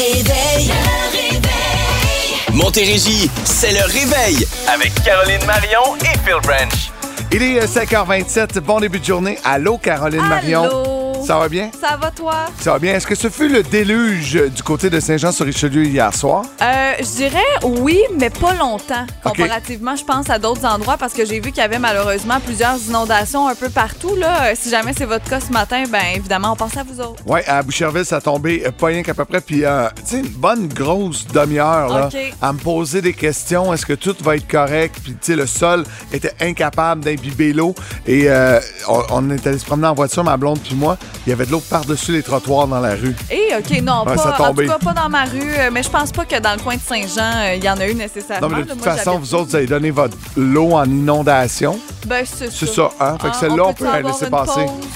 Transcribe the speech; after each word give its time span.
réveil, 0.00 0.68
le 0.68 1.16
réveil. 1.16 2.54
Montérégie, 2.54 3.30
c'est 3.44 3.72
le 3.72 3.84
réveil 3.84 4.46
avec 4.72 4.94
Caroline 5.04 5.44
Marion 5.46 5.96
et 6.00 6.18
Phil 6.24 6.40
Branch. 6.42 6.90
Il 7.32 7.42
est 7.42 7.62
euh, 7.62 7.66
5h27. 7.66 8.60
Bon 8.60 8.80
début 8.80 8.98
de 8.98 9.04
journée. 9.04 9.38
Allô, 9.44 9.76
Caroline 9.78 10.26
Marion. 10.26 10.99
Ça 11.30 11.38
va 11.38 11.48
bien? 11.48 11.70
Ça 11.80 11.96
va 11.96 12.10
toi? 12.10 12.34
Ça 12.58 12.72
va 12.72 12.80
bien. 12.80 12.92
Est-ce 12.94 13.06
que 13.06 13.14
ce 13.14 13.30
fut 13.30 13.48
le 13.48 13.62
déluge 13.62 14.32
du 14.52 14.64
côté 14.64 14.90
de 14.90 14.98
Saint-Jean-sur-Richelieu 14.98 15.84
hier 15.84 16.12
soir? 16.12 16.42
Euh, 16.60 16.92
je 16.98 17.04
dirais 17.04 17.38
oui, 17.62 18.00
mais 18.18 18.30
pas 18.30 18.52
longtemps. 18.54 19.06
Comparativement, 19.22 19.94
je 19.94 20.04
pense, 20.04 20.28
à 20.28 20.40
d'autres 20.40 20.64
endroits 20.66 20.96
parce 20.98 21.12
que 21.12 21.24
j'ai 21.24 21.38
vu 21.38 21.52
qu'il 21.52 21.58
y 21.58 21.64
avait 21.64 21.78
malheureusement 21.78 22.40
plusieurs 22.44 22.78
inondations 22.88 23.46
un 23.46 23.54
peu 23.54 23.68
partout. 23.68 24.16
Là. 24.16 24.46
Euh, 24.46 24.54
Si 24.56 24.70
jamais 24.70 24.92
c'est 24.98 25.04
votre 25.04 25.30
cas 25.30 25.38
ce 25.38 25.52
matin, 25.52 25.84
ben 25.88 26.02
évidemment, 26.16 26.54
on 26.54 26.56
pense 26.56 26.76
à 26.76 26.82
vous 26.82 27.00
autres. 27.00 27.22
Oui, 27.24 27.38
à 27.46 27.62
Boucherville, 27.62 28.04
ça 28.04 28.16
a 28.16 28.20
tombé 28.20 28.64
euh, 28.66 28.72
pas 28.72 28.88
rien 28.88 29.04
qu'à 29.04 29.14
peu 29.14 29.24
près. 29.24 29.40
Puis, 29.40 29.64
euh, 29.64 29.86
tu 29.98 30.16
sais, 30.16 30.18
une 30.18 30.26
bonne 30.30 30.66
grosse 30.66 31.28
demi-heure, 31.28 32.10
à 32.42 32.52
me 32.52 32.58
poser 32.58 33.02
des 33.02 33.12
questions. 33.14 33.72
Est-ce 33.72 33.86
que 33.86 33.92
tout 33.92 34.16
va 34.22 34.34
être 34.34 34.48
correct? 34.48 34.96
Puis, 35.00 35.12
tu 35.12 35.18
sais, 35.20 35.36
le 35.36 35.46
sol 35.46 35.84
était 36.12 36.34
incapable 36.40 37.04
d'imbiber 37.04 37.52
l'eau. 37.52 37.72
Et 38.04 38.24
euh, 38.28 38.58
on, 38.88 39.02
on 39.10 39.30
est 39.30 39.46
allé 39.46 39.58
se 39.60 39.64
promener 39.64 39.86
en 39.86 39.94
voiture, 39.94 40.24
ma 40.24 40.36
blonde 40.36 40.58
puis 40.58 40.74
moi. 40.74 40.98
Il 41.26 41.30
y 41.30 41.32
avait 41.34 41.44
de 41.46 41.50
l'eau 41.52 41.60
par-dessus 41.60 42.12
les 42.12 42.22
trottoirs 42.22 42.66
dans 42.66 42.80
la 42.80 42.94
rue. 42.94 43.14
Et 43.30 43.50
OK, 43.54 43.82
non, 43.82 44.04
Ouais, 44.06 44.16
ça 44.16 44.32
pas, 44.32 44.48
en 44.50 44.54
tout 44.54 44.64
cas 44.66 44.78
pas 44.78 44.92
dans 44.94 45.08
ma 45.10 45.24
rue, 45.24 45.52
euh, 45.58 45.70
mais 45.70 45.82
je 45.82 45.90
pense 45.90 46.10
pas 46.12 46.24
que 46.24 46.38
dans 46.40 46.52
le 46.54 46.58
coin 46.62 46.76
de 46.76 46.80
Saint-Jean, 46.80 47.32
euh, 47.36 47.54
il 47.56 47.62
y 47.64 47.68
en 47.68 47.76
a 47.78 47.86
eu 47.86 47.94
nécessairement. 47.94 48.48
Non, 48.48 48.56
mais 48.56 48.62
de 48.64 48.70
toute 48.70 48.82
Moi, 48.84 48.94
façon, 48.96 49.18
vous 49.18 49.34
autres, 49.34 49.50
vous 49.50 49.56
avez 49.56 49.66
donné 49.66 49.90
votre 49.90 50.16
lot 50.36 50.72
en 50.72 50.84
inondation. 50.86 51.78
Ben, 52.06 52.24
c'est 52.24 52.50
C'est 52.50 52.66
ça. 52.66 52.74
ça, 52.74 52.90
hein? 53.00 53.18
Fait 53.20 53.28
que 53.28 53.32
Hein, 53.34 53.38
celle-là, 53.38 53.64
on 53.66 53.74
peut 53.74 53.84
la 53.84 54.00
laisser 54.02 54.30
passer. 54.30 54.64
pause? 54.64 54.88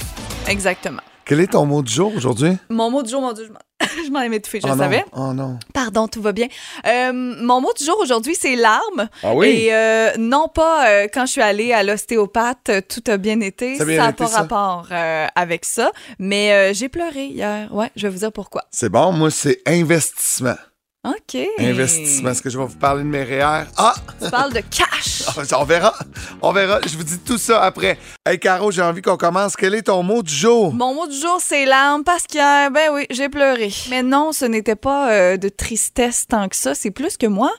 Exactement. 0.48 1.00
Quel 1.27 1.41
est 1.41 1.47
ton 1.52 1.64
mot 1.66 1.83
du 1.83 1.92
jour 1.92 2.12
aujourd'hui? 2.16 2.56
Mon 2.70 2.91
mot 2.91 3.02
du 3.02 3.11
jour, 3.11 3.20
mon 3.20 3.33
Dieu, 3.33 3.45
je 3.47 3.52
m'en- 3.52 3.59
je 4.07 4.11
m'en 4.11 4.21
aimais 4.21 4.41
tout 4.41 4.51
je 4.53 4.61
oh 4.65 4.69
non. 4.69 4.77
savais. 4.79 5.05
Oh 5.12 5.33
non. 5.33 5.59
Pardon, 5.73 6.09
tout 6.09 6.23
va 6.23 6.33
bien. 6.33 6.48
Euh, 6.87 7.12
mon 7.12 7.61
mot 7.61 7.73
du 7.77 7.84
jour 7.84 7.98
aujourd'hui, 8.00 8.34
c'est 8.34 8.56
larmes. 8.56 9.09
Ah 9.23 9.34
oui? 9.34 9.48
Et 9.48 9.75
euh, 9.75 10.11
non 10.19 10.48
pas 10.48 10.89
euh, 10.89 11.09
quand 11.12 11.27
je 11.27 11.33
suis 11.33 11.42
allée 11.42 11.73
à 11.73 11.83
l'ostéopathe, 11.83 12.70
tout 12.89 13.03
a 13.11 13.17
bien 13.17 13.41
été. 13.41 13.77
Ça 13.77 13.84
n'a 13.84 14.12
pas 14.12 14.27
ça? 14.27 14.39
rapport 14.39 14.89
euh, 14.91 15.27
avec 15.34 15.65
ça. 15.65 15.91
Mais 16.19 16.53
euh, 16.53 16.75
j'ai 16.75 16.89
pleuré 16.89 17.27
hier. 17.27 17.75
Ouais, 17.75 17.91
je 17.97 18.06
vais 18.06 18.12
vous 18.12 18.19
dire 18.20 18.33
pourquoi. 18.33 18.65
C'est 18.70 18.89
bon, 18.89 19.12
moi, 19.12 19.31
c'est 19.31 19.61
investissement. 19.67 20.56
OK. 21.05 21.36
Investissement. 21.58 22.30
Est-ce 22.30 22.41
que 22.41 22.48
je 22.48 22.58
vais 22.58 22.64
vous 22.64 22.77
parler 22.77 23.02
de 23.02 23.08
mes 23.08 23.22
REER? 23.22 23.64
Ah! 23.77 23.94
Tu 24.22 24.30
parles 24.30 24.52
de 24.55 24.60
cash. 24.60 25.22
On 25.58 25.64
verra. 25.64 25.94
On 26.41 26.52
verra. 26.52 26.80
Je 26.86 26.97
vous 26.97 27.05
dis 27.05 27.19
tout 27.19 27.36
ça 27.36 27.62
après. 27.62 27.98
Hey, 28.24 28.38
Caro, 28.38 28.70
j'ai 28.70 28.80
envie 28.80 29.02
qu'on 29.02 29.16
commence. 29.19 29.55
Quel 29.55 29.75
est 29.75 29.82
ton 29.82 30.02
mot 30.02 30.22
du 30.22 30.32
jour? 30.32 30.72
Mon 30.72 30.94
mot 30.94 31.06
du 31.06 31.14
jour, 31.19 31.38
c'est 31.42 31.66
larmes 31.66 32.05
parce 32.05 32.22
qu'hier, 32.27 32.70
ben 32.70 32.91
oui, 32.92 33.06
j'ai 33.10 33.28
pleuré. 33.28 33.70
Mais 33.91 34.02
non, 34.02 34.32
ce 34.32 34.47
n'était 34.47 34.77
pas 34.77 35.10
euh, 35.10 35.36
de 35.36 35.50
tristesse 35.50 36.27
tant 36.27 36.48
que 36.48 36.56
ça. 36.56 36.75
C'est 36.75 36.91
plus 36.91 37.19
que 37.19 37.27
moi. 37.27 37.52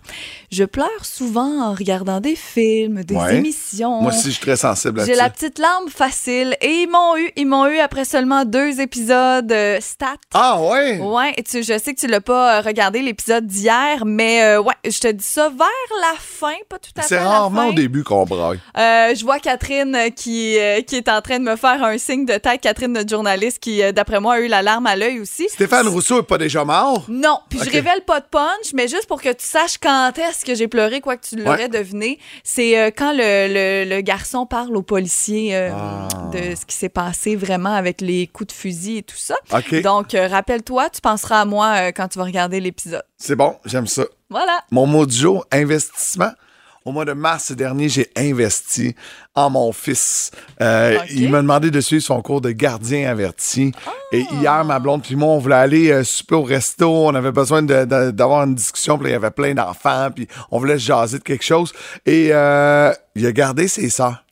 Je 0.52 0.64
pleure 0.64 0.90
souvent 1.04 1.62
en 1.70 1.74
regardant 1.74 2.20
des 2.22 2.36
films, 2.36 3.04
des 3.04 3.16
Ouais. 3.16 3.36
émissions. 3.38 4.02
Moi 4.02 4.12
aussi, 4.12 4.26
je 4.28 4.30
suis 4.32 4.42
très 4.42 4.58
sensible 4.58 5.02
J'ai 5.06 5.14
là-dessus. 5.14 5.22
la 5.24 5.30
petite 5.30 5.60
larme 5.60 5.90
facile. 5.90 6.58
Et 6.62 6.72
ils 6.84 6.88
m'ont 6.90 7.16
eu, 7.18 7.32
ils 7.36 7.46
m'ont 7.46 7.68
eu 7.68 7.78
après 7.78 8.06
seulement 8.06 8.44
deux 8.44 8.80
épisodes 8.82 9.52
euh, 9.52 9.78
stats. 9.82 10.16
Ah, 10.34 10.60
ouais? 10.62 10.98
Ouais, 11.00 11.34
et 11.38 11.44
tu, 11.44 11.62
je 11.62 11.78
sais 11.78 11.94
que 11.94 12.00
tu 12.00 12.08
l'as 12.08 12.22
pas 12.22 12.58
euh, 12.58 12.62
regardé 12.62 13.02
l'épisode 13.02 13.35
d'hier, 13.42 14.04
mais 14.06 14.44
euh, 14.44 14.62
ouais, 14.62 14.74
je 14.86 15.00
te 15.00 15.08
dis 15.12 15.24
ça 15.26 15.50
vers 15.50 15.68
la 16.02 16.18
fin, 16.20 16.54
pas 16.70 16.78
tout 16.80 16.90
à 16.98 17.02
fait 17.02 17.08
C'est 17.10 17.20
rarement 17.20 17.68
au 17.68 17.74
début 17.74 18.04
qu'on 18.04 18.26
braille. 18.26 18.60
Euh, 18.78 19.14
je 19.16 19.24
vois 19.24 19.40
Catherine 19.40 19.96
euh, 19.96 20.10
qui, 20.10 20.58
euh, 20.60 20.82
qui 20.82 20.96
est 20.96 21.10
en 21.10 21.22
train 21.22 21.40
de 21.40 21.44
me 21.44 21.56
faire 21.56 21.84
un 21.84 21.98
signe 21.98 22.26
de 22.26 22.38
tête. 22.38 22.62
Catherine, 22.62 22.92
notre 22.94 23.10
journaliste, 23.10 23.60
qui, 23.60 23.82
d'après 23.94 24.20
moi, 24.20 24.36
a 24.36 24.40
eu 24.40 24.48
la 24.48 24.62
larme 24.62 24.88
à 24.88 24.96
l'œil 24.96 25.20
aussi. 25.20 25.48
Stéphane 25.50 25.88
Rousseau 25.88 26.20
est 26.20 26.24
pas 26.28 26.38
déjà 26.38 26.64
mort? 26.66 27.06
Non, 27.08 27.40
puis 27.50 27.60
Ok. 27.60 27.66
je 27.66 27.72
révèle 27.72 28.02
pas 28.06 28.20
de 28.20 28.26
punch, 28.30 28.74
mais 28.74 28.88
juste 28.88 29.08
pour 29.08 29.22
que 29.22 29.30
tu 29.30 29.46
saches 29.46 29.78
quand 29.78 30.12
est-ce 30.18 30.46
que 30.46 30.56
j'ai 30.56 30.68
pleuré, 30.68 31.02
quoi 31.02 31.18
que 31.18 31.26
tu 31.28 31.36
l'aurais 31.36 31.64
Ouais. 31.64 31.70
deviné, 31.70 32.20
c'est 32.44 32.88
quand 32.98 33.12
le, 33.14 33.48
le- 33.86 33.90
le 33.96 34.02
garçon 34.02 34.46
parle 34.46 34.76
aux 34.76 34.82
policiers 34.84 35.56
euh, 35.56 35.70
Ah. 35.74 36.08
de 36.34 36.56
ce 36.56 36.66
qui 36.66 36.76
s'est 36.76 36.90
passé 36.90 37.36
vraiment 37.36 37.74
avec 37.74 38.02
les 38.02 38.28
coups 38.28 38.48
de 38.48 38.52
fusil 38.54 38.98
et 38.98 39.04
tout 39.04 39.16
ça. 39.18 39.36
Donc, 39.84 40.16
rappelle-toi, 40.16 40.90
tu 40.90 41.02
penseras 41.02 41.42
à 41.42 41.46
moi 41.46 41.92
quand 41.92 42.08
tu 42.08 42.18
vas 42.20 42.26
regarder 42.26 42.60
l'épisode. 42.60 43.04
C'est 43.18 43.36
bon, 43.36 43.56
j'aime 43.66 43.88
ça. 43.88 44.04
Voilà. 44.30 44.60
Mon 44.72 44.86
mot 44.86 45.06
du 45.06 45.16
jour, 45.16 45.46
investissement. 45.52 46.32
Au 46.84 46.92
mois 46.92 47.06
de 47.06 47.14
mars 47.14 47.52
dernier, 47.52 47.90
j'ai 47.90 48.12
investi 48.16 48.96
en 49.34 49.50
mon 49.50 49.72
fils. 49.72 50.30
Euh. 50.62 51.00
Il 51.10 51.32
m'a 51.32 51.42
demandé 51.42 51.72
de 51.72 51.82
suivre 51.82 52.04
son 52.04 52.22
cours 52.22 52.42
de 52.42 52.52
gardien 52.52 53.10
averti. 53.10 53.72
Et 54.12 54.24
Ah. 54.30 54.34
hier, 54.40 54.66
ma 54.66 54.78
blonde 54.78 55.02
puis 55.02 55.16
moi, 55.16 55.30
on 55.30 55.40
voulait 55.40 55.56
aller 55.56 55.90
euh, 55.90 56.04
souper 56.04 56.36
au 56.36 56.44
resto. 56.44 56.88
On 57.08 57.16
avait 57.16 57.32
besoin 57.32 57.64
d'avoir 57.64 58.44
une 58.44 58.54
discussion. 58.54 59.00
Puis 59.00 59.08
il 59.08 59.12
y 59.14 59.16
avait 59.16 59.32
plein 59.32 59.56
d'enfants. 59.56 60.10
Puis 60.14 60.28
on 60.52 60.60
voulait 60.60 60.78
se 60.78 60.84
jaser 60.86 61.18
de 61.18 61.24
quelque 61.24 61.44
chose. 61.44 61.74
Et 62.06 62.30
euh, 62.32 62.94
il 63.16 63.26
a 63.26 63.32
gardé 63.32 63.68
ses 63.68 63.90
sœurs. 63.90 64.24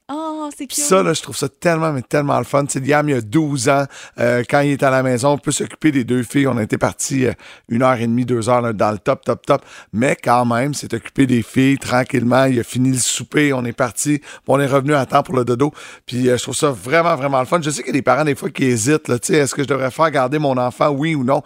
Oh, 0.45 0.49
c'est 0.53 0.69
ça, 0.73 1.01
là, 1.01 1.13
je 1.13 1.21
trouve 1.21 1.37
ça 1.37 1.47
tellement, 1.47 1.93
mais 1.93 2.01
tellement 2.01 2.37
le 2.37 2.43
fun. 2.43 2.65
Tu 2.65 2.73
sais, 2.73 2.79
Liam, 2.81 3.07
il 3.07 3.15
y 3.15 3.17
a 3.17 3.21
12 3.21 3.69
ans, 3.69 3.85
euh, 4.19 4.43
quand 4.49 4.59
il 4.59 4.71
est 4.71 4.83
à 4.83 4.89
la 4.89 5.01
maison, 5.01 5.29
on 5.29 5.37
peut 5.37 5.53
s'occuper 5.53 5.93
des 5.93 6.03
deux 6.03 6.23
filles. 6.23 6.47
On 6.47 6.59
était 6.59 6.77
partis 6.77 7.27
euh, 7.27 7.33
une 7.69 7.81
heure 7.81 7.95
et 7.95 8.07
demie, 8.07 8.25
deux 8.25 8.49
heures 8.49 8.59
là, 8.59 8.73
dans 8.73 8.91
le 8.91 8.97
top, 8.97 9.23
top, 9.23 9.45
top. 9.45 9.61
Mais 9.93 10.17
quand 10.21 10.43
même, 10.43 10.73
c'est 10.73 10.93
occupé 10.93 11.27
des 11.27 11.43
filles 11.43 11.77
tranquillement. 11.77 12.43
Il 12.45 12.59
a 12.59 12.63
fini 12.63 12.91
le 12.91 12.97
souper, 12.97 13.53
on 13.53 13.63
est 13.63 13.71
parti. 13.71 14.19
On 14.45 14.59
est 14.59 14.67
revenu 14.67 14.93
à 14.95 15.05
temps 15.05 15.23
pour 15.23 15.35
le 15.35 15.45
dodo. 15.45 15.71
Puis 16.05 16.27
euh, 16.27 16.35
je 16.35 16.43
trouve 16.43 16.55
ça 16.55 16.71
vraiment, 16.71 17.15
vraiment 17.15 17.39
le 17.39 17.45
fun. 17.45 17.61
Je 17.61 17.69
sais 17.69 17.81
qu'il 17.81 17.93
y 17.93 17.97
a 17.97 17.99
des 17.99 18.01
parents, 18.01 18.25
des 18.25 18.35
fois, 18.35 18.49
qui 18.49 18.65
hésitent. 18.65 19.07
Là, 19.07 19.19
Tu 19.19 19.27
sais, 19.27 19.39
est-ce 19.39 19.55
que 19.55 19.63
je 19.63 19.67
devrais 19.69 19.91
faire 19.91 20.11
garder 20.11 20.39
mon 20.39 20.57
enfant, 20.57 20.89
oui 20.89 21.15
ou 21.15 21.23
non? 21.23 21.41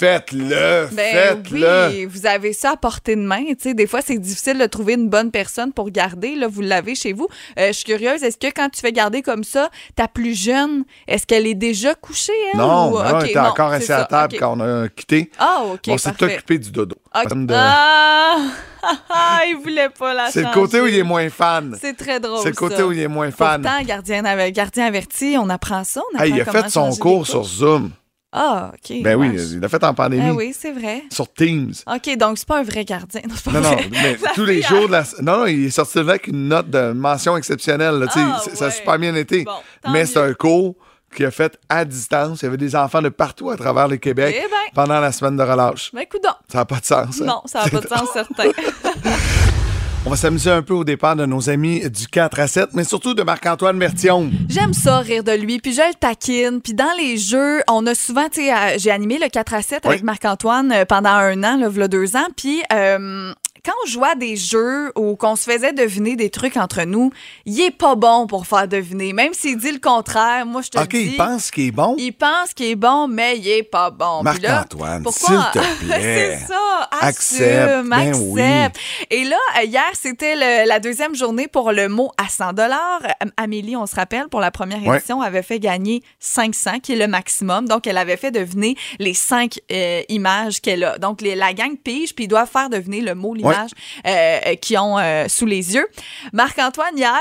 Faites-le, 0.00 0.88
Ben 0.92 1.12
faites-le. 1.14 1.88
oui, 1.90 2.04
vous 2.06 2.24
avez 2.26 2.52
ça 2.54 2.70
à 2.70 2.76
portée 2.76 3.16
de 3.16 3.20
main. 3.20 3.42
Des 3.64 3.86
fois, 3.86 4.00
c'est 4.02 4.16
difficile 4.18 4.58
de 4.58 4.64
trouver 4.66 4.94
une 4.94 5.08
bonne 5.10 5.30
personne 5.30 5.72
pour 5.74 5.90
garder. 5.90 6.34
Là, 6.36 6.48
vous 6.48 6.62
l'avez 6.62 6.94
chez 6.94 7.12
vous. 7.12 7.28
Euh, 7.58 7.68
je 7.68 7.72
suis 7.74 7.84
curieuse, 7.84 8.22
est-ce 8.22 8.38
que 8.38 8.46
quand 8.46 8.70
tu 8.70 8.80
fais 8.80 8.92
garder 8.92 9.20
comme 9.20 9.44
ça, 9.44 9.68
ta 9.96 10.08
plus 10.08 10.34
jeune, 10.34 10.84
est-ce 11.06 11.26
qu'elle 11.26 11.46
est 11.46 11.54
déjà 11.54 11.94
couchée, 11.94 12.32
elle? 12.52 12.58
Non, 12.58 12.88
ou- 12.88 12.98
non, 12.98 12.98
Ok, 13.00 13.12
on 13.12 13.20
était 13.26 13.38
non, 13.38 13.46
encore 13.48 13.70
c'est 13.72 13.76
assis 13.76 13.92
à 13.92 14.04
table 14.06 14.36
quand 14.38 14.58
on 14.58 14.84
a 14.84 14.88
quitté. 14.88 15.30
Ah, 15.38 15.64
OK, 15.72 15.80
on 15.88 15.98
s'est 15.98 16.10
occupé 16.22 16.58
du 16.58 16.70
dodo. 16.70 16.96
Ok. 17.14 17.28
Comme 17.28 17.46
de- 17.46 17.54
Ah! 17.56 18.36
il 19.48 19.56
voulait 19.62 19.90
pas 19.90 20.14
la 20.14 20.30
C'est 20.30 20.42
le 20.42 20.52
côté 20.54 20.80
où 20.80 20.86
il 20.86 20.96
est 20.96 21.02
moins 21.02 21.28
fan. 21.28 21.76
C'est 21.80 21.96
très 21.96 22.18
drôle, 22.20 22.40
C'est 22.42 22.50
le 22.50 22.54
côté 22.54 22.76
ça. 22.76 22.86
où 22.86 22.92
il 22.92 23.00
est 23.00 23.08
moins 23.08 23.30
fan. 23.30 23.60
Pourtant, 23.62 23.82
gardien, 23.84 24.22
gardien 24.50 24.86
averti, 24.86 25.36
on 25.38 25.50
apprend 25.50 25.84
ça. 25.84 26.00
On 26.14 26.18
Hey, 26.18 26.40
apprend 26.40 26.52
il 26.52 26.56
a 26.58 26.62
fait 26.64 26.70
son 26.70 26.90
cours 26.96 27.26
sur. 27.26 27.44
Zoom. 27.44 27.90
Ah, 28.32 28.70
OK. 28.72 29.02
Ben 29.02 29.16
oui, 29.16 29.30
il 29.34 29.58
l'a 29.60 29.68
fait 29.68 29.82
en 29.82 29.92
pandémie. 29.92 30.22
Ah 30.28 30.32
oui, 30.34 30.54
c'est 30.56 30.70
vrai. 30.70 31.02
Sur 31.10 31.32
Teams. 31.32 31.72
OK, 31.86 32.16
donc 32.16 32.38
c'est 32.38 32.46
pas 32.46 32.60
un 32.60 32.62
vrai 32.62 32.84
gardien. 32.84 33.22
Non, 33.28 33.34
pas 33.44 33.50
Non, 33.50 33.60
non, 33.60 33.76
mais 33.90 34.16
tous 34.34 34.44
les 34.44 34.62
jours 34.62 34.86
de 34.86 34.92
la. 34.92 35.02
Non, 35.20 35.38
non, 35.38 35.46
il 35.46 35.66
est 35.66 35.70
sorti 35.70 35.98
avec 35.98 36.28
une 36.28 36.46
note 36.48 36.70
de 36.70 36.92
mention 36.92 37.36
exceptionnelle. 37.36 37.96
là, 37.98 38.06
tu 38.06 38.12
sais, 38.20 38.24
Ah, 38.24 38.40
Ça 38.54 38.66
a 38.66 38.70
super 38.70 38.98
bien 39.00 39.14
été. 39.16 39.42
Bon, 39.44 39.52
mais 39.90 40.06
c'est 40.06 40.20
un 40.20 40.32
cours 40.34 40.76
qu'il 41.12 41.26
a 41.26 41.32
fait 41.32 41.58
à 41.68 41.84
distance. 41.84 42.42
Il 42.42 42.44
y 42.44 42.48
avait 42.48 42.56
des 42.56 42.76
enfants 42.76 43.02
de 43.02 43.08
partout 43.08 43.50
à 43.50 43.56
travers 43.56 43.88
le 43.88 43.96
Québec 43.96 44.32
Eh 44.38 44.42
ben. 44.42 44.56
pendant 44.76 45.00
la 45.00 45.10
semaine 45.10 45.36
de 45.36 45.42
relâche. 45.42 45.90
Ben, 45.92 46.04
coudonc. 46.08 46.28
Ça 46.52 46.58
n'a 46.58 46.64
pas 46.66 46.78
de 46.78 46.84
sens. 46.86 47.20
hein? 47.20 47.24
Non, 47.24 47.42
ça 47.46 47.64
n'a 47.64 47.68
pas 47.70 47.80
de 47.80 47.88
sens 47.88 48.08
certain. 48.12 48.44
On 50.06 50.08
va 50.08 50.16
s'amuser 50.16 50.50
un 50.50 50.62
peu 50.62 50.72
au 50.72 50.82
départ 50.82 51.14
de 51.14 51.26
nos 51.26 51.50
amis 51.50 51.88
du 51.90 52.08
4 52.08 52.40
à 52.40 52.46
7, 52.46 52.70
mais 52.72 52.84
surtout 52.84 53.12
de 53.12 53.22
Marc-Antoine 53.22 53.76
Mertion. 53.76 54.30
J'aime 54.48 54.72
ça, 54.72 55.00
rire 55.00 55.22
de 55.22 55.32
lui, 55.32 55.58
puis 55.58 55.74
je 55.74 55.82
le 55.82 55.94
taquine. 55.94 56.62
Puis 56.62 56.72
dans 56.72 56.90
les 56.98 57.18
jeux, 57.18 57.60
on 57.68 57.86
a 57.86 57.94
souvent, 57.94 58.26
tu 58.30 58.46
sais, 58.46 58.78
j'ai 58.78 58.90
animé 58.90 59.18
le 59.18 59.28
4 59.28 59.52
à 59.52 59.60
7 59.60 59.84
avec. 59.84 60.02
Marc-Antoine 60.02 60.72
euh, 60.72 60.84
pendant 60.86 61.10
un 61.10 61.44
an, 61.44 61.68
v'là 61.68 61.86
deux 61.86 62.16
ans. 62.16 62.26
Puis 62.34 62.62
euh, 62.72 63.34
quand 63.64 63.72
on 63.84 63.86
jouait 63.88 64.10
à 64.10 64.14
des 64.14 64.36
jeux 64.36 64.92
où 64.96 65.16
qu'on 65.16 65.36
se 65.36 65.50
faisait 65.50 65.72
deviner 65.72 66.16
des 66.16 66.30
trucs 66.30 66.56
entre 66.56 66.82
nous, 66.84 67.10
il 67.46 67.60
est 67.60 67.70
pas 67.70 67.94
bon 67.94 68.26
pour 68.26 68.46
faire 68.46 68.66
deviner. 68.68 69.12
Même 69.12 69.34
s'il 69.34 69.56
dit 69.58 69.72
le 69.72 69.78
contraire, 69.78 70.46
moi, 70.46 70.62
je 70.62 70.70
te 70.70 70.78
OK, 70.78 70.88
dis. 70.88 71.10
il 71.12 71.16
pense 71.16 71.50
qu'il 71.50 71.66
est 71.66 71.70
bon? 71.72 71.94
Il 71.98 72.12
pense 72.12 72.54
qu'il 72.54 72.66
est 72.66 72.76
bon, 72.76 73.08
mais 73.08 73.38
il 73.38 73.48
est 73.48 73.62
pas 73.62 73.90
bon. 73.90 74.22
Marc-Antoine, 74.22 75.02
pourquoi? 75.02 75.50
s'il 75.52 75.60
te 75.60 75.76
plaît. 75.84 76.38
c'est 76.40 76.46
ça. 76.46 76.88
Accepte, 77.00 77.88
ben 77.88 77.92
accepte. 77.92 78.80
Et 79.10 79.24
là, 79.24 79.36
euh, 79.58 79.64
hier, 79.64 79.82
c'était 79.94 80.34
la 80.66 80.80
deuxième 80.80 81.14
journée 81.14 81.48
pour 81.48 81.72
le 81.72 81.88
mot 81.88 82.10
à 82.16 82.28
100 82.28 82.52
dollars. 82.54 83.00
Amélie, 83.36 83.76
on 83.76 83.86
se 83.86 83.94
rappelle, 83.94 84.28
pour 84.28 84.40
la 84.40 84.50
première 84.50 84.82
Ouais. 84.84 84.96
édition, 84.96 85.20
avait 85.20 85.42
fait 85.42 85.58
gagner 85.60 86.02
500, 86.18 86.80
qui 86.80 86.92
est 86.92 86.96
le 86.96 87.06
maximum. 87.08 87.66
Donc, 87.68 87.86
elle 87.86 87.98
avait 87.98 88.16
fait 88.16 88.30
deviner 88.30 88.76
les 88.98 89.14
cinq 89.14 89.60
euh, 89.72 90.02
images 90.08 90.60
qu'elle 90.60 90.84
a. 90.84 90.98
Donc, 90.98 91.20
les- 91.20 91.34
la 91.34 91.52
gang 91.52 91.76
pige, 91.76 92.14
puis 92.14 92.24
ils 92.24 92.28
doivent 92.28 92.48
faire 92.50 92.70
deviner 92.70 93.00
le 93.00 93.14
mot, 93.14 93.34
euh, 93.50 94.40
euh, 94.46 94.54
qu'ils 94.56 94.78
ont 94.78 94.98
euh, 94.98 95.26
sous 95.28 95.46
les 95.46 95.74
yeux. 95.74 95.86
Marc-Antoine, 96.32 96.96
hier, 96.96 97.12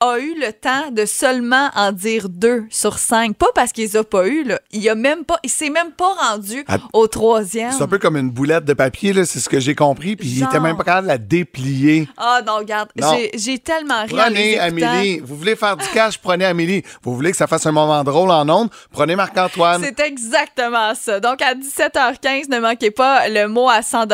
a 0.00 0.18
eu 0.20 0.34
le 0.38 0.52
temps 0.52 0.90
de 0.92 1.04
seulement 1.06 1.70
en 1.74 1.90
dire 1.90 2.28
deux 2.28 2.64
sur 2.70 2.98
cinq. 2.98 3.36
Pas 3.36 3.48
parce 3.54 3.72
qu'il 3.72 3.84
les 3.84 3.96
a 3.96 4.04
pas 4.04 4.28
eu, 4.28 4.44
là. 4.44 4.60
Il 4.70 4.88
a 4.88 4.94
même 4.94 5.24
pas, 5.24 5.38
il 5.42 5.50
s'est 5.50 5.70
même 5.70 5.90
pas 5.90 6.12
rendu 6.14 6.64
Ah, 6.68 6.78
au 6.92 7.08
troisième. 7.08 7.72
C'est 7.72 7.82
un 7.82 7.88
peu 7.88 7.98
comme 7.98 8.16
une 8.16 8.30
boulette 8.30 8.64
de 8.64 8.74
papier, 8.74 9.12
là, 9.12 9.24
c'est 9.24 9.40
ce 9.40 9.48
que 9.48 9.58
j'ai 9.58 9.74
compris. 9.74 10.14
Puis 10.14 10.28
il 10.28 10.42
était 10.44 10.60
même 10.60 10.76
pas 10.76 10.84
capable 10.84 11.06
de 11.08 11.12
la 11.12 11.18
déplier. 11.18 12.08
Ah 12.16 12.40
non, 12.46 12.56
regarde, 12.58 12.90
j'ai- 13.34 13.58
tellement 13.58 14.04
ri 14.04 14.12
en 14.14 14.16
Prenez. 14.24 14.58
Amélie. 14.58 15.18
Vous 15.18 15.36
voulez 15.36 15.56
faire 15.56 15.76
du 15.76 15.84
cash, 15.92 16.16
prenez 16.18 16.44
Amélie. 16.44 16.84
Vous 17.02 17.14
voulez 17.14 17.32
que 17.32 17.36
ça 17.36 17.46
fasse 17.48 17.66
un 17.66 17.72
moment 17.72 18.04
drôle 18.04 18.30
en 18.30 18.48
ondes, 18.48 18.70
prenez 18.92 19.16
Marc-Antoine. 19.16 19.82
C'est 19.82 19.98
exactement 20.00 20.94
ça. 20.94 21.18
Donc, 21.18 21.42
à 21.42 21.54
17h15, 21.54 22.48
ne 22.48 22.60
manquez 22.60 22.90
pas 22.92 23.28
le 23.28 23.48
mot 23.48 23.68
à 23.68 23.82
100 23.82 24.06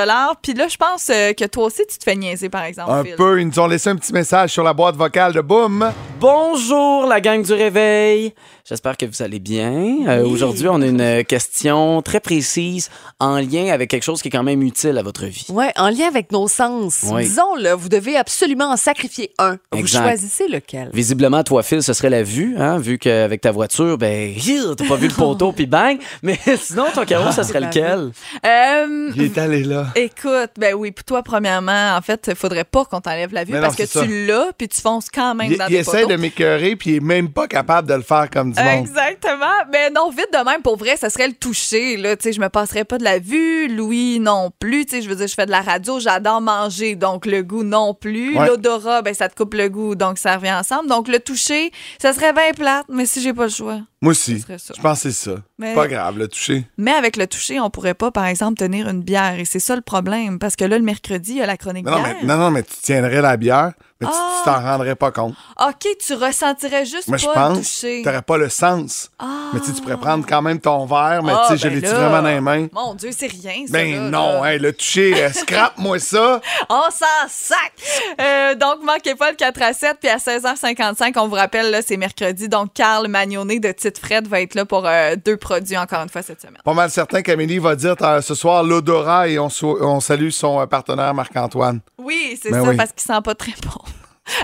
Puis 0.43 0.55
là, 0.55 0.67
je 0.69 0.77
pense 0.77 1.11
euh, 1.11 1.33
que 1.35 1.45
toi 1.45 1.65
aussi, 1.67 1.83
tu 1.89 1.99
te 1.99 2.05
fais 2.05 2.17
niaiser, 2.17 2.49
par 2.49 2.63
exemple, 2.65 2.91
Un 2.91 3.05
Phil. 3.05 3.15
peu. 3.17 3.41
Ils 3.41 3.47
nous 3.49 3.59
ont 3.59 3.67
laissé 3.67 3.91
un 3.91 3.97
petit 3.97 4.13
message 4.13 4.51
sur 4.51 4.63
la 4.65 4.73
boîte 4.73 4.97
vocale 4.97 5.35
de 5.35 5.41
Boom. 5.41 5.74
Bonjour 6.21 7.07
la 7.07 7.21
gang 7.21 7.43
du 7.43 7.53
réveil. 7.53 8.35
J'espère 8.67 8.97
que 8.97 9.05
vous 9.05 9.21
allez 9.23 9.41
bien. 9.41 10.09
Euh, 10.09 10.25
Aujourd'hui, 10.25 10.69
on 10.71 10.81
a 10.81 10.87
une 10.87 11.23
question 11.25 12.01
très 12.01 12.19
précise 12.19 12.89
en 13.21 13.37
lien 13.37 13.71
avec 13.71 13.91
quelque 13.91 14.03
chose 14.05 14.23
qui 14.23 14.29
est 14.29 14.31
quand 14.31 14.43
même 14.43 14.63
utile 14.63 14.97
à 14.97 15.03
votre 15.03 15.27
vie. 15.27 15.45
Ouais, 15.51 15.71
en 15.77 15.91
lien 15.91 16.07
avec 16.09 16.33
nos 16.33 16.49
sens. 16.49 17.01
Oui. 17.13 17.25
Disons-le, 17.25 17.73
vous 17.73 17.91
devez 17.91 18.17
absolument 18.17 18.71
en 18.71 18.79
sacrifier 18.79 19.33
un. 19.39 19.59
Vous 19.71 19.81
Exact. 19.81 20.01
choisissez 20.05 20.49
lequel. 20.49 20.89
Visiblement, 20.95 21.43
toi, 21.45 21.63
Phil, 21.63 21.83
ce 21.83 21.93
serait 21.93 22.09
la 22.09 22.23
vue, 22.23 22.55
hein, 22.57 22.79
vu 22.79 22.97
qu'avec 22.99 23.43
ta 23.43 23.53
voiture, 23.53 23.99
ben, 23.99 24.33
t'as 24.79 24.89
pas 24.89 24.97
vu 24.97 25.09
le 25.09 25.15
poteau 25.19 25.53
puis 25.53 25.67
bang. 25.67 25.99
Mais 26.23 26.39
sinon, 26.59 26.87
ton 26.95 27.05
Caro, 27.05 27.33
ça 27.33 27.45
serait 27.45 27.61
pas 27.61 27.67
lequel? 27.67 28.13
Euh, 28.47 29.11
Il 29.15 29.25
est 29.25 29.37
allé 29.37 29.63
là. 29.63 29.89
Écoute, 29.95 30.53
ben 30.59 30.73
oui, 30.75 30.91
pour 30.91 31.05
toi, 31.05 31.23
premièrement, 31.23 31.95
en 31.99 32.01
fait, 32.01 32.29
il 32.29 32.35
faudrait 32.35 32.65
pas 32.65 32.87
qu'on 32.87 33.03
t'enlève 33.03 33.35
la 33.35 33.45
vue 33.45 33.53
Mais 33.53 33.59
non, 33.59 33.65
parce 33.67 33.77
que 33.77 33.85
ça. 33.85 34.03
tu 34.07 34.27
l'as, 34.27 34.53
puis 34.57 34.69
tu 34.69 34.81
fonces 34.81 35.11
quand 35.11 35.35
même 35.35 35.53
Il, 35.53 35.59
dans 35.59 35.67
il 35.67 35.73
des 35.73 35.77
essaie 35.81 36.01
poteaux. 36.05 36.13
de 36.13 36.17
m'écœurer, 36.17 36.77
puis 36.77 36.93
il 36.93 36.97
est 36.97 37.01
même 37.01 37.29
pas 37.29 37.47
capable 37.47 37.91
de 37.91 37.95
le 37.95 38.01
faire 38.03 38.31
comme 38.31 38.54
du 38.57 38.63
monde. 38.63 38.87
Exactement. 38.87 39.47
Mais 39.73 39.91
non, 39.91 40.11
vite 40.11 40.29
de 40.33 40.45
même, 40.45 40.63
pour 40.63 40.77
vrai, 40.77 40.97
ça 40.97 41.11
serait 41.11 41.29
le 41.29 41.35
toucher. 41.35 41.97
Là. 41.97 42.17
Tu 42.17 42.25
sais, 42.25 42.33
je 42.33 42.41
me 42.41 42.49
passerais 42.49 42.85
pas 42.85 42.99
de 42.99 43.05
la 43.05 43.19
vue. 43.19 43.69
Louis 43.69 44.21
non 44.21 44.51
plus. 44.59 44.87
Tu 44.87 44.97
sais, 44.97 45.03
je 45.03 45.09
veux 45.09 45.17
dire, 45.17 45.27
je 45.27 45.35
fais 45.35 45.47
de 45.47 45.51
la 45.51 45.61
radio, 45.61 45.99
j'adore 46.01 46.41
manger, 46.41 46.95
donc 46.97 47.27
le 47.27 47.43
goût 47.43 47.63
non 47.63 47.95
plus. 47.95 48.37
Ouais. 48.39 48.47
L'odorat, 48.47 49.03
ben, 49.03 49.15
ça 49.15 49.29
te 49.29 49.35
coupe 49.35 49.55
le 49.55 49.69
goût, 49.69 49.95
donc 49.95 50.19
ça 50.19 50.37
revient 50.37 50.53
ensemble. 50.53 50.89
Donc 50.89 51.09
le 51.09 51.19
toucher, 51.21 51.73
ça 52.01 52.13
serait 52.13 52.33
bien 52.33 52.53
plate, 52.55 52.87
mais 52.89 53.07
si 53.07 53.21
j'ai 53.21 53.33
pas 53.33 53.45
le 53.45 53.51
choix. 53.51 53.81
Moi 54.01 54.11
aussi. 54.11 54.39
Je 54.39 54.81
pense 54.83 55.03
que 55.03 55.11
c'est 55.11 55.31
ça. 55.31 55.37
Mais- 55.59 55.75
Pas 55.75 55.89
grave, 55.89 56.19
le 56.19 56.29
toucher. 56.29 56.65
Mais 56.77 56.91
avec 56.93 57.17
le 57.17 57.27
toucher, 57.27 57.59
on 57.61 57.71
pourrait 57.71 57.95
pas, 57.95 58.11
par 58.11 58.27
exemple, 58.27 58.59
tenir 58.59 58.87
une 58.89 59.03
bière. 59.03 59.39
Et 59.39 59.47
c'est 59.47 59.61
ça 59.61 59.75
le 59.77 59.81
problème. 59.81 60.39
Parce 60.39 60.57
que 60.57 60.65
là, 60.65 60.77
le 60.77 60.85
mercredi, 60.85 61.33
il 61.33 61.37
y 61.39 61.43
a 61.43 61.47
la 61.47 61.57
chronique 61.57 61.87
Non, 61.87 61.97
bière. 62.03 62.17
mais, 62.21 62.27
non, 62.27 62.37
non, 62.37 62.51
mais 62.51 62.63
tu 62.65 62.75
tiendrais 62.83 63.23
la 63.23 63.37
bière, 63.39 63.73
mais 64.01 64.07
tu- 64.07 64.13
Ah. 64.15 64.41
tu 64.45 64.51
t'en 64.51 64.61
rendrais 64.61 64.95
pas 64.95 65.11
compte. 65.11 65.35
OK, 65.59 65.87
tu 66.05 66.13
ressentirais 66.15 66.85
juste 66.85 67.05
je 67.07 67.11
pas 67.13 67.17
le 67.17 67.55
pense 67.55 67.59
toucher. 67.61 68.03
que 68.03 68.05
t'aurais 68.09 68.23
pas 68.23 68.37
le 68.37 68.44
sens. 68.49 69.11
Ah. 69.19 69.51
Mais 69.53 69.61
tu 69.61 69.73
pourrais 69.81 69.97
prendre 69.97 70.25
quand 70.27 70.43
même 70.43 70.59
ton 70.61 70.85
verre, 70.87 71.23
mais 71.23 71.33
Ah, 71.35 71.47
tu 71.49 71.53
sais, 71.57 71.63
je 71.65 71.69
ben 71.69 71.75
l'ai-tu 71.81 71.95
vraiment 71.95 72.23
dans 72.23 72.29
les 72.29 72.41
mains? 72.41 72.67
Mon 72.73 72.95
Dieu, 72.95 73.11
c'est 73.17 73.27
rien, 73.29 73.67
ça. 73.67 73.73
Ben 73.73 73.93
là, 73.95 74.11
non, 74.11 74.43
là. 74.43 74.53
hey, 74.55 74.59
le 74.59 74.73
toucher, 74.73 75.23
euh, 75.25 75.29
scrape-moi 75.33 75.99
ça. 75.99 76.41
On 76.69 76.83
s'en 76.91 77.29
sac! 77.29 77.73
Euh, 78.21 78.55
donc, 78.55 78.83
manquez 78.83 79.15
pas 79.15 79.31
le 79.31 79.37
4 79.37 79.63
à 79.63 79.73
7, 79.73 79.97
puis 80.01 80.09
à 80.11 80.17
16h55, 80.17 81.13
on 81.19 81.29
vous 81.29 81.35
rappelle, 81.37 81.71
là, 81.71 81.81
c'est 81.87 81.97
mercredi. 81.97 82.49
Donc, 82.49 82.73
Carl 82.75 83.07
Magnonnet 83.09 83.61
de 83.61 83.73
Tite 83.73 83.99
Fred 83.99 84.27
va 84.27 84.41
être 84.41 84.55
là 84.55 84.65
pour 84.65 84.85
euh, 84.87 85.15
deux 85.25 85.37
produits 85.37 85.77
encore 85.77 86.03
une 86.03 86.09
fois 86.09 86.23
cette 86.23 86.41
semaine. 86.41 86.59
Pas 86.65 86.75
mal 86.75 86.91
certain 86.91 87.23
qu'Amélie 87.23 87.59
va 87.59 87.77
dire 87.77 87.95
euh, 88.03 88.21
ce 88.21 88.35
soir 88.35 88.63
l'odorat 88.65 89.29
et 89.29 89.39
on, 89.39 89.49
so- 89.49 89.79
on 89.83 90.01
salue 90.01 90.31
son 90.31 90.67
partenaire 90.67 91.15
Marc-Antoine. 91.15 91.81
Oui, 91.99 92.39
c'est 92.43 92.51
Ben 92.51 92.63
ça, 92.65 92.71
oui. 92.71 92.77
parce 92.77 92.93
qu'il 92.93 93.03
sent 93.03 93.21
pas 93.23 93.35
très 93.35 93.53
bon. 93.65 93.81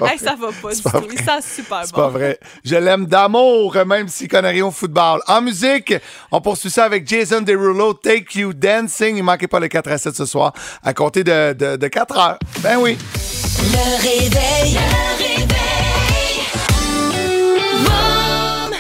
Hey, 0.02 0.18
ça 0.18 0.34
va 0.38 0.48
pas 0.60 0.68
du 0.70 0.74
C'est 0.76 0.82
pas 0.82 1.00
tout. 1.00 1.06
Il 1.10 1.18
sent 1.18 1.40
super 1.62 1.80
C'est 1.84 1.92
bon. 1.94 2.02
pas 2.02 2.08
vrai. 2.08 2.38
Je 2.64 2.76
l'aime 2.76 3.06
d'amour, 3.06 3.76
même 3.86 4.08
s'il 4.08 4.28
connaît 4.28 4.50
rien 4.50 4.66
au 4.66 4.70
football. 4.70 5.20
En 5.26 5.40
musique, 5.40 5.94
on 6.30 6.40
poursuit 6.40 6.70
ça 6.70 6.84
avec 6.84 7.08
Jason 7.08 7.40
Derulo, 7.40 7.94
Take 7.94 8.38
You 8.38 8.52
Dancing. 8.52 9.16
Il 9.16 9.22
manquait 9.22 9.48
pas 9.48 9.60
le 9.60 9.68
4 9.68 9.90
à 9.90 9.98
7 9.98 10.14
ce 10.16 10.26
soir, 10.26 10.52
à 10.82 10.92
compter 10.92 11.24
de, 11.24 11.54
de, 11.54 11.76
de 11.76 11.88
4 11.88 12.18
heures. 12.18 12.38
Ben 12.60 12.76
oui. 12.78 12.98
Le 13.72 14.02
réveil. 14.02 14.78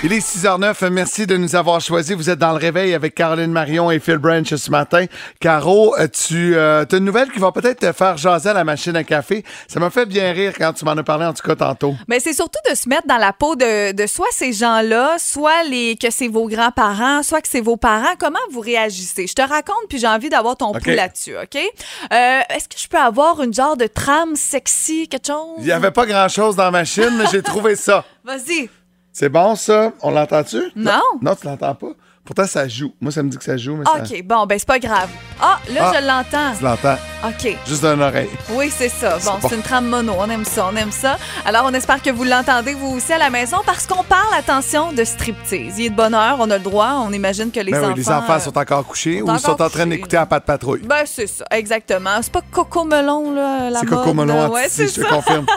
Il 0.02 0.14
est 0.14 0.26
6h09. 0.26 0.88
Merci 0.88 1.26
de 1.26 1.36
nous 1.36 1.54
avoir 1.54 1.78
choisis. 1.82 2.16
Vous 2.16 2.30
êtes 2.30 2.38
dans 2.38 2.52
le 2.52 2.58
réveil 2.58 2.94
avec 2.94 3.14
Caroline 3.14 3.52
Marion 3.52 3.90
et 3.90 4.00
Phil 4.00 4.16
Branch 4.16 4.48
ce 4.48 4.70
matin. 4.70 5.04
Caro, 5.40 5.94
euh, 5.98 6.08
tu 6.08 6.58
as 6.58 6.86
une 6.96 7.04
nouvelle 7.04 7.30
qui 7.30 7.38
va 7.38 7.52
peut-être 7.52 7.80
te 7.80 7.92
faire 7.92 8.16
jaser 8.16 8.48
à 8.48 8.54
la 8.54 8.64
machine 8.64 8.96
à 8.96 9.04
café? 9.04 9.44
Ça 9.68 9.78
m'a 9.78 9.90
fait 9.90 10.06
bien 10.06 10.32
rire 10.32 10.54
quand 10.56 10.72
tu 10.72 10.86
m'en 10.86 10.92
as 10.92 11.02
parlé, 11.02 11.26
en 11.26 11.34
tout 11.34 11.46
cas, 11.46 11.54
tantôt. 11.54 11.94
Mais 12.08 12.18
c'est 12.18 12.32
surtout 12.32 12.58
de 12.70 12.74
se 12.74 12.88
mettre 12.88 13.06
dans 13.08 13.18
la 13.18 13.34
peau 13.34 13.56
de, 13.56 13.92
de 13.92 14.06
soit 14.06 14.24
ces 14.30 14.54
gens-là, 14.54 15.16
soit 15.18 15.64
les 15.64 15.96
que 15.96 16.10
c'est 16.10 16.28
vos 16.28 16.48
grands-parents, 16.48 17.22
soit 17.22 17.42
que 17.42 17.48
c'est 17.48 17.60
vos 17.60 17.76
parents. 17.76 18.14
Comment 18.18 18.38
vous 18.52 18.60
réagissez? 18.60 19.26
Je 19.26 19.34
te 19.34 19.42
raconte, 19.42 19.84
puis 19.90 19.98
j'ai 19.98 20.08
envie 20.08 20.30
d'avoir 20.30 20.56
ton 20.56 20.72
pouls 20.72 20.90
là-dessus, 20.92 21.34
OK? 21.36 21.56
Euh, 21.56 22.40
Est-ce 22.48 22.68
que 22.70 22.78
je 22.78 22.88
peux 22.88 22.96
avoir 22.96 23.42
une 23.42 23.52
genre 23.52 23.76
de 23.76 23.86
trame 23.86 24.34
sexy, 24.34 25.08
quelque 25.08 25.26
chose? 25.26 25.56
Il 25.58 25.64
n'y 25.64 25.72
avait 25.72 25.90
pas 25.90 26.06
grand-chose 26.06 26.56
dans 26.56 26.64
la 26.64 26.70
machine, 26.70 27.10
mais 27.18 27.26
j'ai 27.30 27.42
trouvé 27.42 27.76
ça. 27.76 28.02
Vas-y. 28.24 28.70
C'est 29.12 29.28
bon, 29.28 29.54
ça? 29.54 29.92
On 30.02 30.10
l'entend-tu? 30.10 30.62
Non. 30.76 31.00
Non, 31.20 31.34
tu 31.34 31.46
l'entends 31.46 31.74
pas? 31.74 31.92
Pourtant, 32.24 32.46
ça 32.46 32.68
joue. 32.68 32.94
Moi, 33.00 33.10
ça 33.10 33.22
me 33.22 33.28
dit 33.28 33.36
que 33.36 33.44
ça 33.44 33.56
joue, 33.56 33.76
mais 33.76 33.84
ça... 33.84 34.02
OK, 34.02 34.22
bon, 34.24 34.46
ben 34.46 34.58
c'est 34.58 34.68
pas 34.68 34.78
grave. 34.78 35.10
Ah, 35.42 35.58
là, 35.70 35.80
Ah. 35.84 35.92
je 36.00 36.06
l'entends. 36.06 36.56
Tu 36.58 36.64
l'entends 36.64 36.96
OK. 37.26 37.56
juste 37.66 37.84
d'une 37.84 38.00
oreille. 38.02 38.30
Oui, 38.50 38.70
c'est 38.74 38.88
ça. 38.88 39.18
Bon, 39.24 39.32
bon. 39.40 39.48
c'est 39.48 39.56
une 39.56 39.62
trame 39.62 39.86
mono. 39.86 40.14
On 40.18 40.28
aime 40.30 40.44
ça, 40.44 40.70
on 40.72 40.76
aime 40.76 40.92
ça. 40.92 41.18
Alors, 41.44 41.64
on 41.66 41.74
espère 41.74 42.00
que 42.02 42.10
vous 42.10 42.24
l'entendez, 42.24 42.72
vous 42.74 42.96
aussi, 42.96 43.12
à 43.12 43.18
la 43.18 43.28
maison, 43.30 43.58
parce 43.66 43.86
qu'on 43.86 44.02
parle, 44.02 44.32
attention, 44.38 44.92
de 44.92 45.04
striptease. 45.04 45.78
Il 45.78 45.86
est 45.86 45.90
de 45.90 45.94
bonne 45.94 46.14
heure, 46.14 46.36
on 46.40 46.50
a 46.50 46.56
le 46.56 46.62
droit. 46.64 47.02
On 47.06 47.12
imagine 47.12 47.50
que 47.50 47.60
les 47.60 47.72
Ben 47.72 47.80
enfants... 47.80 47.88
oui, 47.88 47.94
les 47.98 48.08
enfants 48.08 48.32
euh, 48.34 48.38
sont 48.40 48.56
encore 48.58 48.86
couchés 48.86 49.20
sont 49.20 49.26
ou 49.34 49.38
sont 49.38 49.50
encore 49.50 49.66
en 49.66 49.70
train 49.70 49.86
d'écouter 49.86 50.16
en 50.18 50.26
pas 50.26 50.40
de 50.40 50.44
patrouille. 50.44 50.80
Ben, 50.82 51.04
c'est 51.04 51.26
ça, 51.26 51.44
exactement. 51.50 52.10
C'est 52.22 52.32
pas 52.32 52.42
Coco 52.50 52.84
Melon, 52.84 53.32
là, 53.34 53.70
la 53.70 53.80
C'est 53.80 53.86
Coco 53.86 54.14
Melon 54.14 54.48
Ouais, 54.50 54.66
c'est 54.68 54.86
je 54.88 55.00
te 55.02 55.06
confirme. 55.08 55.46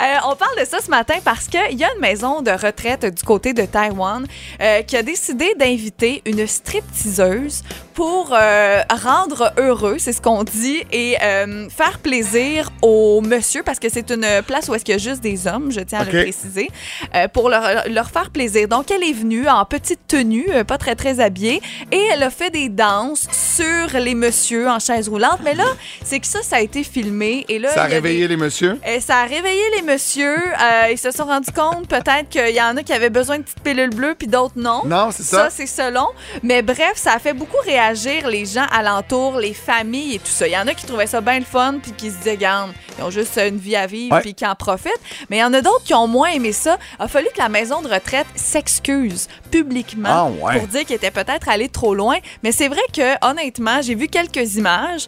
Euh, 0.00 0.04
on 0.28 0.36
parle 0.36 0.56
de 0.60 0.64
ça 0.64 0.78
ce 0.80 0.88
matin 0.90 1.14
parce 1.24 1.46
qu'il 1.48 1.76
y 1.76 1.82
a 1.82 1.92
une 1.92 2.00
maison 2.00 2.40
de 2.40 2.52
retraite 2.52 3.04
du 3.04 3.22
côté 3.24 3.52
de 3.52 3.62
Taïwan 3.62 4.24
euh, 4.60 4.82
qui 4.82 4.96
a 4.96 5.02
décidé 5.02 5.54
d'inviter 5.58 6.22
une 6.24 6.46
stripteaseuse 6.46 7.62
pour 7.98 8.32
euh, 8.32 8.80
rendre 9.02 9.52
heureux, 9.58 9.96
c'est 9.98 10.12
ce 10.12 10.20
qu'on 10.22 10.44
dit, 10.44 10.84
et 10.92 11.16
euh, 11.20 11.68
faire 11.68 11.98
plaisir 11.98 12.70
aux 12.80 13.20
monsieur, 13.22 13.64
parce 13.64 13.80
que 13.80 13.88
c'est 13.88 14.12
une 14.12 14.24
place 14.46 14.68
où 14.68 14.74
est-ce 14.76 14.84
qu'il 14.84 14.92
y 14.92 14.94
a 14.94 14.98
juste 15.02 15.20
des 15.20 15.48
hommes, 15.48 15.72
je 15.72 15.80
tiens 15.80 15.98
à 15.98 16.02
OK. 16.02 16.12
le 16.12 16.22
préciser, 16.22 16.70
euh, 17.16 17.26
pour 17.26 17.48
leur, 17.48 17.88
leur 17.88 18.08
faire 18.10 18.30
plaisir. 18.30 18.68
Donc, 18.68 18.92
elle 18.92 19.02
est 19.02 19.12
venue 19.12 19.48
en 19.48 19.64
petite 19.64 19.98
tenue, 20.06 20.46
euh, 20.50 20.62
pas 20.62 20.78
très, 20.78 20.94
très 20.94 21.18
habillée, 21.18 21.60
et 21.90 22.00
elle 22.12 22.22
a 22.22 22.30
fait 22.30 22.50
des 22.50 22.68
danses 22.68 23.26
sur 23.32 23.98
les 23.98 24.14
messieurs 24.14 24.68
en 24.68 24.78
chaise 24.78 25.08
roulante. 25.08 25.40
Mais 25.42 25.54
là, 25.56 25.64
c'est 26.04 26.20
que 26.20 26.26
ça, 26.28 26.40
ça 26.44 26.56
a 26.56 26.60
été 26.60 26.84
filmé, 26.84 27.46
et 27.48 27.58
là, 27.58 27.72
Ça 27.74 27.82
a 27.82 27.88
il 27.88 27.94
y 27.94 27.96
a 27.96 28.00
des- 28.00 28.06
réveillé 28.08 28.28
les 28.28 28.36
messieurs? 28.36 28.78
et 28.86 29.00
ça 29.00 29.16
a 29.16 29.24
réveillé 29.24 29.62
les 29.74 29.82
messieurs. 29.82 30.36
Euh, 30.38 30.92
ils 30.92 30.98
se 30.98 31.10
sont 31.10 31.24
rendus 31.24 31.50
compte 31.50 31.88
peut-être 31.88 32.28
qu'il 32.28 32.54
y 32.54 32.62
en 32.62 32.76
a 32.76 32.84
qui 32.84 32.92
avaient 32.92 33.10
besoin 33.10 33.38
de 33.38 33.42
petites 33.42 33.60
pilules 33.64 33.90
bleues 33.90 34.14
puis 34.16 34.28
d'autres 34.28 34.54
non. 34.54 34.82
Non, 34.84 35.08
c'est 35.10 35.24
Ça, 35.24 35.48
ça? 35.48 35.50
c'est 35.50 35.66
selon. 35.66 36.06
Mais 36.44 36.62
bref, 36.62 36.92
ça 36.94 37.14
a 37.14 37.18
fait 37.18 37.32
beaucoup 37.32 37.56
réagir 37.88 38.28
les 38.28 38.44
gens 38.44 38.66
alentour, 38.70 39.38
les 39.38 39.54
familles 39.54 40.16
et 40.16 40.18
tout 40.18 40.26
ça. 40.26 40.46
Il 40.46 40.52
y 40.52 40.56
en 40.58 40.66
a 40.66 40.74
qui 40.74 40.84
trouvaient 40.84 41.06
ça 41.06 41.20
bien 41.20 41.38
le 41.38 41.44
fun 41.44 41.76
puis 41.82 41.92
qui 41.92 42.10
se 42.10 42.16
disaient, 42.18 42.36
garde, 42.36 42.72
ils 42.98 43.04
ont 43.04 43.10
juste 43.10 43.38
une 43.38 43.56
vie 43.56 43.76
à 43.76 43.86
vivre 43.86 44.14
Ouais. 44.14 44.20
puis 44.20 44.34
qui 44.34 44.46
en 44.46 44.54
profitent. 44.54 44.92
Mais 45.30 45.36
il 45.36 45.40
y 45.40 45.44
en 45.44 45.54
a 45.54 45.60
d'autres 45.62 45.84
qui 45.84 45.94
ont 45.94 46.06
moins 46.06 46.28
aimé 46.30 46.52
ça. 46.52 46.78
Il 46.98 47.04
a 47.04 47.08
fallu 47.08 47.28
que 47.34 47.38
la 47.38 47.48
maison 47.48 47.80
de 47.82 47.88
retraite 47.88 48.26
s'excuse 48.34 49.28
publiquement 49.50 50.08
Ah 50.10 50.24
ouais. 50.26 50.58
pour 50.58 50.68
dire 50.68 50.84
qu'il 50.84 50.96
était 50.96 51.10
peut-être 51.10 51.48
allé 51.48 51.68
trop 51.68 51.94
loin. 51.94 52.16
Mais 52.42 52.52
c'est 52.52 52.68
vrai 52.68 52.82
que, 52.92 53.26
honnêtement, 53.26 53.80
j'ai 53.82 53.94
vu 53.94 54.08
quelques 54.08 54.56
images. 54.56 55.06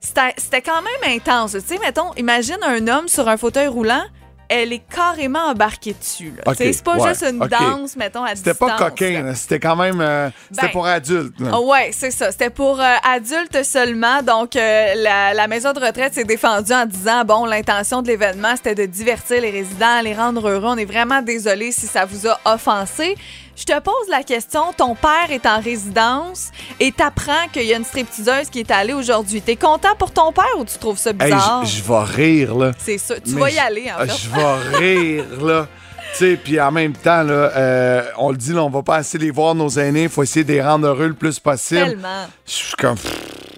C'était 0.00 0.34
c'était 0.36 0.62
quand 0.62 0.80
même 0.82 1.16
intense. 1.16 1.52
Tu 1.52 1.60
sais, 1.60 1.78
mettons, 1.78 2.12
imagine 2.16 2.58
un 2.64 2.86
homme 2.88 3.08
sur 3.08 3.26
un 3.28 3.36
fauteuil 3.36 3.66
roulant. 3.68 4.04
Elle 4.48 4.72
est 4.72 4.82
carrément 4.94 5.46
embarquée 5.50 5.94
dessus. 5.98 6.32
là. 6.36 6.42
OK, 6.46 6.56
Tu 6.56 6.64
sais, 6.64 6.72
C'est 6.72 6.82
pas 6.84 6.96
ouais, 6.96 7.08
juste 7.10 7.22
une 7.30 7.38
danse, 7.38 7.96
mettons, 7.96 8.24
à 8.24 8.34
C'était 8.34 8.50
distance. 8.52 8.70
pas 8.70 8.76
coquin, 8.90 9.32
c'était 9.34 9.60
quand 9.60 9.76
même... 9.76 10.00
euh, 10.00 10.30
c'était 10.50 10.66
Ben, 10.68 10.72
pour 10.72 10.86
adultes. 10.86 11.38
là. 11.40 11.50
Ah 11.52 11.60
ouais, 11.60 11.90
c'est 11.92 12.10
ça. 12.10 12.32
C'était 12.32 12.48
pour 12.50 12.80
euh, 12.80 12.94
adultes 13.04 13.62
seulement. 13.62 14.22
Donc, 14.22 14.56
euh, 14.56 14.94
la, 14.96 15.34
la 15.34 15.46
maison 15.48 15.72
de 15.72 15.80
retraite 15.80 16.14
s'est 16.14 16.24
défendue 16.24 16.72
en 16.72 16.86
disant 16.86 17.24
bon, 17.24 17.44
l'intention 17.44 18.00
de 18.02 18.08
l'événement, 18.08 18.56
c'était 18.56 18.74
de 18.74 18.86
divertir 18.86 19.40
les 19.42 19.50
résidents, 19.50 20.00
les 20.02 20.14
rendre 20.14 20.48
heureux. 20.48 20.64
On 20.68 20.78
est 20.78 20.84
vraiment 20.86 21.20
désolé 21.20 21.70
si 21.70 21.86
ça 21.86 22.06
vous 22.06 22.26
a 22.26 22.40
offensé. 22.46 23.16
Je 23.58 23.64
te 23.64 23.76
pose 23.80 24.08
la 24.08 24.22
question 24.22 24.72
ton 24.76 24.94
père 24.94 25.30
est 25.30 25.44
en 25.44 25.60
résidence 25.60 26.50
et 26.78 26.92
t'apprends 26.92 27.48
qu'il 27.52 27.64
y 27.64 27.74
a 27.74 27.76
une 27.76 27.84
stripteaseuse 27.84 28.50
qui 28.52 28.60
est 28.60 28.70
allée 28.70 28.92
aujourd'hui. 28.92 29.42
T'es 29.42 29.56
content 29.56 29.96
pour 29.98 30.12
ton 30.12 30.30
père 30.30 30.44
ou 30.58 30.64
tu 30.64 30.78
trouves 30.78 30.96
ça 30.96 31.10
Hey, 31.10 31.16
bizarre? 31.16 31.64
je 31.64 31.78
je 31.78 31.82
vais 31.82 31.98
rire, 32.04 32.54
là. 32.54 32.70
C'est 32.78 32.98
ça. 32.98 33.16
Tu 33.18 33.30
Mais 33.32 33.40
vas 33.40 33.50
y 33.50 33.58
aller, 33.58 33.90
en 33.90 33.96
ah, 33.98 34.06
fait. 34.06 34.12
Je 34.16 34.30
vais 34.30 34.76
rire, 34.78 35.24
là. 35.44 35.66
Tu 36.12 36.18
sais, 36.18 36.36
puis 36.42 36.60
en 36.60 36.70
même 36.70 36.92
temps, 36.92 37.22
là, 37.24 37.32
euh, 37.56 38.02
on 38.16 38.30
le 38.30 38.36
dit, 38.36 38.52
là, 38.52 38.62
on 38.62 38.70
va 38.70 38.82
pas 38.82 38.96
assez 38.96 39.18
les 39.18 39.30
voir, 39.32 39.54
nos 39.56 39.68
aînés. 39.70 40.04
Il 40.04 40.08
faut 40.08 40.22
essayer 40.22 40.44
de 40.44 40.52
les 40.52 40.62
rendre 40.62 40.86
heureux 40.86 41.08
le 41.08 41.14
plus 41.14 41.38
possible. 41.40 41.80
Tellement. 41.80 42.26
Je 42.46 42.52
suis 42.52 42.74
comme... 42.76 42.96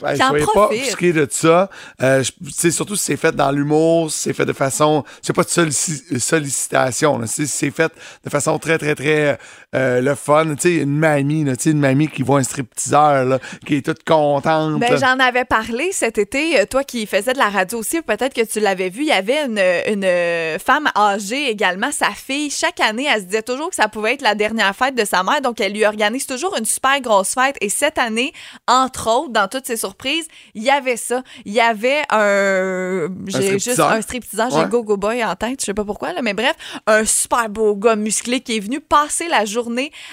En 0.02 0.16
soyez 0.16 0.47
pas 0.54 0.69
offusqués 0.69 1.12
de 1.12 1.28
ça. 1.30 1.69
Euh, 2.00 2.23
je- 2.23 2.30
tu 2.33 2.50
sais, 2.54 2.71
surtout 2.71 2.97
si 2.97 3.04
c'est 3.04 3.19
fait 3.19 3.33
dans 3.37 3.50
l'humour, 3.50 4.11
si 4.11 4.19
c'est 4.19 4.33
fait 4.33 4.47
de 4.47 4.54
façon. 4.54 5.04
C'est 5.21 5.35
pas 5.35 5.42
de 5.42 5.50
sollici- 5.50 6.19
sollicitation. 6.19 7.19
là. 7.19 7.26
Si 7.26 7.47
c'est 7.47 7.71
fait 7.71 7.92
de 8.25 8.30
façon 8.30 8.59
très, 8.59 8.78
très, 8.78 8.95
très 8.95 9.38
euh, 9.75 10.00
le 10.00 10.15
fun. 10.15 10.55
Tu 10.57 10.62
sais, 10.62 10.75
une 10.83 10.99
mamie, 10.99 11.45
là, 11.45 11.57
tu 11.57 11.65
sais, 11.65 11.71
une 11.71 11.79
mamie 11.81 12.09
qui 12.09 12.23
voit 12.23 12.41
un 12.41 12.43
stripteaseur, 12.43 13.25
là, 13.25 13.39
qui 13.67 13.77
est 13.77 13.87
toute 13.87 14.03
contente. 14.05 14.81
Ben, 14.81 14.99
j'en 14.99 15.19
avais 15.21 15.45
parlé 15.45 15.93
cet 15.93 16.19
été, 16.19 16.59
euh, 16.61 16.65
toi 16.67 16.83
qui 16.83 17.07
faisais 17.07 17.33
de 17.33 17.39
la 17.39 17.49
radio 17.50 17.79
aussi, 17.79 18.03
peut-être 18.03 18.35
que 18.35 18.45
tu 18.45 18.59
l'avais 18.59 18.89
vu. 18.89 19.03
Il 19.03 19.09
y 19.09 19.12
avait 19.12 19.45
une, 19.45 19.61
une 19.93 20.05
euh, 20.05 20.59
femme 20.59 20.89
âgée 20.97 21.49
également, 21.50 21.93
sa 21.93 22.11
fille. 22.11 22.50
Chaque 22.50 22.81
année, 22.81 23.07
elle 23.12 23.21
se 23.21 23.27
disait 23.27 23.43
toujours 23.43 23.71
que 23.71 23.77
ça 23.77 23.87
pouvait 23.87 24.15
être 24.15 24.23
la 24.23 24.35
dernière 24.35 24.75
fête 24.75 24.97
de 24.97 25.05
sa 25.05 25.23
mère, 25.23 25.41
donc 25.41 25.61
elle 25.61 25.73
lui 25.73 25.85
organise 25.85 26.27
toujours 26.27 26.57
une 26.59 26.65
super 26.65 27.00
grosse 27.00 27.35
fête. 27.35 27.57
Et 27.61 27.69
cette 27.69 27.99
année, 27.99 28.33
entre 28.67 29.09
autres, 29.09 29.31
dans 29.33 29.47
toutes 29.47 29.67
ses 29.67 29.77
surprises, 29.77 30.27
il 30.55 30.65
y 30.65 30.71
avait 30.71 30.97
ça. 30.97 31.23
Il 31.45 31.53
y 31.53 31.61
avait 31.61 32.03
un. 32.11 33.07
J'ai 33.29 33.53
juste 33.61 33.79
un 33.79 34.03
stripteaseur, 34.03 34.50
j'ai 34.50 34.57
Ouais. 34.57 34.65
le 34.65 34.69
Go-Go 34.69 34.97
Boy 34.97 35.25
en 35.25 35.37
tête, 35.37 35.61
je 35.61 35.67
sais 35.67 35.75
pas 35.75 35.85
pourquoi, 35.85 36.12
là, 36.12 36.23
mais 36.23 36.35
bref, 36.35 36.55
un 36.89 37.05
super 37.05 37.49
beau 37.49 37.77
gars 37.77 37.95
musclé 37.95 38.41
qui 38.41 38.57
est 38.57 38.61
venu 38.61 38.81
passer 38.81 39.29
la 39.29 39.45
journée 39.45 39.60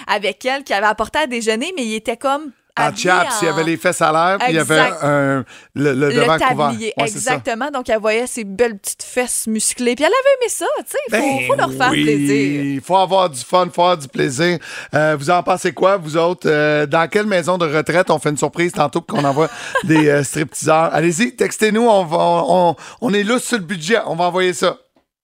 avec 0.06 0.44
elle, 0.44 0.64
qui 0.64 0.72
avait 0.74 0.86
apporté 0.86 1.18
à 1.20 1.26
déjeuner, 1.26 1.72
mais 1.76 1.84
il 1.84 1.94
était 1.94 2.16
comme. 2.16 2.50
En 2.80 2.94
chaps, 2.94 3.38
il 3.42 3.46
y 3.46 3.50
en- 3.50 3.54
avait 3.54 3.64
les 3.64 3.76
fesses 3.76 4.00
à 4.00 4.12
l'air, 4.12 4.38
puis 4.38 4.50
il 4.50 4.54
y 4.54 4.58
avait 4.60 4.78
un, 5.02 5.44
le, 5.74 5.94
le 5.94 6.12
devant 6.12 6.34
le 6.34 6.38
couvert. 6.38 6.68
tablier, 6.68 6.92
Ouais, 6.96 7.08
exactement. 7.08 7.72
Donc, 7.72 7.88
elle 7.88 7.98
voyait 7.98 8.28
ses 8.28 8.44
belles 8.44 8.78
petites 8.78 9.02
fesses 9.02 9.48
musclées. 9.48 9.96
Puis 9.96 10.04
elle 10.04 10.12
avait 10.12 10.36
aimé 10.40 10.48
ça, 10.48 10.66
tu 10.78 10.84
sais. 10.92 10.98
Il 11.08 11.16
faut, 11.16 11.38
Ben 11.40 11.46
faut 11.48 11.54
leur 11.56 11.72
faire 11.72 11.90
oui, 11.90 12.04
plaisir. 12.04 12.62
Il 12.76 12.80
faut 12.80 12.96
avoir 12.96 13.30
du 13.30 13.40
fun, 13.40 13.66
faut 13.74 13.82
avoir 13.82 13.98
du 13.98 14.06
plaisir. 14.06 14.58
Euh, 14.94 15.16
vous 15.18 15.28
en 15.28 15.42
pensez 15.42 15.72
quoi, 15.72 15.96
vous 15.96 16.16
autres? 16.16 16.46
Euh, 16.48 16.86
dans 16.86 17.08
quelle 17.08 17.26
maison 17.26 17.58
de 17.58 17.66
retraite 17.66 18.10
on 18.10 18.20
fait 18.20 18.30
une 18.30 18.36
surprise 18.38 18.70
tantôt 18.70 19.00
qu'on 19.00 19.24
envoie 19.24 19.48
des 19.82 20.08
euh, 20.08 20.22
stripteaseurs? 20.22 20.94
Allez-y, 20.94 21.34
textez-nous, 21.34 21.82
on, 21.84 22.06
on, 22.12 22.76
on 23.00 23.12
est 23.12 23.24
là 23.24 23.40
sur 23.40 23.58
le 23.58 23.64
budget, 23.64 23.98
on 24.06 24.14
va 24.14 24.26
envoyer 24.26 24.52
ça. 24.54 24.76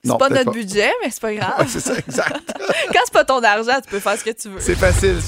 C'est 0.05 0.17
pas 0.17 0.29
notre 0.29 0.51
budget, 0.51 0.91
mais 1.03 1.09
c'est 1.11 1.19
pas 1.21 1.27
Ouais, 1.29 1.35
grave. 1.37 1.67
c'est 1.69 1.79
ça, 1.79 1.93
exact. 1.97 2.33
Quand 2.93 2.99
c'est 3.05 3.13
pas 3.13 3.25
ton 3.25 3.41
argent, 3.43 3.79
tu 3.83 3.89
peux 3.89 3.99
faire 3.99 4.17
ce 4.17 4.23
que 4.23 4.29
tu 4.31 4.49
veux. 4.49 4.59
C'est 4.59 4.75
facile. 4.75 5.19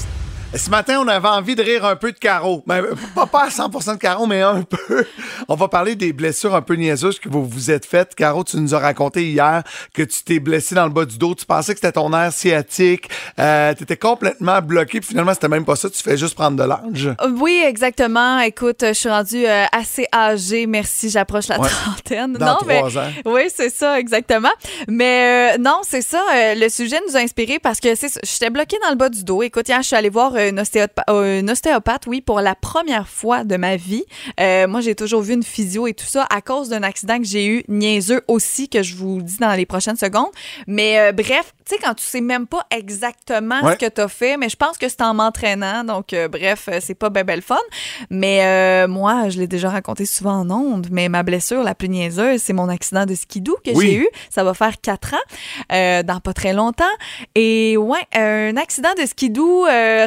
Ce 0.54 0.70
matin, 0.70 0.98
on 1.04 1.08
avait 1.08 1.28
envie 1.28 1.54
de 1.54 1.62
rire 1.62 1.84
un 1.84 1.94
peu 1.94 2.10
de 2.10 2.16
Caro. 2.18 2.64
Ben, 2.66 2.82
pas, 3.14 3.26
pas 3.26 3.44
à 3.44 3.50
100 3.50 3.68
de 3.68 3.98
Caro, 3.98 4.26
mais 4.26 4.40
un 4.40 4.62
peu. 4.62 5.04
On 5.46 5.54
va 5.54 5.68
parler 5.68 5.94
des 5.94 6.14
blessures 6.14 6.54
un 6.54 6.62
peu 6.62 6.74
niaiseuses 6.74 7.18
que 7.20 7.28
vous 7.28 7.44
vous 7.46 7.70
êtes 7.70 7.84
faites. 7.84 8.14
Caro, 8.14 8.44
tu 8.44 8.56
nous 8.56 8.74
as 8.74 8.78
raconté 8.78 9.24
hier 9.28 9.62
que 9.92 10.02
tu 10.02 10.22
t'es 10.24 10.38
blessé 10.40 10.74
dans 10.74 10.84
le 10.86 10.90
bas 10.90 11.04
du 11.04 11.18
dos. 11.18 11.34
Tu 11.34 11.44
pensais 11.44 11.74
que 11.74 11.80
c'était 11.80 11.92
ton 11.92 12.08
nerf 12.10 12.32
sciatique. 12.32 13.10
Euh, 13.38 13.74
tu 13.74 13.82
étais 13.82 13.98
complètement 13.98 14.62
bloqué. 14.62 15.00
Puis 15.00 15.10
finalement, 15.10 15.34
c'était 15.34 15.48
même 15.48 15.66
pas 15.66 15.76
ça. 15.76 15.90
Tu 15.90 16.02
fais 16.02 16.16
juste 16.16 16.34
prendre 16.34 16.56
de 16.56 16.64
l'âge. 16.64 17.10
Oui, 17.38 17.62
exactement. 17.66 18.38
Écoute, 18.40 18.78
je 18.82 18.92
suis 18.94 19.10
rendue 19.10 19.46
euh, 19.46 19.66
assez 19.70 20.06
âgée. 20.14 20.66
Merci, 20.66 21.10
j'approche 21.10 21.48
la 21.48 21.60
Ouais. 21.60 21.68
trentaine. 21.68 22.32
Dans 22.32 22.46
non, 22.46 22.58
mais 22.66 22.78
trois 22.78 22.96
ans. 22.98 23.10
oui, 23.26 23.42
c'est 23.54 23.70
ça, 23.70 24.00
exactement. 24.00 24.48
Mais 24.88 25.56
euh, 25.56 25.58
non, 25.60 25.80
c'est 25.82 26.02
ça. 26.02 26.22
euh, 26.34 26.54
le 26.56 26.70
sujet 26.70 26.98
nous 27.06 27.16
a 27.18 27.20
inspiré 27.20 27.58
parce 27.58 27.80
que 27.80 27.90
j'étais 28.24 28.48
bloquée 28.50 28.78
dans 28.82 28.90
le 28.90 28.96
bas 28.96 29.10
du 29.10 29.24
dos. 29.24 29.42
Écoute, 29.42 29.68
hier, 29.68 29.82
je 29.82 29.88
suis 29.88 29.96
allée 29.96 30.08
voir 30.08 30.32
euh, 30.38 30.50
une 31.40 31.50
ostéopathe, 31.50 32.06
oui, 32.06 32.20
pour 32.20 32.40
la 32.40 32.54
première 32.54 33.08
fois 33.08 33.44
de 33.44 33.56
ma 33.56 33.76
vie. 33.76 34.04
Euh, 34.40 34.66
moi, 34.68 34.80
j'ai 34.80 34.94
toujours 34.94 35.22
vu 35.22 35.34
une 35.34 35.42
physio 35.42 35.86
et 35.86 35.94
tout 35.94 36.06
ça 36.06 36.26
à 36.30 36.40
cause 36.40 36.68
d'un 36.68 36.82
accident 36.82 37.18
que 37.18 37.24
j'ai 37.24 37.46
eu 37.46 37.64
niaiseux 37.68 38.22
aussi, 38.28 38.68
que 38.68 38.82
je 38.82 38.94
vous 38.96 39.20
dis 39.22 39.38
dans 39.38 39.52
les 39.54 39.66
prochaines 39.66 39.96
secondes. 39.96 40.30
Mais 40.66 40.98
euh, 40.98 41.12
bref, 41.12 41.54
tu 41.66 41.74
sais, 41.74 41.80
quand 41.82 41.94
tu 41.94 42.04
sais 42.04 42.20
même 42.20 42.46
pas 42.46 42.64
exactement 42.70 43.60
Ouais. 43.62 43.72
ce 43.74 43.78
que 43.86 43.90
tu 43.90 44.00
as 44.00 44.08
fait, 44.08 44.36
mais 44.36 44.48
je 44.48 44.56
pense 44.56 44.78
que 44.78 44.88
c'est 44.88 45.02
en 45.02 45.14
m'entraînant. 45.14 45.84
Donc, 45.84 46.12
euh, 46.12 46.28
bref, 46.28 46.68
c'est 46.80 46.94
pas 46.94 47.10
ben 47.10 47.24
belle 47.24 47.42
fun. 47.42 47.56
Mais 48.10 48.86
moi, 48.86 49.28
je 49.28 49.38
l'ai 49.38 49.46
déjà 49.46 49.70
raconté 49.70 50.04
souvent 50.06 50.40
en 50.40 50.50
ondes, 50.50 50.88
mais 50.90 51.08
ma 51.08 51.22
blessure 51.22 51.62
la 51.62 51.74
plus 51.74 51.88
niaiseuse, 51.88 52.40
c'est 52.42 52.52
mon 52.52 52.68
accident 52.68 53.06
de 53.06 53.14
skidoo 53.14 53.56
que 53.64 53.70
Oui. 53.72 53.86
j'ai 53.86 53.94
eu. 53.96 54.08
Ça 54.30 54.44
va 54.44 54.54
faire 54.54 54.80
quatre 54.80 55.14
ans, 55.14 56.02
dans 56.02 56.20
pas 56.20 56.32
très 56.32 56.52
longtemps. 56.52 56.84
Et 57.34 57.76
ouais, 57.76 57.98
un 58.14 58.56
accident 58.56 58.92
de 59.00 59.06
skidoo, 59.06 59.66
euh, 59.66 60.06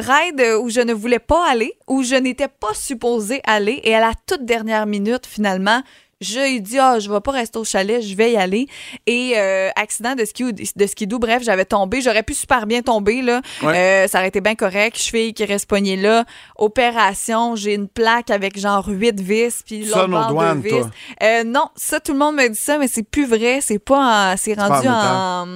où 0.60 0.68
je 0.68 0.80
ne 0.80 0.92
voulais 0.92 1.18
pas 1.18 1.50
aller, 1.50 1.74
où 1.88 2.02
je 2.02 2.14
n'étais 2.14 2.48
pas 2.48 2.74
supposée 2.74 3.40
aller. 3.44 3.80
Et 3.84 3.94
à 3.94 4.00
la 4.00 4.12
toute 4.26 4.44
dernière 4.44 4.86
minute, 4.86 5.26
finalement, 5.26 5.82
j'ai 6.22 6.60
dit, 6.60 6.78
ah, 6.78 6.98
je 6.98 7.10
vais 7.10 7.20
pas 7.20 7.32
rester 7.32 7.58
au 7.58 7.64
chalet, 7.64 8.00
je 8.02 8.14
vais 8.16 8.32
y 8.32 8.36
aller. 8.36 8.66
Et 9.06 9.34
euh, 9.36 9.68
accident 9.76 10.14
de, 10.14 10.24
ski, 10.24 10.52
de 10.52 10.86
skidoo, 10.86 11.18
bref, 11.18 11.42
j'avais 11.42 11.64
tombé. 11.64 12.00
J'aurais 12.00 12.22
pu 12.22 12.34
super 12.34 12.66
bien 12.66 12.82
tomber, 12.82 13.20
là. 13.22 13.40
Ouais. 13.62 13.76
Euh, 13.76 14.08
ça 14.08 14.18
aurait 14.18 14.28
été 14.28 14.40
bien 14.40 14.54
correct. 14.54 14.96
Cheville 14.96 15.34
qui 15.34 15.44
reste 15.44 15.66
poignée 15.66 15.96
là. 15.96 16.24
Opération, 16.56 17.56
j'ai 17.56 17.74
une 17.74 17.88
plaque 17.88 18.30
avec 18.30 18.58
genre 18.58 18.86
8 18.88 19.20
vis, 19.20 19.62
puis 19.64 19.84
l'autre 19.84 20.08
bord 20.08 20.54
de 20.56 20.60
vis. 20.60 20.70
toi. 20.70 20.90
Euh, 21.22 21.44
non, 21.44 21.66
ça, 21.76 22.00
tout 22.00 22.12
le 22.12 22.18
monde 22.18 22.36
me 22.36 22.48
dit 22.48 22.58
ça, 22.58 22.78
mais 22.78 22.88
c'est 22.88 23.02
plus 23.02 23.26
vrai. 23.26 23.60
C'est 23.60 23.78
pas 23.78 24.32
en- 24.32 24.36
c'est 24.36 24.54
rendu 24.54 24.88
en 24.88 25.46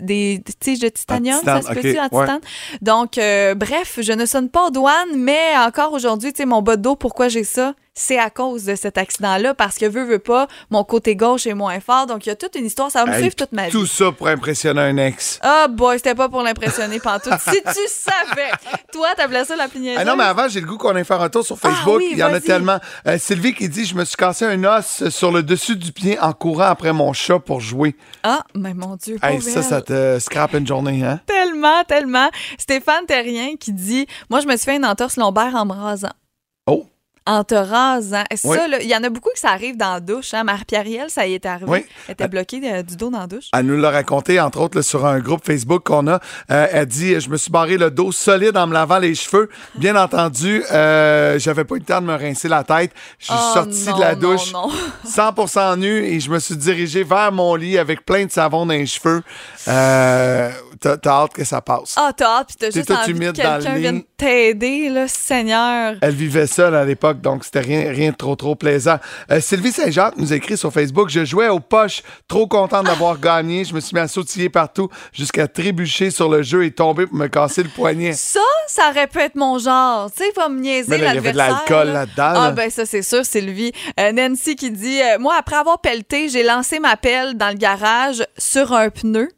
des 0.00 0.42
tiges 0.60 0.78
de 0.80 0.88
titanium, 0.88 1.38
titane, 1.40 1.62
ça 1.62 1.74
se 1.74 1.78
en 1.78 2.18
ouais. 2.18 2.26
Donc, 2.80 3.18
euh, 3.18 3.54
bref, 3.54 3.98
je 4.00 4.12
ne 4.12 4.24
sonne 4.24 4.48
pas 4.48 4.66
aux 4.66 4.70
douanes, 4.70 5.14
mais 5.16 5.38
encore 5.58 5.92
aujourd'hui, 5.92 6.32
tu 6.32 6.38
sais, 6.38 6.46
mon 6.46 6.62
bas 6.62 6.76
de 6.76 6.82
dos, 6.82 6.96
pourquoi 6.96 7.28
j'ai 7.28 7.44
ça? 7.44 7.74
C'est 8.00 8.18
à 8.18 8.30
cause 8.30 8.64
de 8.64 8.76
cet 8.76 8.96
accident-là, 8.96 9.54
parce 9.54 9.76
que 9.76 9.84
veux, 9.86 10.04
veux 10.04 10.20
pas, 10.20 10.46
mon 10.70 10.84
côté 10.84 11.16
gauche 11.16 11.48
est 11.48 11.54
moins 11.54 11.80
fort. 11.80 12.06
Donc, 12.06 12.26
il 12.26 12.28
y 12.28 12.32
a 12.32 12.36
toute 12.36 12.54
une 12.54 12.66
histoire. 12.66 12.92
Ça 12.92 13.00
va 13.04 13.10
me 13.10 13.14
Hey, 13.14 13.22
suivre 13.22 13.34
toute 13.34 13.50
ma 13.50 13.64
vie. 13.66 13.72
Tout 13.72 13.86
ça 13.86 14.12
pour 14.12 14.28
impressionner 14.28 14.80
un 14.82 14.96
ex. 14.98 15.40
Ah, 15.42 15.66
boy, 15.68 15.96
c'était 15.98 16.14
pas 16.14 16.28
pour 16.28 16.42
l'impressionner 16.42 17.00
pantoute. 17.00 17.32
si 17.40 17.60
tu 17.60 17.88
savais! 17.88 18.50
Toi, 18.92 19.08
t'as 19.16 19.26
blessé 19.26 19.56
la 19.56 19.66
plus 19.66 19.80
Ah 19.96 20.04
non, 20.04 20.14
mais 20.14 20.22
avant, 20.22 20.46
j'ai 20.48 20.60
le 20.60 20.66
goût 20.68 20.78
qu'on 20.78 20.94
aille 20.94 21.04
faire 21.04 21.20
un 21.20 21.28
tour 21.28 21.44
sur 21.44 21.58
Facebook. 21.58 21.96
Ah 21.96 22.04
oui, 22.04 22.10
Il 22.12 22.18
y 22.18 22.22
en 22.22 22.32
a 22.32 22.40
tellement. 22.40 22.78
Euh, 23.06 23.18
Sylvie 23.18 23.52
qui 23.52 23.68
dit 23.68 23.84
Je 23.84 23.96
me 23.96 24.04
suis 24.04 24.16
cassé 24.16 24.44
un 24.44 24.62
os 24.62 25.08
sur 25.08 25.32
le 25.32 25.42
dessus 25.42 25.74
du 25.74 25.90
pied 25.90 26.20
en 26.20 26.32
courant 26.32 26.66
après 26.66 26.92
mon 26.92 27.12
chat 27.12 27.40
pour 27.40 27.60
jouer. 27.60 27.96
Ah, 28.22 28.44
mais 28.54 28.74
mon 28.74 28.94
Dieu, 28.94 29.18
Hey, 29.22 29.42
ça, 29.42 29.62
ça 29.62 29.82
te 29.82 30.18
scrape 30.20 30.54
une 30.54 30.66
journée, 30.66 31.04
hein? 31.04 31.20
Tellement, 31.26 31.82
tellement. 31.82 32.30
Stéphane 32.58 33.06
Terrien 33.06 33.56
qui 33.58 33.72
dit 33.72 34.06
Moi, 34.30 34.38
je 34.40 34.46
me 34.46 34.56
suis 34.56 34.66
fait 34.66 34.76
une 34.76 34.86
entorse 34.86 35.16
lombaire 35.16 35.56
en 35.56 35.66
me 35.66 35.72
rasant. 35.72 36.12
En 37.30 37.44
te 37.44 37.54
rasant. 37.54 38.24
Ça, 38.34 38.48
Oui. 38.48 38.56
là, 38.70 38.78
il 38.80 38.88
y 38.88 38.96
en 38.96 39.04
a 39.04 39.10
beaucoup 39.10 39.28
que 39.34 39.38
ça 39.38 39.50
arrive 39.50 39.76
dans 39.76 39.92
la 39.92 40.00
douche. 40.00 40.32
Hein? 40.32 40.44
Marie-Pierrielle, 40.44 41.10
ça 41.10 41.26
y 41.26 41.34
est 41.34 41.44
arrivé. 41.44 41.70
Oui. 41.70 41.84
Elle 42.06 42.12
était 42.14 42.26
bloquée 42.26 42.60
euh, 42.64 42.82
du 42.82 42.96
dos 42.96 43.10
dans 43.10 43.20
la 43.20 43.26
douche. 43.26 43.48
Elle 43.52 43.66
nous 43.66 43.76
l'a 43.76 43.90
raconté, 43.90 44.40
entre 44.40 44.60
autres, 44.62 44.78
là, 44.78 44.82
sur 44.82 45.04
un 45.04 45.18
groupe 45.20 45.44
Facebook 45.44 45.82
qu'on 45.84 46.06
a. 46.08 46.20
Euh, 46.50 46.66
elle 46.72 46.86
dit 46.86 47.20
Je 47.20 47.28
me 47.28 47.36
suis 47.36 47.50
barré 47.50 47.76
le 47.76 47.90
dos 47.90 48.12
solide 48.12 48.56
en 48.56 48.66
me 48.66 48.72
lavant 48.72 48.98
les 48.98 49.14
cheveux. 49.14 49.50
Bien 49.74 49.94
entendu, 49.96 50.64
euh, 50.72 51.38
j'avais 51.38 51.64
pas 51.64 51.74
eu 51.74 51.80
le 51.80 51.84
temps 51.84 52.00
de 52.00 52.06
me 52.06 52.14
rincer 52.14 52.48
la 52.48 52.64
tête. 52.64 52.92
Je 53.18 53.26
suis 53.26 53.34
Oh, 53.36 53.54
sorti 53.54 53.84
non, 53.88 53.96
de 53.96 54.00
la 54.00 54.14
non, 54.14 54.20
douche 54.20 54.52
non. 54.54 54.70
100% 55.06 55.76
nu 55.78 56.04
et 56.06 56.20
je 56.20 56.30
me 56.30 56.38
suis 56.38 56.56
dirigé 56.56 57.04
vers 57.04 57.30
mon 57.30 57.54
lit 57.56 57.76
avec 57.76 58.06
plein 58.06 58.24
de 58.24 58.30
savon 58.30 58.64
dans 58.64 58.72
les 58.72 58.86
cheveux. 58.86 59.22
T'as 60.80 60.98
hâte 61.06 61.32
que 61.32 61.44
ça 61.44 61.60
passe. 61.60 61.94
Ah, 61.96 62.12
t'as 62.16 62.38
hâte, 62.38 62.48
puis 62.48 62.56
t'as 62.58 62.68
T'es 62.68 62.72
juste 62.72 62.90
envie 62.90 63.12
que 63.12 63.30
quelqu'un 63.32 63.74
vienne 63.74 64.02
t'aider, 64.16 64.88
là, 64.88 65.08
Seigneur. 65.08 65.94
Elle 66.00 66.14
vivait 66.14 66.46
seule 66.46 66.74
à 66.74 66.84
l'époque, 66.84 67.20
donc 67.20 67.44
c'était 67.44 67.60
rien, 67.60 67.90
rien 67.90 68.10
de 68.10 68.16
trop, 68.16 68.36
trop 68.36 68.54
plaisant. 68.54 68.98
Euh, 69.30 69.40
Sylvie 69.40 69.72
Saint-Jacques 69.72 70.16
nous 70.16 70.32
écrit 70.32 70.56
sur 70.56 70.72
Facebook 70.72 71.08
Je 71.08 71.24
jouais 71.24 71.48
aux 71.48 71.60
poches, 71.60 72.02
trop 72.26 72.46
contente 72.46 72.86
d'avoir 72.86 73.18
gagné. 73.18 73.64
Je 73.64 73.74
me 73.74 73.80
suis 73.80 73.94
mis 73.94 74.00
à 74.00 74.08
sautiller 74.08 74.48
partout 74.48 74.88
jusqu'à 75.12 75.46
trébucher 75.46 76.10
sur 76.10 76.28
le 76.28 76.42
jeu 76.42 76.64
et 76.64 76.70
tomber 76.70 77.06
pour 77.06 77.16
me 77.16 77.28
casser 77.28 77.62
le 77.62 77.68
poignet. 77.68 78.12
Ça, 78.12 78.40
ça 78.66 78.90
aurait 78.90 79.06
pu 79.06 79.18
être 79.20 79.36
mon 79.36 79.58
genre. 79.58 80.10
Tu 80.10 80.24
sais, 80.24 80.32
pas 80.32 80.48
me 80.48 80.60
niaiser 80.60 80.90
Mais 80.90 80.98
là, 80.98 81.12
il 81.12 81.14
y 81.14 81.18
avait 81.18 81.32
de 81.32 81.36
l'adversaire, 81.36 81.66
l'alcool 81.68 81.86
là. 81.88 81.92
là-dedans. 81.92 82.40
Ah, 82.40 82.48
là. 82.48 82.50
ben 82.52 82.70
ça, 82.70 82.86
c'est 82.86 83.02
sûr, 83.02 83.24
Sylvie. 83.24 83.72
Euh, 84.00 84.12
Nancy 84.12 84.56
qui 84.56 84.70
dit 84.70 85.00
euh, 85.00 85.18
Moi, 85.18 85.34
après 85.38 85.56
avoir 85.56 85.80
pelleté, 85.80 86.28
j'ai 86.28 86.42
lancé 86.42 86.80
ma 86.80 86.96
pelle 86.96 87.34
dans 87.36 87.48
le 87.48 87.54
garage 87.54 88.24
sur 88.36 88.72
un 88.72 88.90
pneu. 88.90 89.28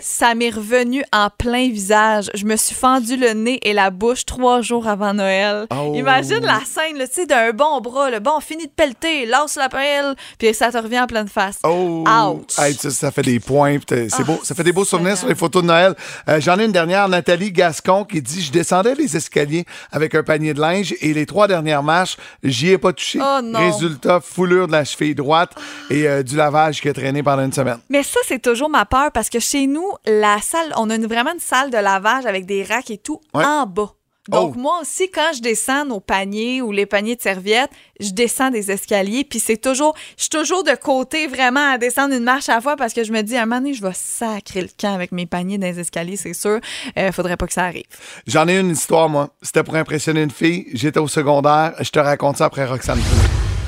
Ça 0.00 0.34
m'est 0.34 0.50
revenu 0.50 1.04
en 1.12 1.28
plein 1.36 1.68
visage. 1.70 2.30
Je 2.34 2.44
me 2.44 2.56
suis 2.56 2.74
fendu 2.74 3.16
le 3.16 3.32
nez 3.32 3.58
et 3.62 3.72
la 3.72 3.90
bouche 3.90 4.24
trois 4.24 4.60
jours 4.62 4.86
avant 4.88 5.14
Noël. 5.14 5.66
Oh. 5.70 5.92
Imagine 5.94 6.40
la 6.40 6.60
scène, 6.64 6.96
tu 6.98 7.06
sais, 7.12 7.26
d'un 7.26 7.52
bon 7.52 7.80
bras. 7.80 8.10
Le 8.10 8.18
bon, 8.20 8.40
fini 8.40 8.66
de 8.66 8.72
pelleter, 8.74 9.26
lance 9.26 9.56
la 9.56 9.68
pelle, 9.68 10.14
puis 10.38 10.54
ça 10.54 10.70
te 10.70 10.78
revient 10.78 11.00
en 11.00 11.06
pleine 11.06 11.28
face. 11.28 11.58
Oh! 11.64 12.04
Ouch. 12.08 12.58
Hey, 12.58 12.74
ça, 12.74 12.90
ça 12.90 13.10
fait 13.10 13.22
des 13.22 13.40
points. 13.40 13.76
C'est 13.88 14.08
Ah, 14.18 14.22
beau. 14.22 14.40
Ça 14.42 14.54
fait 14.54 14.64
des 14.64 14.72
beaux 14.72 14.84
souvenirs 14.84 15.08
Seigneur. 15.16 15.18
sur 15.18 15.28
les 15.28 15.34
photos 15.34 15.62
de 15.62 15.68
Noël. 15.68 15.94
Euh, 16.28 16.40
J'en 16.40 16.58
ai 16.58 16.64
une 16.64 16.72
dernière, 16.72 17.08
Nathalie 17.08 17.52
Gascon, 17.52 18.04
qui 18.04 18.22
dit 18.22 18.42
Je 18.42 18.52
descendais 18.52 18.94
les 18.94 19.16
escaliers 19.16 19.64
avec 19.92 20.14
un 20.14 20.22
panier 20.22 20.54
de 20.54 20.60
linge 20.60 20.94
et 21.00 21.12
les 21.12 21.26
trois 21.26 21.46
dernières 21.48 21.82
marches, 21.82 22.16
j'y 22.42 22.70
ai 22.70 22.78
pas 22.78 22.92
touché. 22.92 23.18
Oh 23.22 23.40
non. 23.42 23.58
Résultat, 23.70 24.20
foulure 24.20 24.66
de 24.66 24.72
la 24.72 24.84
cheville 24.84 25.14
droite 25.14 25.50
et 25.90 26.06
euh, 26.08 26.22
du 26.22 26.36
lavage 26.36 26.80
qui 26.80 26.88
a 26.88 26.92
traîné 26.92 27.22
pendant 27.22 27.44
une 27.44 27.52
semaine. 27.52 27.78
Mais 27.90 28.02
ça, 28.02 28.20
c'est 28.26 28.40
toujours 28.40 28.70
ma 28.70 28.84
peur 28.84 29.10
parce 29.12 29.28
que 29.28 29.40
chez 29.50 29.66
nous, 29.66 29.90
la 30.06 30.40
salle, 30.40 30.72
on 30.76 30.90
a 30.90 30.94
une- 30.96 31.06
vraiment 31.06 31.32
une 31.32 31.40
salle 31.40 31.70
de 31.70 31.78
lavage 31.78 32.26
avec 32.26 32.44
des 32.46 32.62
racks 32.64 32.90
et 32.90 32.98
tout 32.98 33.20
Ouais. 33.34 33.44
en 33.44 33.66
bas. 33.66 33.92
Donc, 34.28 34.52
Oh. 34.56 34.58
moi 34.58 34.80
aussi, 34.82 35.10
quand 35.10 35.30
je 35.34 35.40
descends 35.40 35.86
nos 35.86 36.00
paniers 36.00 36.60
ou 36.60 36.70
les 36.70 36.84
paniers 36.84 37.16
de 37.16 37.22
serviettes, 37.22 37.70
je 37.98 38.10
descends 38.10 38.50
des 38.50 38.70
escaliers, 38.70 39.24
puis 39.24 39.40
c'est 39.40 39.56
toujours, 39.56 39.94
je 40.18 40.24
suis 40.24 40.28
toujours 40.28 40.64
de 40.64 40.72
côté 40.74 41.26
vraiment 41.28 41.70
à 41.72 41.78
descendre 41.78 42.14
une 42.14 42.24
marche 42.24 42.50
à 42.50 42.56
la 42.56 42.60
fois 42.60 42.76
parce 42.76 42.92
que 42.92 43.04
je 43.04 43.10
me 43.12 43.22
dis, 43.22 43.36
à 43.38 43.42
un 43.44 43.46
moment 43.46 43.62
donné, 43.62 43.72
je 43.72 43.80
vais 43.82 43.94
sacrer 43.94 44.60
le 44.60 44.68
camp 44.78 44.92
avec 44.94 45.12
mes 45.12 45.24
paniers 45.24 45.56
dans 45.56 45.66
les 45.66 45.80
escaliers, 45.80 46.16
c'est 46.16 46.34
sûr. 46.34 46.60
Euh, 46.98 47.10
faudrait 47.10 47.38
pas 47.38 47.46
que 47.46 47.54
ça 47.54 47.64
arrive. 47.64 47.86
J'en 48.26 48.46
ai 48.48 48.58
une 48.58 48.72
histoire, 48.72 49.08
moi. 49.08 49.30
C'était 49.40 49.62
pour 49.62 49.76
impressionner 49.76 50.22
une 50.22 50.30
fille. 50.30 50.66
J'étais 50.74 51.00
au 51.00 51.08
secondaire. 51.08 51.72
Je 51.80 51.88
te 51.88 51.98
raconte 51.98 52.36
ça 52.36 52.44
après 52.44 52.66
Roxane. 52.66 53.00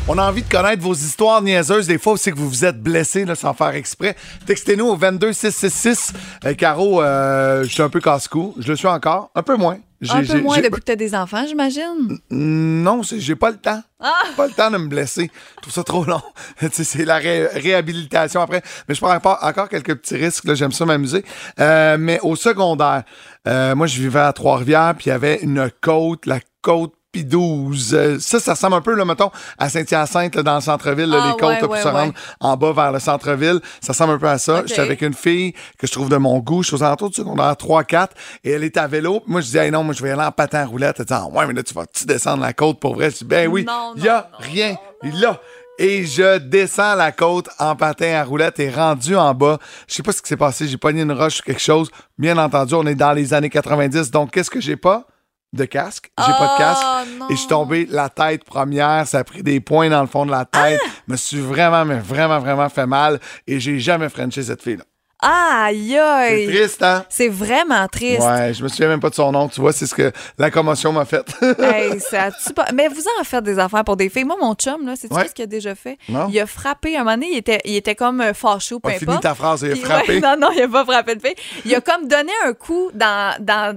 On 0.09 0.19
a 0.19 0.29
envie 0.29 0.43
de 0.43 0.49
connaître 0.49 0.83
vos 0.83 0.95
histoires 0.95 1.41
niaiseuses. 1.41 1.87
Des 1.87 1.99
fois 1.99 2.15
aussi 2.15 2.33
que 2.33 2.37
vous 2.37 2.49
vous 2.49 2.65
êtes 2.65 2.83
blessé 2.83 3.25
là, 3.25 3.37
sans 3.37 3.55
faire 3.55 3.75
exprès. 3.77 4.17
Textez-nous 4.45 4.87
au 4.87 4.97
22666. 4.97 6.13
Euh, 6.47 6.55
Caro, 6.55 7.01
euh, 7.01 7.63
je 7.63 7.69
suis 7.69 7.83
un 7.83 7.89
peu 7.91 8.01
casse-cou. 8.01 8.55
Je 8.59 8.71
le 8.73 8.77
suis 8.77 8.89
encore. 8.89 9.31
Un 9.37 9.43
peu 9.43 9.57
moins. 9.57 9.79
Un 10.09 10.25
peu 10.25 10.41
moins 10.41 10.57
depuis 10.59 10.81
que 10.81 10.87
t'as 10.87 10.97
des 10.97 11.15
enfants, 11.15 11.45
j'imagine? 11.47 12.19
Non, 12.31 13.03
c'est- 13.03 13.21
j'ai 13.21 13.37
pas 13.37 13.51
le 13.51 13.59
temps. 13.59 13.83
Ah! 14.01 14.15
Pas 14.37 14.47
le 14.47 14.53
temps 14.53 14.71
de 14.71 14.79
me 14.79 14.89
blesser. 14.89 15.31
Je 15.57 15.61
trouve 15.61 15.75
ça 15.75 15.85
trop 15.85 16.05
long. 16.05 16.23
Tu 16.59 16.69
sais, 16.73 16.85
c'est 16.85 17.05
la 17.05 17.17
ré- 17.19 17.47
réhabilitation 17.49 18.41
après. 18.41 18.63
Mais 18.89 18.95
je 18.97 19.01
prends 19.01 19.15
encore, 19.15 19.39
encore 19.43 19.69
quelques 19.69 19.95
petits 19.97 20.17
risques. 20.17 20.45
là. 20.47 20.55
J'aime 20.55 20.73
ça 20.73 20.87
m'amuser. 20.87 21.23
Euh, 21.61 21.99
mais 22.01 22.19
au 22.23 22.35
secondaire, 22.35 23.05
euh, 23.47 23.75
moi, 23.77 23.87
je 23.87 24.01
vivais 24.01 24.21
à 24.21 24.33
Trois-Rivières, 24.33 24.95
puis 24.97 25.07
il 25.07 25.11
y 25.11 25.13
avait 25.13 25.37
une 25.43 25.71
côte, 25.83 26.25
la 26.27 26.41
côte 26.63 26.95
Pidouze. 27.13 27.95
Euh, 27.95 28.19
ça, 28.21 28.41
ça 28.41 28.53
ressemble 28.53 28.77
un 28.77 28.81
peu, 28.81 28.95
là, 28.95 29.05
mettons, 29.05 29.31
à 29.59 29.69
Saint-Hyacinthe, 29.69 30.39
dans 30.39 30.57
le 30.57 30.61
centre-ville, 30.61 31.15
Ah, 31.17 31.27
les 31.29 31.33
côtes 31.33 31.51
ouais, 31.51 31.59
pour 31.59 31.71
ouais, 31.71 31.83
se 31.83 31.89
rendre 31.89 32.13
ouais. 32.13 32.37
en 32.41 32.57
bas 32.57 32.73
vers 32.73 32.93
le 32.93 32.99
centre-ville. 32.99 33.61
Ça 33.81 33.93
ressemble 33.93 34.15
un 34.15 34.19
peu 34.19 34.29
à 34.29 34.39
ça. 34.39 34.61
Ok. 34.61 34.69
J'étais 34.69 34.81
avec 34.81 35.03
une 35.03 35.15
fille 35.15 35.53
que 35.79 35.87
je 35.87 35.93
trouve 35.93 36.09
de 36.09 36.17
mon 36.17 36.39
goût. 36.39 36.63
Je 36.63 36.69
suis 36.69 36.77
aux 36.77 36.83
alentours 36.83 37.11
du 37.11 37.17
secondaire 37.17 37.53
3-4 37.53 38.09
et 38.45 38.53
elle 38.53 38.65
est 38.65 38.77
à 38.77 38.87
vélo. 38.87 39.23
Moi, 39.27 39.41
je 39.41 39.49
dis, 39.49 39.59
hey, 39.59 39.71
non, 39.71 39.83
moi, 39.83 39.95
je 39.95 40.03
vais 40.03 40.11
aller 40.11 40.23
en 40.23 40.33
patin 40.33 40.61
à 40.61 40.67
roulette. 40.67 40.97
Elle 41.01 41.05
dit, 41.07 41.13
ah, 41.15 41.27
ouais, 41.27 41.47
mais 41.47 41.55
là, 41.55 41.63
tu 41.63 41.75
vas-tu 41.75 42.07
descendre 42.07 42.43
la 42.43 42.53
côte 42.53 42.79
pour 42.81 42.95
vrai? 42.95 43.11
Je 43.11 43.17
dis, 43.19 43.25
ben 43.25 43.49
oui, 43.49 43.67
il 43.97 44.05
y 44.05 44.09
a 44.09 44.29
non, 44.33 44.39
rien 44.39 44.77
là. 45.03 45.41
Et 45.79 46.05
je 46.05 46.37
descends 46.37 46.95
la 46.95 47.11
côte 47.11 47.49
en 47.59 47.75
patin 47.75 48.13
à 48.13 48.23
roulette 48.23 48.61
et 48.61 48.69
rendu 48.69 49.17
en 49.17 49.33
bas. 49.33 49.59
Je 49.89 49.95
sais 49.95 50.03
pas 50.03 50.13
ce 50.13 50.21
qui 50.21 50.29
s'est 50.29 50.37
passé. 50.37 50.69
J'ai 50.69 50.77
pogné 50.77 51.03
une 51.03 51.13
roche 51.13 51.41
ou 51.41 51.43
quelque 51.43 51.61
chose. 51.61 51.91
Bien 52.19 52.37
entendu, 52.37 52.75
on 52.75 52.87
est 52.87 52.95
dans 52.95 53.13
les 53.13 53.33
années 53.33 53.49
90. 53.49 54.11
Donc, 54.11 54.31
qu'est-ce 54.31 54.51
que 54.51 54.61
j'ai 54.61 54.77
pas? 54.77 55.07
De 55.53 55.65
casque. 55.65 56.13
J'ai 56.19 56.33
pas 56.33 56.55
de 56.55 56.59
casque. 56.59 56.83
Oh, 56.85 57.19
non. 57.19 57.29
Et 57.29 57.33
je 57.33 57.39
suis 57.39 57.49
tombé 57.49 57.87
la 57.91 58.09
tête 58.09 58.45
première. 58.45 59.07
Ça 59.07 59.19
a 59.19 59.25
pris 59.25 59.43
des 59.43 59.61
points 59.61 59.89
dans 59.89 60.01
le 60.01 60.07
fond 60.07 60.25
de 60.25 60.31
la 60.31 60.45
tête. 60.45 60.81
Ah! 60.85 60.91
me 61.09 61.17
suis 61.17 61.41
vraiment, 61.41 61.85
mais 61.85 61.99
vraiment, 61.99 62.39
vraiment 62.39 62.69
fait 62.69 62.87
mal. 62.87 63.19
Et 63.49 63.59
j'ai 63.59 63.81
jamais 63.81 64.09
frenché 64.09 64.45
cette 64.45 64.63
fille-là. 64.63 64.85
Aïe, 65.23 65.91
C'est 65.91 65.99
aïe. 65.99 66.47
triste, 66.47 66.83
hein? 66.83 67.05
C'est 67.09 67.29
vraiment 67.29 67.87
triste. 67.89 68.21
Ouais, 68.23 68.55
je 68.55 68.63
me 68.63 68.69
souviens 68.69 68.89
même 68.89 69.01
pas 69.01 69.11
de 69.11 69.15
son 69.15 69.33
nom. 69.33 69.49
Tu 69.49 69.61
vois, 69.61 69.73
c'est 69.73 69.87
ce 69.87 69.95
que 69.95 70.13
la 70.39 70.51
commotion 70.51 70.93
m'a 70.93 71.05
fait. 71.05 71.27
Hey, 71.61 72.01
ça 72.01 72.31
pas- 72.55 72.69
Mais 72.75 72.89
vous 72.89 73.03
en 73.21 73.25
faites 73.25 73.45
des 73.45 73.59
affaires 73.59 73.85
pour 73.85 73.97
des 73.97 74.09
filles. 74.09 74.25
Moi, 74.25 74.37
mon 74.41 74.55
chum, 74.55 74.87
là, 74.87 74.95
c'est 74.97 75.13
Ouais. 75.13 75.29
ce 75.29 75.35
qu'il 75.35 75.43
a 75.45 75.47
déjà 75.47 75.75
fait? 75.75 75.99
Non. 76.09 76.29
Il 76.31 76.39
a 76.41 76.47
frappé. 76.47 76.97
Un 76.97 77.01
moment 77.01 77.13
donné, 77.13 77.29
il 77.33 77.37
était, 77.37 77.61
il 77.65 77.77
était 77.77 77.95
comme 77.95 78.21
euh, 78.21 78.35
fâché 78.35 78.75
ou 78.75 78.81
peu 78.81 78.91
Pas 78.91 78.99
fini 78.99 79.11
importe. 79.11 79.23
ta 79.23 79.35
phrase, 79.35 79.63
il 79.63 79.71
a 79.71 79.73
Puis, 79.73 79.81
frappé. 79.83 80.15
ouais, 80.15 80.21
non, 80.23 80.37
non, 80.39 80.49
il 80.55 80.63
a 80.63 80.69
pas 80.69 80.85
frappé 80.85 81.15
de 81.17 81.21
fille. 81.27 81.35
Il 81.65 81.75
a 81.75 81.81
comme 81.81 82.09
donné 82.09 82.33
un 82.45 82.53
coup 82.55 82.91
dans, 82.95 83.35
dans 83.41 83.77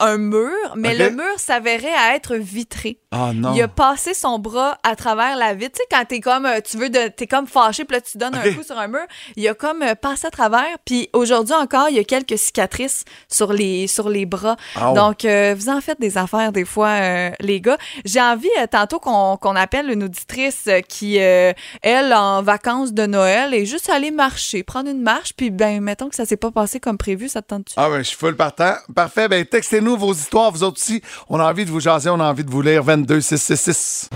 un 0.00 0.18
mur, 0.18 0.50
mais 0.76 0.94
le 0.94 1.10
mur 1.10 1.38
s'avérait 1.38 1.94
à 1.94 2.14
être 2.14 2.34
vitré. 2.36 2.98
Ah 3.10 3.32
non. 3.34 3.52
Il 3.54 3.62
a 3.62 3.68
passé 3.68 4.14
son 4.14 4.38
bras 4.38 4.78
à 4.82 4.94
travers 4.96 5.36
la 5.36 5.54
vitre. 5.54 5.72
Tu 5.78 5.82
sais, 5.82 5.86
quand 5.90 6.04
t'es 6.06 6.20
comme, 6.20 6.46
euh, 6.46 6.60
tu 6.60 6.76
veux, 6.76 6.90
de, 6.90 7.08
t'es 7.08 7.26
comme 7.26 7.46
fâché, 7.46 7.84
puis 7.84 7.96
là, 7.96 8.00
tu 8.00 8.18
donnes 8.18 8.34
un 8.34 8.52
coup 8.52 8.62
sur 8.62 8.78
un 8.78 8.88
mur. 8.88 9.00
Il 9.36 9.46
a 9.48 9.54
comme 9.54 9.82
euh, 9.82 9.94
passé 9.94 10.26
à 10.26 10.30
travers. 10.30 10.66
Puis 10.84 11.08
aujourd'hui 11.12 11.54
encore, 11.54 11.88
il 11.88 11.96
y 11.96 11.98
a 11.98 12.04
quelques 12.04 12.38
cicatrices 12.38 13.04
sur 13.28 13.52
les, 13.52 13.86
sur 13.86 14.08
les 14.08 14.26
bras. 14.26 14.56
Ah. 14.76 14.92
Donc, 14.94 15.24
euh, 15.24 15.54
vous 15.56 15.68
en 15.68 15.80
faites 15.80 16.00
des 16.00 16.18
affaires 16.18 16.52
des 16.52 16.64
fois, 16.64 16.88
euh, 16.88 17.30
les 17.40 17.60
gars. 17.60 17.78
J'ai 18.04 18.20
envie 18.20 18.48
euh, 18.60 18.66
tantôt 18.70 18.98
qu'on 18.98 19.56
appelle 19.56 19.90
une 19.90 20.04
auditrice 20.04 20.68
qui, 20.88 21.16
elle, 21.16 22.12
en 22.12 22.42
vacances 22.42 22.92
de 22.92 23.06
Noël, 23.06 23.54
est 23.54 23.66
juste 23.66 23.90
allée 23.90 24.10
marcher, 24.10 24.62
prendre 24.62 24.90
une 24.90 25.02
marche, 25.02 25.32
puis 25.36 25.50
ben, 25.50 25.80
mettons 25.80 26.08
que 26.08 26.16
ça 26.16 26.24
s'est 26.24 26.36
pas 26.36 26.50
passé 26.50 26.80
comme 26.80 26.98
prévu, 26.98 27.28
ça 27.28 27.42
te 27.42 27.48
tente-tu? 27.48 27.74
Ah 27.76 27.88
ben, 27.88 27.98
je 27.98 28.08
suis 28.08 28.16
full 28.16 28.36
partant. 28.36 28.74
Parfait. 28.94 29.28
Ben, 29.28 29.44
textez-nous 29.44 29.96
vos 29.96 30.12
histoires, 30.12 30.50
vous 30.50 30.62
autres 30.62 30.80
aussi. 30.80 31.02
On 31.28 31.38
a 31.40 31.48
envie 31.48 31.64
de 31.64 31.70
vous 31.70 31.80
jaser, 31.80 32.10
on 32.10 32.20
a 32.20 32.24
envie 32.24 32.44
de 32.44 32.50
vous 32.50 32.62
lire 32.62 32.82
22666. 32.84 34.10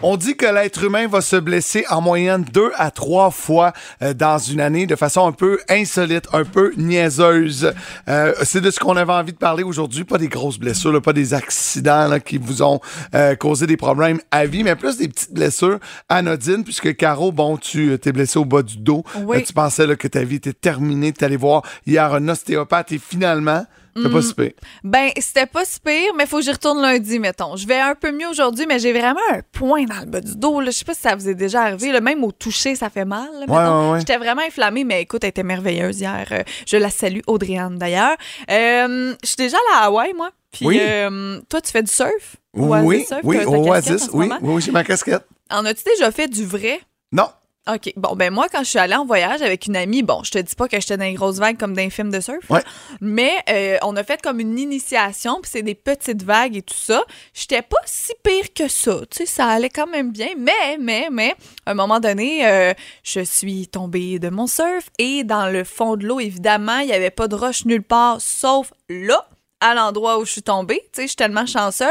On 0.00 0.16
dit 0.16 0.36
que 0.36 0.46
l'être 0.46 0.84
humain 0.84 1.08
va 1.08 1.20
se 1.20 1.34
blesser 1.34 1.84
en 1.90 2.00
moyenne 2.00 2.44
deux 2.52 2.70
à 2.76 2.92
trois 2.92 3.32
fois 3.32 3.72
euh, 4.00 4.14
dans 4.14 4.38
une 4.38 4.60
année 4.60 4.86
de 4.86 4.94
façon 4.94 5.26
un 5.26 5.32
peu 5.32 5.58
insolite, 5.68 6.28
un 6.32 6.44
peu 6.44 6.72
niaiseuse. 6.76 7.72
Euh, 8.08 8.32
c'est 8.44 8.60
de 8.60 8.70
ce 8.70 8.78
qu'on 8.78 8.96
avait 8.96 9.12
envie 9.12 9.32
de 9.32 9.38
parler 9.38 9.64
aujourd'hui, 9.64 10.04
pas 10.04 10.18
des 10.18 10.28
grosses 10.28 10.60
blessures, 10.60 10.92
là, 10.92 11.00
pas 11.00 11.12
des 11.12 11.34
accidents 11.34 12.06
là, 12.06 12.20
qui 12.20 12.38
vous 12.38 12.62
ont 12.62 12.78
euh, 13.16 13.34
causé 13.34 13.66
des 13.66 13.76
problèmes 13.76 14.20
à 14.30 14.46
vie, 14.46 14.62
mais 14.62 14.76
plus 14.76 14.98
des 14.98 15.08
petites 15.08 15.34
blessures 15.34 15.80
anodines, 16.08 16.62
puisque 16.62 16.94
Caro, 16.94 17.32
bon, 17.32 17.56
tu 17.56 17.98
t'es 18.00 18.12
blessé 18.12 18.38
au 18.38 18.44
bas 18.44 18.62
du 18.62 18.76
dos. 18.76 19.02
Oui. 19.24 19.42
Tu 19.42 19.52
pensais 19.52 19.84
là, 19.84 19.96
que 19.96 20.06
ta 20.06 20.22
vie 20.22 20.36
était 20.36 20.52
terminée, 20.52 21.12
tu 21.12 21.24
allé 21.24 21.36
voir 21.36 21.62
hier 21.88 22.14
un 22.14 22.28
ostéopathe 22.28 22.92
et 22.92 22.98
finalement, 22.98 23.66
c'est 24.02 24.10
pas 24.12 24.22
si 24.22 24.34
pire. 24.34 24.52
Ben, 24.84 25.10
c'était 25.18 25.46
pas 25.46 25.64
si 25.64 25.80
pire, 25.80 26.12
mais 26.16 26.26
faut 26.26 26.38
que 26.38 26.42
j'y 26.44 26.50
retourne 26.52 26.80
lundi, 26.82 27.18
mettons. 27.18 27.56
Je 27.56 27.66
vais 27.66 27.78
un 27.80 27.94
peu 27.94 28.12
mieux 28.12 28.28
aujourd'hui, 28.28 28.66
mais 28.68 28.78
j'ai 28.78 28.92
vraiment 28.92 29.20
un 29.32 29.40
point 29.52 29.84
dans 29.84 30.00
le 30.00 30.06
bas 30.06 30.20
du 30.20 30.36
dos. 30.36 30.60
Là. 30.60 30.70
Je 30.70 30.76
sais 30.78 30.84
pas 30.84 30.94
si 30.94 31.00
ça 31.00 31.14
vous 31.16 31.28
est 31.28 31.34
déjà 31.34 31.62
arrivé. 31.62 31.92
Là. 31.92 32.00
Même 32.00 32.22
au 32.24 32.32
toucher, 32.32 32.74
ça 32.74 32.90
fait 32.90 33.04
mal. 33.04 33.28
là, 33.40 33.46
Ouais, 33.46 33.56
ouais, 33.86 33.92
ouais. 33.92 33.98
J'étais 34.00 34.16
vraiment 34.18 34.42
inflammée, 34.42 34.84
mais 34.84 35.02
écoute, 35.02 35.24
elle 35.24 35.30
était 35.30 35.42
merveilleuse 35.42 36.00
hier. 36.00 36.26
Euh, 36.32 36.42
je 36.66 36.76
la 36.76 36.90
salue, 36.90 37.20
Audriane, 37.26 37.76
d'ailleurs. 37.78 38.16
Euh, 38.50 39.14
je 39.22 39.26
suis 39.26 39.36
déjà 39.36 39.56
allée 39.56 39.80
à 39.82 39.86
Hawaï, 39.86 40.12
moi. 40.14 40.30
Puis, 40.50 40.66
Oui. 40.66 40.78
euh, 40.80 41.40
toi, 41.48 41.60
tu 41.60 41.70
fais 41.70 41.82
du 41.82 41.92
surf? 41.92 42.36
Oui, 42.54 43.04
surf? 43.04 43.20
oui, 43.22 43.36
casquette 43.36 43.54
Oasis, 43.68 44.08
oui, 44.12 44.30
oui, 44.42 44.62
j'ai 44.62 44.70
ma 44.72 44.82
casquette. 44.84 45.26
En 45.50 45.64
as-tu 45.64 45.82
déjà 45.84 46.10
fait 46.10 46.26
du 46.28 46.44
vrai? 46.44 46.80
Non. 47.12 47.28
OK. 47.68 47.92
Bon, 47.96 48.16
ben 48.16 48.32
moi, 48.32 48.46
quand 48.50 48.60
je 48.60 48.70
suis 48.70 48.78
allée 48.78 48.94
en 48.94 49.04
voyage 49.04 49.42
avec 49.42 49.66
une 49.66 49.76
amie, 49.76 50.02
bon, 50.02 50.22
je 50.24 50.30
te 50.30 50.38
dis 50.38 50.54
pas 50.54 50.68
que 50.68 50.80
j'étais 50.80 50.96
dans 50.96 51.04
les 51.04 51.12
grosses 51.12 51.38
vagues 51.38 51.58
comme 51.58 51.74
dans 51.74 51.82
les 51.82 51.90
films 51.90 52.10
de 52.10 52.20
surf. 52.20 52.50
Ouais. 52.50 52.62
Mais 53.00 53.32
euh, 53.50 53.76
on 53.82 53.94
a 53.96 54.04
fait 54.04 54.22
comme 54.22 54.40
une 54.40 54.58
initiation, 54.58 55.40
puis 55.42 55.50
c'est 55.52 55.62
des 55.62 55.74
petites 55.74 56.22
vagues 56.22 56.56
et 56.56 56.62
tout 56.62 56.74
ça. 56.74 57.02
J'étais 57.34 57.62
pas 57.62 57.76
si 57.84 58.12
pire 58.22 58.52
que 58.54 58.68
ça. 58.68 59.00
Tu 59.10 59.18
sais, 59.18 59.26
ça 59.26 59.46
allait 59.46 59.68
quand 59.68 59.86
même 59.86 60.12
bien. 60.12 60.28
Mais, 60.38 60.78
mais, 60.80 61.08
mais, 61.12 61.34
à 61.66 61.72
un 61.72 61.74
moment 61.74 62.00
donné, 62.00 62.46
euh, 62.46 62.72
je 63.02 63.20
suis 63.20 63.68
tombée 63.68 64.18
de 64.18 64.30
mon 64.30 64.46
surf 64.46 64.88
et 64.98 65.24
dans 65.24 65.48
le 65.48 65.64
fond 65.64 65.96
de 65.96 66.06
l'eau, 66.06 66.20
évidemment, 66.20 66.78
il 66.78 66.88
y 66.88 66.92
avait 66.92 67.10
pas 67.10 67.28
de 67.28 67.34
roche 67.34 67.66
nulle 67.66 67.82
part, 67.82 68.20
sauf 68.20 68.72
là 68.88 69.28
à 69.60 69.74
l'endroit 69.74 70.18
où 70.18 70.24
je 70.24 70.32
suis 70.32 70.42
tombée. 70.42 70.80
Tu 70.84 70.88
sais, 70.92 71.02
je 71.02 71.06
suis 71.08 71.16
tellement 71.16 71.46
chanceuse. 71.46 71.88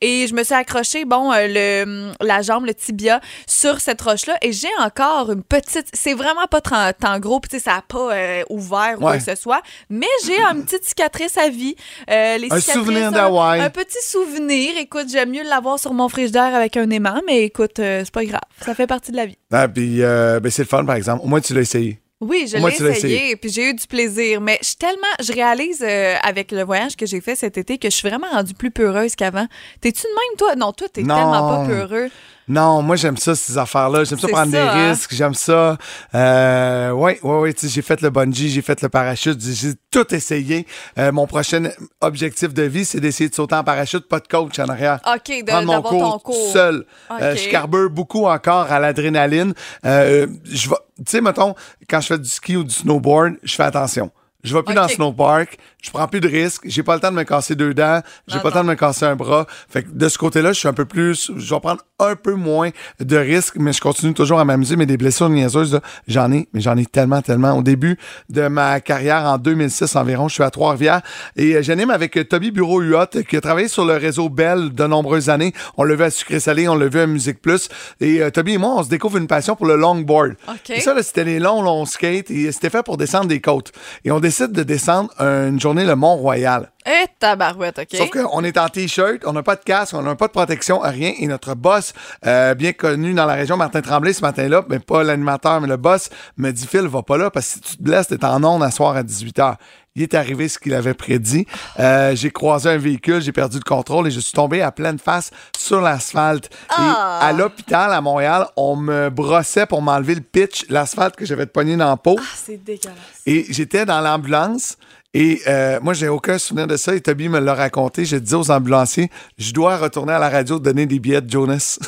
Et 0.00 0.26
je 0.26 0.34
me 0.34 0.42
suis 0.44 0.54
accrochée, 0.54 1.04
bon, 1.04 1.32
euh, 1.32 1.46
le, 1.48 2.12
la 2.20 2.42
jambe, 2.42 2.66
le 2.66 2.74
tibia, 2.74 3.20
sur 3.46 3.80
cette 3.80 4.00
roche-là. 4.00 4.38
Et 4.42 4.52
j'ai 4.52 4.68
encore 4.80 5.30
une 5.30 5.42
petite... 5.42 5.88
C'est 5.92 6.14
vraiment 6.14 6.46
pas 6.46 6.60
tant, 6.60 7.18
gros, 7.18 7.40
puis 7.40 7.50
tu 7.50 7.58
sais, 7.58 7.64
ça 7.64 7.76
n'a 7.76 7.82
pas 7.82 8.14
euh, 8.14 8.42
ouvert 8.50 8.94
ou 8.96 9.00
quoi 9.00 9.18
que 9.18 9.24
ce 9.24 9.34
soit. 9.34 9.62
Mais 9.90 10.06
j'ai 10.24 10.38
une 10.40 10.64
petite 10.64 10.84
cicatrice 10.84 11.36
à 11.36 11.48
vie. 11.48 11.76
Euh, 12.10 12.38
les 12.38 12.52
Un 12.52 12.60
souvenir 12.60 13.12
d'Hawaï. 13.12 13.60
Un, 13.60 13.70
petit 13.70 14.02
souvenir. 14.02 14.72
Écoute, 14.78 15.06
j'aime 15.10 15.30
mieux 15.30 15.44
l'avoir 15.44 15.78
sur 15.78 15.92
mon 15.92 16.08
frigidaire 16.08 16.54
avec 16.54 16.76
un 16.76 16.88
aimant, 16.90 17.20
mais 17.26 17.44
écoute, 17.44 17.78
euh, 17.78 18.02
c'est 18.04 18.12
pas 18.12 18.24
grave. 18.24 18.40
Ça 18.64 18.74
fait 18.74 18.86
partie 18.86 19.12
de 19.12 19.16
la 19.16 19.26
vie. 19.26 19.38
Ah, 19.52 19.68
puis 19.68 20.00
ben, 20.00 20.50
c'est 20.50 20.62
le 20.62 20.68
fun, 20.68 20.84
par 20.84 20.96
exemple. 20.96 21.22
Au 21.24 21.28
moins, 21.28 21.40
tu 21.40 21.54
l'as 21.54 21.60
essayé. 21.60 22.01
Oui, 22.22 22.46
je 22.46 22.56
l'ai 22.56 22.62
essayé, 22.92 23.36
puis 23.36 23.50
j'ai 23.50 23.70
eu 23.70 23.74
du 23.74 23.84
plaisir. 23.86 24.40
Mais 24.40 24.58
je 24.62 24.74
tellement, 24.76 25.02
je 25.20 25.32
réalise 25.32 25.82
euh, 25.82 26.14
avec 26.22 26.52
le 26.52 26.62
voyage 26.62 26.94
que 26.94 27.04
j'ai 27.04 27.20
fait 27.20 27.34
cet 27.34 27.58
été 27.58 27.78
que 27.78 27.90
je 27.90 27.96
suis 27.96 28.08
vraiment 28.08 28.28
rendue 28.30 28.54
plus 28.54 28.70
peureuse 28.70 29.16
qu'avant. 29.16 29.46
T'es-tu 29.80 30.02
de 30.02 30.08
même, 30.08 30.36
toi? 30.38 30.54
Non, 30.54 30.72
toi, 30.72 30.86
t'es 30.88 31.02
tellement 31.02 31.48
pas 31.48 31.66
peureux. 31.66 32.10
Non, 32.52 32.82
moi, 32.82 32.96
j'aime 32.96 33.16
ça, 33.16 33.34
ces 33.34 33.56
affaires-là. 33.56 34.04
J'aime 34.04 34.18
ça 34.18 34.28
prendre 34.28 34.52
ça, 34.52 34.62
des 34.62 34.68
hein? 34.68 34.90
risques. 34.90 35.14
J'aime 35.14 35.32
ça. 35.32 35.78
Euh, 36.14 36.90
ouais, 36.90 37.18
ouais, 37.22 37.38
ouais. 37.38 37.54
J'ai 37.62 37.80
fait 37.80 38.00
le 38.02 38.10
bungee, 38.10 38.50
j'ai 38.50 38.60
fait 38.60 38.82
le 38.82 38.90
parachute. 38.90 39.40
J'ai 39.40 39.72
tout 39.90 40.14
essayé. 40.14 40.66
Euh, 40.98 41.12
mon 41.12 41.26
prochain 41.26 41.70
objectif 42.02 42.52
de 42.52 42.62
vie, 42.64 42.84
c'est 42.84 43.00
d'essayer 43.00 43.30
de 43.30 43.34
sauter 43.34 43.54
en 43.54 43.64
parachute, 43.64 44.06
pas 44.06 44.20
de 44.20 44.28
coach 44.28 44.58
en 44.58 44.66
arrière. 44.68 45.00
OK, 45.06 45.28
de- 45.28 45.44
prendre 45.46 45.66
mon 45.66 45.72
d'avoir 45.72 45.92
ton 45.92 45.98
cours, 46.18 46.22
cours. 46.24 46.50
seul. 46.52 46.84
Euh, 47.20 47.34
je 47.36 47.48
carbure 47.48 47.88
beaucoup 47.88 48.26
encore 48.26 48.70
à 48.70 48.78
l'adrénaline. 48.78 49.54
Euh, 49.86 50.26
je 50.44 50.68
vais, 50.68 50.76
tu 50.98 51.04
sais, 51.06 51.20
mettons, 51.22 51.54
quand 51.88 52.00
je 52.02 52.06
fais 52.08 52.18
du 52.18 52.28
ski 52.28 52.56
ou 52.56 52.64
du 52.64 52.74
snowboard, 52.74 53.36
je 53.42 53.54
fais 53.54 53.62
attention. 53.62 54.10
Je 54.42 54.54
vais 54.54 54.62
plus 54.62 54.72
OK. 54.72 54.76
dans 54.76 54.82
le 54.82 54.88
snowpark, 54.88 55.56
je 55.82 55.90
prends 55.90 56.08
plus 56.08 56.20
de 56.20 56.28
risques, 56.28 56.62
j'ai 56.64 56.82
pas 56.82 56.94
le 56.94 57.00
temps 57.00 57.10
de 57.10 57.16
me 57.16 57.22
casser 57.22 57.54
deux 57.54 57.74
dents, 57.74 58.00
j'ai 58.26 58.36
Non, 58.36 58.42
pas 58.42 58.48
le 58.48 58.54
temps 58.54 58.64
de 58.64 58.68
me 58.68 58.74
casser 58.74 59.04
un 59.04 59.14
bras. 59.14 59.46
Fait 59.68 59.84
que 59.84 59.88
de 59.92 60.08
ce 60.08 60.18
côté-là, 60.18 60.52
je 60.52 60.58
suis 60.58 60.68
un 60.68 60.72
peu 60.72 60.84
plus, 60.84 61.30
je 61.36 61.54
vais 61.54 61.60
prendre 61.60 61.82
un 62.00 62.16
peu 62.16 62.34
moins 62.34 62.70
de 62.98 63.16
risques, 63.16 63.56
mais 63.56 63.72
je 63.72 63.80
continue 63.80 64.14
toujours 64.14 64.40
à 64.40 64.44
m'amuser. 64.44 64.74
Mais 64.74 64.86
des 64.86 64.96
blessures 64.96 65.28
niaiseuses, 65.28 65.80
j'en 66.08 66.32
ai, 66.32 66.48
mais 66.52 66.60
j'en 66.60 66.76
ai 66.76 66.86
tellement, 66.86 67.22
tellement. 67.22 67.56
Au 67.56 67.62
début 67.62 67.98
de 68.30 68.48
ma 68.48 68.80
carrière, 68.80 69.24
en 69.26 69.38
2006 69.38 69.94
environ, 69.94 70.26
je 70.28 70.34
suis 70.34 70.42
à 70.42 70.50
Trois-Rivières 70.50 71.02
et 71.36 71.54
euh, 71.54 71.62
j'anime 71.62 71.90
avec 71.90 72.16
euh, 72.16 72.24
Toby 72.24 72.50
Bureau-Huot, 72.50 73.22
qui 73.28 73.36
a 73.36 73.40
travaillé 73.40 73.68
sur 73.68 73.84
le 73.84 73.94
réseau 73.94 74.28
Bell 74.28 74.72
de 74.72 74.86
nombreuses 74.86 75.30
années. 75.30 75.52
On 75.76 75.84
l'a 75.84 75.94
vu 75.94 76.02
à 76.02 76.10
Sucré 76.10 76.40
Salé, 76.40 76.68
on 76.68 76.74
l'a 76.74 76.88
vu 76.88 76.98
à 76.98 77.06
Musique 77.06 77.40
Plus. 77.40 77.68
Et 78.00 78.20
euh, 78.20 78.30
Toby 78.30 78.54
et 78.54 78.58
moi, 78.58 78.74
on 78.78 78.82
se 78.82 78.88
découvre 78.88 79.18
une 79.18 79.28
passion 79.28 79.54
pour 79.54 79.66
le 79.66 79.76
longboard. 79.76 80.34
OK. 80.48 80.70
Et 80.70 80.80
ça, 80.80 81.00
c'était 81.02 81.24
les 81.24 81.38
longs, 81.38 81.62
longs 81.62 81.86
skates 81.86 82.30
et 82.30 82.50
c'était 82.50 82.70
fait 82.70 82.82
pour 82.82 82.96
descendre 82.96 83.26
des 83.26 83.40
côtes. 83.40 83.72
Et 84.04 84.10
on 84.10 84.18
décide 84.32 84.52
de 84.52 84.62
descendre 84.62 85.10
une 85.20 85.60
journée 85.60 85.84
le 85.84 85.94
Mont-Royal. 85.94 86.70
Eh, 86.84 87.06
tabarouette, 87.18 87.78
OK. 87.78 87.96
Sauf 87.96 88.10
qu'on 88.10 88.42
est 88.44 88.58
en 88.58 88.68
T-shirt, 88.68 89.22
on 89.24 89.32
n'a 89.32 89.42
pas 89.42 89.56
de 89.56 89.62
casque, 89.62 89.94
on 89.94 90.02
n'a 90.02 90.14
pas 90.16 90.26
de 90.26 90.32
protection, 90.32 90.80
rien. 90.80 91.12
Et 91.18 91.26
notre 91.26 91.54
boss, 91.54 91.92
euh, 92.26 92.54
bien 92.54 92.72
connu 92.72 93.14
dans 93.14 93.26
la 93.26 93.34
région, 93.34 93.56
Martin 93.56 93.82
Tremblay, 93.82 94.12
ce 94.12 94.22
matin-là, 94.22 94.64
mais 94.68 94.78
pas 94.78 95.02
l'animateur, 95.04 95.60
mais 95.60 95.68
le 95.68 95.76
boss, 95.76 96.10
me 96.36 96.50
dit 96.50 96.66
Phil, 96.66 96.86
va 96.88 97.02
pas 97.02 97.18
là 97.18 97.30
parce 97.30 97.46
que 97.46 97.52
si 97.52 97.60
tu 97.60 97.76
te 97.76 97.82
blesses, 97.82 98.08
t'es 98.08 98.24
en 98.24 98.42
onde 98.42 98.62
à 98.62 98.70
soir 98.70 98.96
à 98.96 99.02
18h. 99.02 99.56
Il 99.94 100.02
est 100.02 100.14
arrivé 100.14 100.48
ce 100.48 100.58
qu'il 100.58 100.72
avait 100.72 100.94
prédit. 100.94 101.46
Euh, 101.78 102.16
j'ai 102.16 102.30
croisé 102.30 102.70
un 102.70 102.78
véhicule, 102.78 103.20
j'ai 103.20 103.32
perdu 103.32 103.58
le 103.58 103.62
contrôle 103.68 104.06
et 104.06 104.10
je 104.10 104.20
suis 104.20 104.32
tombé 104.32 104.62
à 104.62 104.72
pleine 104.72 104.98
face 104.98 105.30
sur 105.56 105.82
l'asphalte. 105.82 106.48
Ah! 106.70 107.20
Et 107.20 107.26
à 107.26 107.32
l'hôpital 107.32 107.92
à 107.92 108.00
Montréal, 108.00 108.46
on 108.56 108.74
me 108.74 109.10
brossait 109.10 109.66
pour 109.66 109.82
m'enlever 109.82 110.14
le 110.14 110.22
pitch, 110.22 110.64
l'asphalte 110.70 111.14
que 111.16 111.26
j'avais 111.26 111.44
de 111.44 111.50
pogné 111.50 111.76
dans 111.76 111.90
la 111.90 111.98
peau. 111.98 112.16
Ah, 112.18 112.24
c'est 112.34 112.56
dégueulasse. 112.56 112.96
Et 113.26 113.46
j'étais 113.50 113.84
dans 113.84 114.00
l'ambulance. 114.00 114.78
Et 115.14 115.40
euh, 115.46 115.78
moi, 115.82 115.92
j'ai 115.94 116.08
aucun 116.08 116.38
souvenir 116.38 116.66
de 116.66 116.76
ça. 116.76 116.94
Et 116.94 117.00
Toby 117.00 117.28
me 117.28 117.38
l'a 117.38 117.54
raconté. 117.54 118.04
J'ai 118.04 118.20
dit 118.20 118.34
aux 118.34 118.50
ambulanciers, 118.50 119.10
je 119.38 119.52
dois 119.52 119.76
retourner 119.76 120.12
à 120.14 120.18
la 120.18 120.30
radio 120.30 120.58
donner 120.58 120.86
des 120.86 120.98
billets 121.00 121.20
de 121.20 121.30
Jonas. 121.30 121.78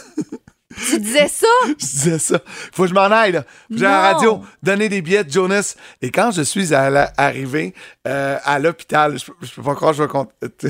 Tu 0.90 0.98
disais 0.98 1.28
ça? 1.28 1.46
je 1.68 1.74
disais 1.86 2.18
ça. 2.18 2.40
Faut 2.72 2.82
que 2.82 2.88
je 2.88 2.94
m'en 2.94 3.02
aille, 3.02 3.30
là. 3.32 3.44
À 3.70 3.74
la 3.80 4.00
radio 4.12 4.42
donner 4.62 4.88
des 4.88 5.02
billets 5.02 5.22
de 5.24 5.30
Jonas. 5.30 5.76
Et 6.02 6.10
quand 6.10 6.32
je 6.32 6.42
suis 6.42 6.74
à 6.74 6.90
la- 6.90 7.12
arrivé 7.16 7.74
euh, 8.08 8.36
à 8.44 8.58
l'hôpital, 8.58 9.16
je, 9.18 9.26
peux- 9.26 9.32
je 9.40 9.54
peux 9.54 9.62
pas 9.62 9.74
croire 9.76 9.92
que 9.92 9.98
je 9.98 10.02
vais 10.02 10.08
compter. 10.08 10.32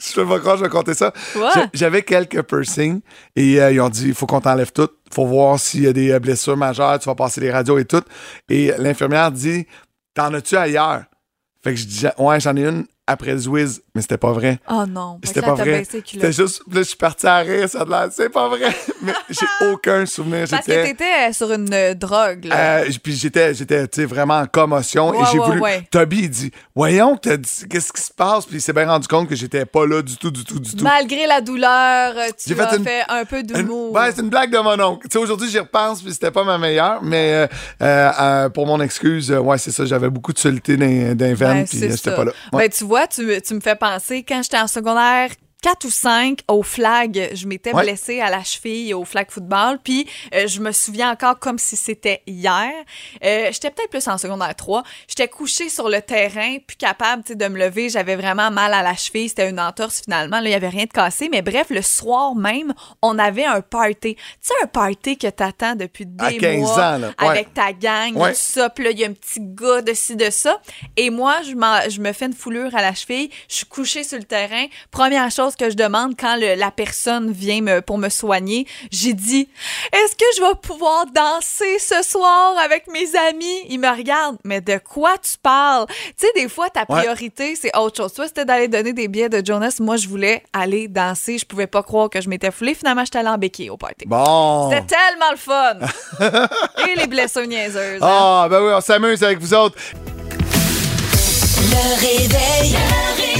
je 0.00 0.14
peux 0.14 0.26
pas 0.26 0.38
croire 0.40 0.54
que 0.54 0.60
je 0.60 0.64
vais 0.64 0.70
compter 0.70 0.94
ça. 0.94 1.12
J'avais 1.74 2.02
quelques 2.02 2.42
piercings 2.44 3.00
et 3.36 3.60
euh, 3.60 3.70
ils 3.72 3.80
ont 3.80 3.90
dit 3.90 4.08
il 4.08 4.14
faut 4.14 4.26
qu'on 4.26 4.40
t'enlève 4.40 4.72
tout. 4.72 4.88
faut 5.12 5.26
voir 5.26 5.60
s'il 5.60 5.82
y 5.82 5.86
a 5.86 5.92
des 5.92 6.12
euh, 6.12 6.18
blessures 6.18 6.56
majeures, 6.56 6.98
tu 6.98 7.04
vas 7.10 7.14
passer 7.14 7.42
les 7.42 7.52
radios 7.52 7.78
et 7.78 7.84
tout. 7.84 8.02
Et 8.48 8.72
l'infirmière 8.78 9.30
dit 9.30 9.66
T'en 10.14 10.32
as-tu 10.32 10.56
ailleurs? 10.56 11.04
Fait 11.62 11.74
que 11.74 11.76
je 11.76 11.86
dis 11.86 12.06
Ouais, 12.18 12.40
j'en 12.40 12.56
ai 12.56 12.66
une 12.66 12.86
après 13.06 13.32
le 13.32 13.38
Zwiz, 13.38 13.82
mais 13.94 14.00
c'était 14.02 14.16
pas 14.16 14.32
vrai. 14.32 14.60
Oh 14.70 14.84
non. 14.88 15.18
C'était 15.24 15.42
pas 15.42 15.54
vrai. 15.54 15.84
C'était 15.84 16.32
juste, 16.32 16.62
là, 16.72 16.82
je 16.82 16.88
suis 16.88 16.96
parti 16.96 17.26
à 17.26 17.38
rire, 17.38 17.68
ça 17.68 17.84
de 17.84 17.90
l'air, 17.90 18.08
c'est 18.12 18.28
pas 18.30 18.48
vrai. 18.48 18.74
Mais 19.02 19.12
j'ai 19.28 19.66
aucun 19.72 20.06
souvenir. 20.06 20.46
Parce 20.48 20.64
que 20.64 20.84
t'étais 20.84 21.28
euh, 21.28 21.32
sur 21.32 21.50
une 21.52 21.74
euh, 21.74 21.94
drogue, 21.94 22.44
là. 22.44 22.78
euh, 22.82 22.90
puis 23.02 23.14
j'étais, 23.16 23.52
j'étais, 23.54 23.88
tu 23.88 24.00
sais, 24.02 24.06
vraiment 24.06 24.38
en 24.38 24.46
commotion 24.46 25.10
Ouais, 25.10 25.18
et 25.20 25.24
j'ai 25.32 25.38
ouais, 25.40 25.46
voulu. 25.46 25.60
ouais. 25.60 25.88
Toby, 25.90 26.18
il 26.20 26.30
dit, 26.30 26.52
voyons, 26.76 27.16
qu'est-ce 27.16 27.66
qui 27.92 28.00
se 28.00 28.12
passe? 28.12 28.46
Puis 28.46 28.58
il 28.58 28.60
s'est 28.60 28.72
bien 28.72 28.86
rendu 28.86 29.08
compte 29.08 29.28
que 29.28 29.34
j'étais 29.34 29.64
pas 29.66 29.84
là 29.84 30.00
du 30.02 30.16
tout, 30.16 30.30
du 30.30 30.44
tout, 30.44 30.60
du 30.60 30.70
tout. 30.76 30.84
Malgré 30.84 31.26
la 31.26 31.40
douleur, 31.40 32.14
tu 32.38 32.54
fait 32.54 32.60
as 32.60 32.76
une- 32.76 32.84
fait 32.84 33.02
un 33.08 33.24
peu 33.24 33.42
d'humour. 33.42 33.92
ouais, 33.92 34.12
c'est 34.14 34.22
une 34.22 34.30
blague 34.30 34.52
de 34.52 34.58
mon 34.58 34.78
oncle. 34.80 35.08
Tu 35.08 35.14
sais, 35.14 35.18
aujourd'hui, 35.18 35.50
j'y 35.50 35.58
repense, 35.58 36.00
puis 36.02 36.12
c'était 36.12 36.30
pas 36.30 36.44
ma 36.44 36.56
meilleure, 36.58 37.02
mais 37.02 37.48
euh, 37.82 38.48
pour 38.50 38.66
mon 38.68 38.80
excuse, 38.80 39.32
ouais, 39.32 39.58
c'est 39.58 39.72
ça, 39.72 39.84
j'avais 39.84 40.08
beaucoup 40.10 40.32
de 40.32 40.38
solité 40.38 40.76
dans, 40.76 41.16
dans 41.16 41.24
les 41.26 41.34
veines, 41.34 41.58
Ben, 41.62 41.66
puis 41.66 41.80
j'étais 41.80 42.14
pas 42.14 42.24
là. 42.24 42.32
Ben, 42.52 42.68
tu 42.68 42.84
vois, 42.84 42.91
tu, 43.08 43.22
me- 43.24 43.40
tu 43.40 43.54
me 43.54 43.60
fais 43.60 43.76
penser, 43.76 44.22
quand 44.24 44.42
j'étais 44.42 44.58
en 44.58 44.66
secondaire 44.68 45.30
4 45.62 45.84
ou 45.84 45.90
5 45.90 46.40
au 46.48 46.62
flag, 46.62 47.30
je 47.34 47.46
m'étais 47.46 47.72
Ouais. 47.72 47.84
blessée 47.84 48.20
à 48.20 48.28
la 48.30 48.42
cheville 48.44 48.92
au 48.94 49.04
flag 49.04 49.30
football, 49.30 49.78
puis 49.82 50.08
euh, 50.34 50.46
je 50.48 50.60
me 50.60 50.72
souviens 50.72 51.12
encore 51.12 51.38
comme 51.38 51.58
si 51.58 51.76
c'était 51.76 52.20
hier. 52.26 52.70
Euh, 53.24 53.48
j'étais 53.52 53.70
peut-être 53.70 53.90
plus 53.90 54.06
en 54.08 54.18
secondaire 54.18 54.54
3. 54.56 54.82
J'étais 55.08 55.28
couchée 55.28 55.68
sur 55.68 55.88
le 55.88 56.02
terrain, 56.02 56.56
plus 56.66 56.76
capable 56.76 57.22
de 57.24 57.48
me 57.48 57.58
lever. 57.58 57.88
J'avais 57.88 58.16
vraiment 58.16 58.50
mal 58.50 58.74
à 58.74 58.82
la 58.82 58.94
cheville. 58.96 59.28
C'était 59.28 59.48
une 59.48 59.60
entorse 59.60 60.02
finalement. 60.02 60.38
Là, 60.40 60.46
il 60.46 60.48
n'y 60.50 60.54
avait 60.54 60.68
rien 60.68 60.84
de 60.84 60.90
cassé. 60.90 61.28
Mais 61.30 61.42
bref, 61.42 61.68
le 61.70 61.80
soir 61.82 62.34
même, 62.34 62.74
on 63.00 63.18
avait 63.18 63.44
un 63.44 63.60
party. 63.60 64.16
Tu 64.16 64.20
sais, 64.40 64.54
un 64.62 64.66
party 64.66 65.16
que 65.16 65.28
t'attends 65.28 65.76
depuis 65.76 66.06
des 66.06 66.24
À 66.24 66.32
15 66.32 66.58
mois 66.58 66.70
ans, 66.72 66.98
là. 66.98 67.08
Ouais. 67.20 67.28
avec 67.28 67.54
ta 67.54 67.72
gang, 67.72 68.16
Ouais. 68.16 68.32
tout 68.32 68.38
ça. 68.40 68.68
Puis 68.68 68.84
là, 68.84 68.90
il 68.90 68.98
y 68.98 69.04
a 69.04 69.08
un 69.08 69.12
petit 69.12 69.40
gars 69.40 69.80
de 69.80 69.94
ci, 69.94 70.16
de 70.16 70.28
ça. 70.30 70.60
Et 70.96 71.08
moi, 71.10 71.36
je, 71.44 71.50
je 71.90 72.00
me 72.00 72.12
fais 72.12 72.26
une 72.26 72.34
foulure 72.34 72.74
à 72.74 72.82
la 72.82 72.94
cheville. 72.94 73.30
Je 73.48 73.54
suis 73.56 73.66
couchée 73.66 74.02
sur 74.02 74.18
le 74.18 74.24
terrain. 74.24 74.66
Première 74.90 75.30
chose 75.30 75.51
que 75.56 75.70
je 75.70 75.76
demande 75.76 76.14
quand 76.18 76.36
le- 76.36 76.54
la 76.54 76.70
personne 76.70 77.32
vient 77.32 77.60
me, 77.60 77.80
pour 77.80 77.98
me 77.98 78.08
soigner, 78.08 78.66
j'ai 78.90 79.12
dit 79.14 79.48
Est-ce 79.92 80.14
que 80.16 80.24
je 80.36 80.42
vais 80.42 80.54
pouvoir 80.60 81.06
danser 81.06 81.78
ce 81.78 82.02
soir 82.02 82.54
avec 82.64 82.86
mes 82.88 83.14
amis? 83.28 83.60
Il 83.68 83.78
me 83.80 83.88
regarde. 83.88 84.36
Mais 84.44 84.60
de 84.60 84.78
quoi 84.78 85.14
tu 85.18 85.32
parles? 85.42 85.86
Tu 86.18 86.26
sais, 86.26 86.32
des 86.34 86.48
fois, 86.48 86.68
ta 86.70 86.80
Ouais. 86.88 87.00
priorité, 87.00 87.54
c'est 87.56 87.76
autre 87.76 87.96
chose. 87.96 88.12
Toi, 88.12 88.26
c'était 88.26 88.44
d'aller 88.44 88.68
donner 88.68 88.92
des 88.92 89.08
billets 89.08 89.28
de 89.28 89.44
Jonas. 89.44 89.76
Moi, 89.80 89.96
je 89.96 90.08
voulais 90.08 90.42
aller 90.52 90.88
danser. 90.88 91.38
Je 91.38 91.44
pouvais 91.44 91.66
pas 91.66 91.82
croire 91.82 92.08
que 92.10 92.20
je 92.20 92.28
m'étais 92.28 92.50
foulée. 92.50 92.74
Finalement, 92.74 93.04
j'étais 93.04 93.18
allée 93.18 93.28
en 93.28 93.38
béquille 93.38 93.70
au 93.70 93.76
party. 93.76 94.04
Bon. 94.06 94.70
C'était 94.70 94.86
tellement 94.96 95.30
le 95.30 95.36
fun! 95.36 95.78
Et 96.88 96.94
les 96.98 97.06
blessures 97.06 97.46
niaiseuses. 97.46 98.02
hein. 98.02 98.08
Ah, 98.10 98.46
ben 98.50 98.60
oui, 98.62 98.72
on 98.74 98.80
s'amuse 98.80 99.22
avec 99.22 99.38
vous 99.38 99.54
autres. 99.54 99.76
Le 101.70 102.00
réveil. 102.00 102.72
Le 102.72 103.22
réveil. 103.22 103.31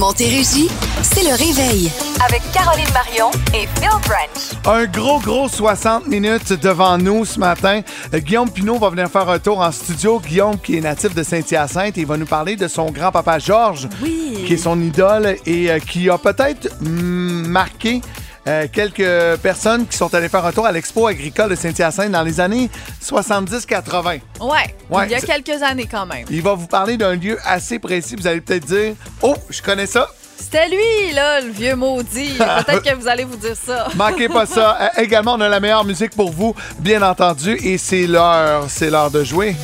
Montérégie, 0.00 0.68
c'est 1.02 1.22
le 1.24 1.34
réveil. 1.36 1.92
Avec 2.26 2.40
Caroline 2.54 2.88
Marion 2.94 3.30
et 3.52 3.66
Phil 3.78 3.90
Branch. 4.06 4.64
Un 4.64 4.86
gros, 4.86 5.20
gros 5.20 5.46
60 5.46 6.06
minutes 6.08 6.54
devant 6.54 6.96
nous 6.96 7.26
ce 7.26 7.38
matin. 7.38 7.82
Euh, 8.14 8.18
Guillaume 8.20 8.50
Pinot 8.50 8.78
va 8.78 8.88
venir 8.88 9.10
faire 9.10 9.28
un 9.28 9.38
tour 9.38 9.60
en 9.60 9.70
studio. 9.70 10.18
Guillaume, 10.18 10.58
qui 10.58 10.78
est 10.78 10.80
natif 10.80 11.14
de 11.14 11.22
Saint-Hyacinthe, 11.22 11.98
il 11.98 12.06
va 12.06 12.16
nous 12.16 12.24
parler 12.24 12.56
de 12.56 12.66
son 12.66 12.90
grand-papa 12.90 13.38
Georges, 13.38 13.88
Oui. 14.02 14.42
qui 14.46 14.54
est 14.54 14.56
son 14.56 14.80
idole 14.80 15.36
et 15.44 15.70
euh, 15.70 15.78
qui 15.78 16.08
a 16.08 16.16
peut-être 16.16 16.68
mm, 16.80 17.46
marqué 17.48 18.00
euh, 18.48 18.66
quelques 18.72 19.38
personnes 19.42 19.86
qui 19.86 19.96
sont 19.96 20.12
allées 20.14 20.28
faire 20.28 20.44
un 20.46 20.52
tour 20.52 20.66
à 20.66 20.72
l'Expo 20.72 21.06
agricole 21.06 21.50
de 21.50 21.54
Saint-Hyacinthe 21.54 22.10
dans 22.10 22.22
les 22.22 22.40
années 22.40 22.70
70-80. 23.02 24.20
Ouais, 24.40 24.74
Ouais, 24.90 25.04
il 25.06 25.10
y 25.10 25.14
a 25.14 25.20
quelques 25.20 25.62
années 25.62 25.86
quand 25.90 26.06
même. 26.06 26.24
Il 26.30 26.42
va 26.42 26.54
vous 26.54 26.66
parler 26.66 26.96
d'un 26.96 27.14
lieu 27.14 27.38
assez 27.44 27.78
précis. 27.78 28.16
Vous 28.16 28.26
allez 28.26 28.40
peut-être 28.40 28.64
dire 28.66 28.94
Oh, 29.22 29.34
je 29.50 29.60
connais 29.62 29.86
ça. 29.86 30.08
C'était 30.38 30.68
lui, 30.70 31.12
là, 31.14 31.42
le 31.42 31.50
vieux 31.50 31.76
maudit. 31.76 32.32
Peut-être 32.38 32.82
que 32.82 32.94
vous 32.94 33.06
allez 33.08 33.24
vous 33.24 33.36
dire 33.36 33.54
ça. 33.54 33.88
Manquez 33.94 34.28
pas 34.28 34.46
ça. 34.46 34.78
Euh, 34.80 35.02
également, 35.02 35.34
on 35.34 35.40
a 35.42 35.48
la 35.50 35.60
meilleure 35.60 35.84
musique 35.84 36.16
pour 36.16 36.32
vous, 36.32 36.54
bien 36.78 37.02
entendu. 37.02 37.58
Et 37.62 37.76
c'est 37.76 38.06
l'heure, 38.06 38.64
c'est 38.68 38.88
l'heure 38.88 39.10
de 39.10 39.22
jouer. 39.22 39.54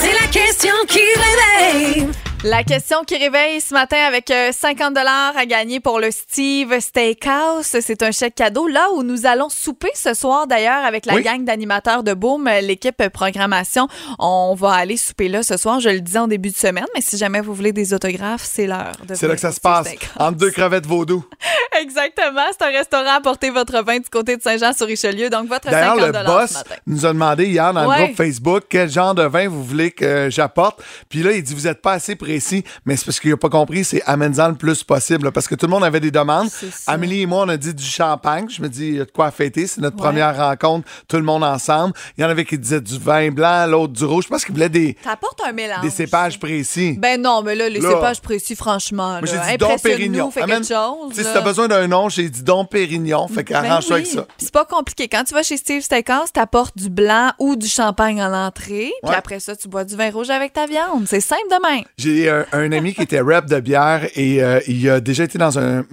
C'est 0.00 0.12
la 0.12 0.26
question 0.26 0.74
qui 0.88 0.98
réveille. 0.98 2.08
La 2.46 2.62
question 2.62 3.04
qui 3.04 3.16
réveille 3.16 3.58
ce 3.58 3.72
matin 3.72 3.96
avec 4.06 4.30
euh, 4.30 4.52
50 4.52 4.94
à 4.98 5.46
gagner 5.46 5.80
pour 5.80 5.98
le 5.98 6.10
Steve 6.10 6.78
Steakhouse. 6.78 7.64
C'est 7.64 8.02
un 8.02 8.10
chèque 8.10 8.34
cadeau. 8.34 8.68
Là 8.68 8.88
où 8.94 9.02
nous 9.02 9.24
allons 9.24 9.48
souper 9.48 9.88
ce 9.94 10.12
soir, 10.12 10.46
d'ailleurs, 10.46 10.84
avec 10.84 11.06
la 11.06 11.14
Oui. 11.14 11.22
gang 11.22 11.42
d'animateurs 11.42 12.02
de 12.02 12.12
Boom, 12.12 12.46
euh, 12.46 12.60
l'équipe 12.60 13.08
programmation. 13.08 13.88
On 14.18 14.54
va 14.54 14.72
aller 14.72 14.98
souper 14.98 15.28
là 15.28 15.42
ce 15.42 15.56
soir. 15.56 15.80
Je 15.80 15.88
le 15.88 16.02
disais 16.02 16.18
en 16.18 16.28
début 16.28 16.50
de 16.50 16.56
semaine, 16.56 16.84
mais 16.94 17.00
si 17.00 17.16
jamais 17.16 17.40
vous 17.40 17.54
voulez 17.54 17.72
des 17.72 17.94
autographes, 17.94 18.44
c'est 18.44 18.66
l'heure. 18.66 18.92
de 19.08 19.14
C'est 19.14 19.26
là 19.26 19.34
que 19.36 19.40
ça 19.40 19.50
se 19.52 19.60
passe. 19.60 19.88
Entre 20.18 20.36
deux 20.36 20.50
crevettes 20.50 20.84
vaudou. 20.86 21.24
Exactement. 21.80 22.42
C'est 22.52 22.66
un 22.66 22.70
restaurant. 22.70 23.14
Apportez 23.16 23.48
votre 23.48 23.82
vin 23.82 23.96
du 24.00 24.10
côté 24.10 24.36
de 24.36 24.42
Saint-Jean-sur-Richelieu. 24.42 25.30
Donc, 25.30 25.48
votre 25.48 25.70
D'ailleurs, 25.70 25.96
50 25.96 26.12
le 26.14 26.18
ce 26.20 26.24
boss 26.26 26.52
matin. 26.54 26.74
nous 26.86 27.06
a 27.06 27.08
demandé 27.14 27.46
hier 27.46 27.72
dans 27.72 27.88
Ouais. 27.88 27.98
le 28.00 28.04
groupe 28.04 28.16
Facebook 28.18 28.64
quel 28.68 28.90
genre 28.90 29.14
de 29.14 29.22
vin 29.24 29.48
vous 29.48 29.64
voulez 29.64 29.90
que 29.92 30.28
j'apporte. 30.30 30.82
Puis 31.08 31.22
là, 31.22 31.32
il 31.32 31.42
dit 31.42 31.54
Vous 31.54 31.62
n'êtes 31.62 31.80
pas 31.80 31.92
assez 31.94 32.16
précis. 32.34 32.64
Mais 32.84 32.96
c'est 32.96 33.04
parce 33.06 33.20
qu'il 33.20 33.30
n'a 33.30 33.36
pas 33.36 33.48
compris, 33.48 33.84
c'est 33.84 34.02
amène-en 34.06 34.48
le 34.48 34.54
plus 34.54 34.82
possible. 34.82 35.24
là, 35.26 35.32
parce 35.32 35.46
que 35.46 35.54
tout 35.54 35.66
le 35.66 35.70
monde 35.70 35.84
avait 35.84 36.00
des 36.00 36.10
demandes. 36.10 36.48
C'est 36.50 36.70
ça. 36.72 36.92
Amélie 36.92 37.22
et 37.22 37.26
moi, 37.26 37.44
on 37.44 37.48
a 37.48 37.56
dit 37.56 37.72
du 37.74 37.84
champagne. 37.84 38.46
Je 38.48 38.60
me 38.62 38.68
dis 38.68 38.88
Il 38.88 38.94
y 38.96 39.00
a 39.00 39.04
de 39.04 39.10
quoi 39.10 39.30
fêter. 39.30 39.66
C'est 39.66 39.80
notre 39.80 39.96
Ouais. 39.96 40.02
première 40.02 40.36
rencontre, 40.36 40.88
tout 41.08 41.16
le 41.16 41.22
monde 41.22 41.44
ensemble. 41.44 41.94
Il 42.18 42.22
y 42.22 42.24
en 42.24 42.28
avait 42.28 42.44
qui 42.44 42.58
disaient 42.58 42.80
du 42.80 42.98
vin 42.98 43.30
blanc, 43.30 43.66
l'autre 43.66 43.92
du 43.92 44.04
rouge. 44.04 44.24
Je 44.24 44.28
pense 44.28 44.44
qu'ils 44.44 44.54
voulaient 44.54 44.68
des, 44.68 44.94
T'apportes 45.02 45.40
un 45.46 45.52
mélange. 45.52 45.80
des 45.82 45.90
cépages 45.90 46.38
précis. 46.38 46.96
Ben 46.98 47.20
non, 47.20 47.42
mais 47.42 47.54
là, 47.54 47.68
les 47.68 47.80
Là. 47.80 47.90
cépages 47.90 48.20
précis, 48.20 48.56
franchement. 48.56 49.18
Moi, 49.18 49.20
j'ai 49.26 49.36
là, 49.36 49.50
dit 49.52 49.56
Dom 49.58 49.70
impressionne-nous, 49.72 49.96
Pérignon. 49.96 50.30
fais 50.30 50.42
Amène- 50.42 50.62
quelque 50.62 50.74
chose. 50.74 51.10
Tu 51.10 51.14
sais, 51.16 51.22
si 51.22 51.28
là. 51.28 51.34
t'as 51.34 51.40
besoin 51.44 51.68
d'un 51.68 51.86
nom, 51.86 52.08
j'ai 52.08 52.28
dit 52.28 52.42
Dom 52.42 52.66
Pérignon. 52.66 53.28
Fait 53.28 53.36
Ben 53.36 53.44
qu'arrange-toi 53.44 53.96
oui. 53.96 54.02
avec 54.02 54.12
ça. 54.12 54.26
C'est 54.38 54.52
pas 54.52 54.64
compliqué. 54.64 55.08
Quand 55.08 55.24
tu 55.24 55.34
vas 55.34 55.42
chez 55.42 55.56
Steve 55.56 55.82
Steakhouse, 55.82 56.32
t'apportes 56.32 56.76
du 56.76 56.90
blanc 56.90 57.30
ou 57.38 57.56
du 57.56 57.68
champagne 57.68 58.20
en 58.22 58.32
entrée. 58.32 58.92
Puis 59.02 59.10
Ouais. 59.10 59.16
après 59.16 59.40
ça, 59.40 59.54
tu 59.56 59.68
bois 59.68 59.84
du 59.84 59.96
vin 59.96 60.10
rouge 60.10 60.30
avec 60.30 60.52
ta 60.52 60.66
viande. 60.66 61.04
C'est 61.06 61.20
simple 61.20 61.42
de 61.50 61.68
même. 61.74 61.84
J'ai 61.98 62.23
un, 62.28 62.46
un 62.52 62.72
ami 62.72 62.94
qui 62.94 63.02
était 63.02 63.20
rep 63.20 63.46
de 63.46 63.60
bière 63.60 64.08
et 64.14 64.42
euh, 64.42 64.60
il 64.66 64.88
a 64.88 65.00
déjà 65.00 65.24
été 65.24 65.38
dans 65.38 65.58
un 65.58 65.84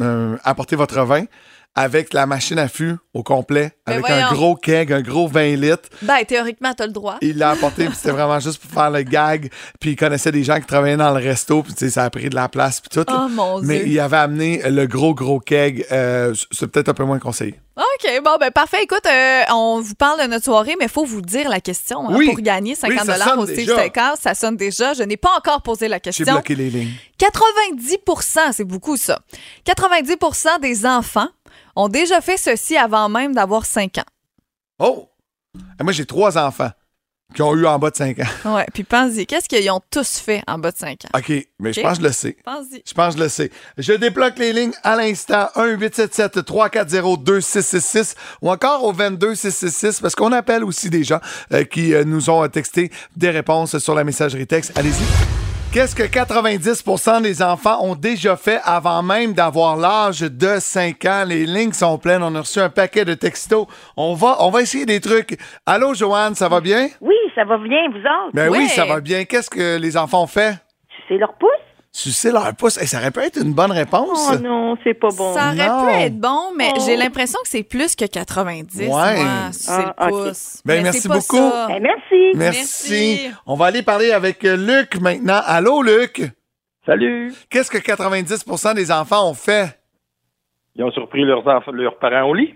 apporter 0.43 0.75
votre 0.75 1.01
vin 1.03 1.25
avec 1.75 2.13
la 2.13 2.25
machine 2.25 2.59
à 2.59 2.67
fût 2.67 2.95
au 3.13 3.23
complet, 3.23 3.71
Ben 3.87 3.93
avec 3.93 4.09
un 4.09 4.33
gros 4.33 4.55
keg, 4.55 4.91
un 4.91 5.01
gros 5.01 5.27
20 5.27 5.55
litres. 5.55 5.89
Ben, 6.01 6.23
théoriquement, 6.25 6.73
t'as 6.73 6.85
le 6.85 6.91
droit. 6.91 7.17
Il 7.21 7.37
l'a 7.37 7.51
apporté, 7.51 7.85
puis 7.85 7.95
c'était 7.95 8.11
vraiment 8.11 8.39
juste 8.39 8.61
pour 8.61 8.71
faire 8.71 8.89
le 8.91 9.03
gag. 9.03 9.49
Puis 9.79 9.91
il 9.91 9.95
connaissait 9.95 10.31
des 10.31 10.43
gens 10.43 10.59
qui 10.59 10.65
travaillaient 10.65 10.97
dans 10.97 11.13
le 11.17 11.23
resto, 11.23 11.63
puis 11.63 11.89
ça 11.89 12.03
a 12.03 12.09
pris 12.09 12.29
de 12.29 12.35
la 12.35 12.49
place, 12.49 12.81
puis 12.81 12.89
tout. 12.89 13.09
Oh, 13.11 13.27
mon 13.29 13.61
Mais 13.61 13.79
Dieu. 13.79 13.87
il 13.87 13.99
avait 13.99 14.17
amené 14.17 14.61
le 14.69 14.85
gros, 14.85 15.13
gros 15.13 15.39
keg. 15.39 15.85
euh, 15.91 16.33
c'est 16.51 16.67
peut-être 16.67 16.89
un 16.89 16.93
peu 16.93 17.05
moins 17.05 17.19
conseillé. 17.19 17.55
OK, 17.77 18.21
bon, 18.23 18.35
ben 18.39 18.51
parfait. 18.51 18.83
Écoute, 18.83 19.05
euh, 19.07 19.41
on 19.53 19.79
vous 19.81 19.95
parle 19.95 20.21
de 20.21 20.27
notre 20.27 20.43
soirée, 20.43 20.75
mais 20.77 20.85
il 20.85 20.91
faut 20.91 21.05
vous 21.05 21.21
dire 21.21 21.49
la 21.49 21.61
question 21.61 22.09
hein, 22.09 22.15
Oui. 22.15 22.27
pour 22.27 22.39
gagner 22.41 22.75
50 22.75 23.07
Oui, 23.07 23.43
au 23.43 23.45
Steve. 23.47 23.71
Steakhouse. 23.71 24.19
Ça 24.21 24.33
sonne 24.35 24.57
déjà. 24.57 24.93
Je 24.93 25.03
n'ai 25.03 25.17
pas 25.17 25.31
encore 25.37 25.61
posé 25.63 25.87
la 25.87 25.95
J'ai 25.97 26.01
question. 26.01 26.33
bloqué 26.33 26.53
les 26.55 26.69
lignes. 26.69 26.91
90% 27.17 28.51
c'est 28.53 28.63
beaucoup 28.65 28.97
ça. 28.97 29.19
90% 29.65 30.59
des 30.61 30.85
enfants 30.85 31.29
ont 31.75 31.89
déjà 31.89 32.21
fait 32.21 32.37
ceci 32.37 32.77
avant 32.77 33.09
même 33.09 33.33
d'avoir 33.33 33.65
5 33.65 33.97
ans. 33.99 34.05
Oh! 34.79 35.07
Et 35.79 35.83
moi, 35.83 35.91
j'ai 35.93 36.05
trois 36.05 36.37
enfants. 36.37 36.71
qui 37.33 37.41
ont 37.41 37.55
eu 37.55 37.65
en 37.65 37.79
bas 37.79 37.89
de 37.91 37.95
5 37.95 38.19
ans. 38.19 38.55
Ouais, 38.55 38.65
puis 38.73 38.83
pense-y, 38.83 39.25
qu'est-ce 39.25 39.47
qu'ils 39.47 39.71
ont 39.71 39.79
tous 39.89 40.17
fait 40.17 40.43
en 40.47 40.59
bas 40.59 40.71
de 40.71 40.77
5 40.77 41.05
ans? 41.05 41.09
OK, 41.17 41.31
mais 41.59 41.71
je 41.71 41.79
pense 41.79 41.97
que 41.97 42.03
je 42.03 42.07
le 42.07 42.11
sais. 42.13 42.35
Pense-y. 42.43 42.83
Je 42.85 42.93
pense 42.93 43.13
que 43.13 43.19
je 43.19 43.23
le 43.23 43.29
sais. 43.29 43.49
Je 43.77 43.93
débloque 43.93 44.37
les 44.37 44.51
lignes 44.51 44.73
à 44.83 44.97
l'instant 44.97 45.47
1-877-340-2666 45.55 48.15
ou 48.41 48.51
encore 48.51 48.83
au 48.83 48.91
22666 48.91 50.01
parce 50.01 50.13
qu'on 50.15 50.33
appelle 50.33 50.65
aussi 50.65 50.89
des 50.89 51.05
gens 51.05 51.21
euh, 51.53 51.63
qui 51.63 51.93
euh, 51.93 52.03
nous 52.03 52.29
ont 52.29 52.45
texté 52.49 52.91
des 53.15 53.29
réponses 53.29 53.77
sur 53.77 53.95
la 53.95 54.03
messagerie 54.03 54.45
texte. 54.47 54.77
Allez-y. 54.77 55.05
Qu'est-ce 55.73 55.95
que 55.95 56.03
90% 56.03 57.21
des 57.21 57.41
enfants 57.41 57.81
ont 57.81 57.95
déjà 57.95 58.35
fait 58.35 58.59
avant 58.65 59.01
même 59.01 59.31
d'avoir 59.33 59.77
l'âge 59.77 60.19
de 60.19 60.59
5 60.59 61.05
ans? 61.05 61.23
Les 61.25 61.45
lignes 61.45 61.71
sont 61.71 61.97
pleines. 61.97 62.21
On 62.23 62.35
a 62.35 62.39
reçu 62.41 62.59
un 62.59 62.69
paquet 62.69 63.05
de 63.05 63.13
textos. 63.13 63.67
On 63.95 64.13
va, 64.13 64.35
on 64.41 64.49
va 64.49 64.61
essayer 64.63 64.85
des 64.85 64.99
trucs. 64.99 65.37
Allô, 65.65 65.93
Joanne, 65.93 66.35
ça 66.35 66.49
va 66.49 66.59
bien? 66.59 66.89
Oui, 66.99 67.15
ça 67.35 67.45
va 67.45 67.57
bien, 67.57 67.89
vous 67.89 67.99
autres? 67.99 68.33
Ben 68.33 68.49
oui, 68.49 68.57
Ouais. 68.59 68.67
ça 68.67 68.83
va 68.85 68.99
bien. 68.99 69.23
Qu'est-ce 69.23 69.49
que 69.49 69.77
les 69.79 69.95
enfants 69.95 70.23
ont 70.23 70.27
fait? 70.27 70.55
C'est 71.07 71.17
leur 71.17 71.33
pouce? 71.35 71.49
Sucer 71.93 72.31
leur 72.31 72.55
pouce. 72.55 72.77
Hey, 72.77 72.87
ça 72.87 72.97
aurait 72.99 73.11
pu 73.11 73.19
être 73.19 73.37
une 73.41 73.53
bonne 73.53 73.71
réponse. 73.71 74.29
Oh 74.31 74.37
non, 74.37 74.77
c'est 74.83 74.93
pas 74.93 75.09
bon. 75.09 75.33
Ça 75.33 75.47
aurait 75.53 75.67
Non. 75.67 75.85
pu 75.85 75.93
être 75.93 76.17
bon, 76.17 76.53
mais 76.57 76.71
Oh. 76.75 76.83
j'ai 76.85 76.95
l'impression 76.95 77.37
que 77.43 77.49
c'est 77.49 77.63
plus 77.63 77.95
que 77.97 78.05
90. 78.05 78.79
Ouais. 78.79 78.87
Moi, 78.87 79.15
c'est 79.51 79.71
Ah, 79.97 80.07
le 80.07 80.09
pouce. 80.29 80.61
Ben, 80.63 80.75
Mais 80.77 80.83
merci 80.83 81.07
beaucoup. 81.09 81.51
Eh, 81.69 81.79
merci. 81.81 82.31
Merci. 82.35 82.35
Merci. 82.37 83.31
On 83.45 83.55
va 83.55 83.65
aller 83.65 83.83
parler 83.83 84.11
avec 84.13 84.45
euh, 84.45 84.55
Luc 84.55 85.01
maintenant. 85.01 85.41
Allô, 85.45 85.81
Luc? 85.83 86.23
Salut! 86.85 87.33
Qu'est-ce 87.49 87.69
que 87.69 87.77
90% 87.77 88.73
des 88.73 88.89
enfants 88.91 89.29
ont 89.29 89.33
fait? 89.35 89.77
Ils 90.75 90.83
ont 90.85 90.91
surpris 90.91 91.25
leurs, 91.25 91.45
enfants, 91.45 91.71
leurs 91.71 91.99
parents 91.99 92.23
au 92.29 92.33
lit? 92.33 92.53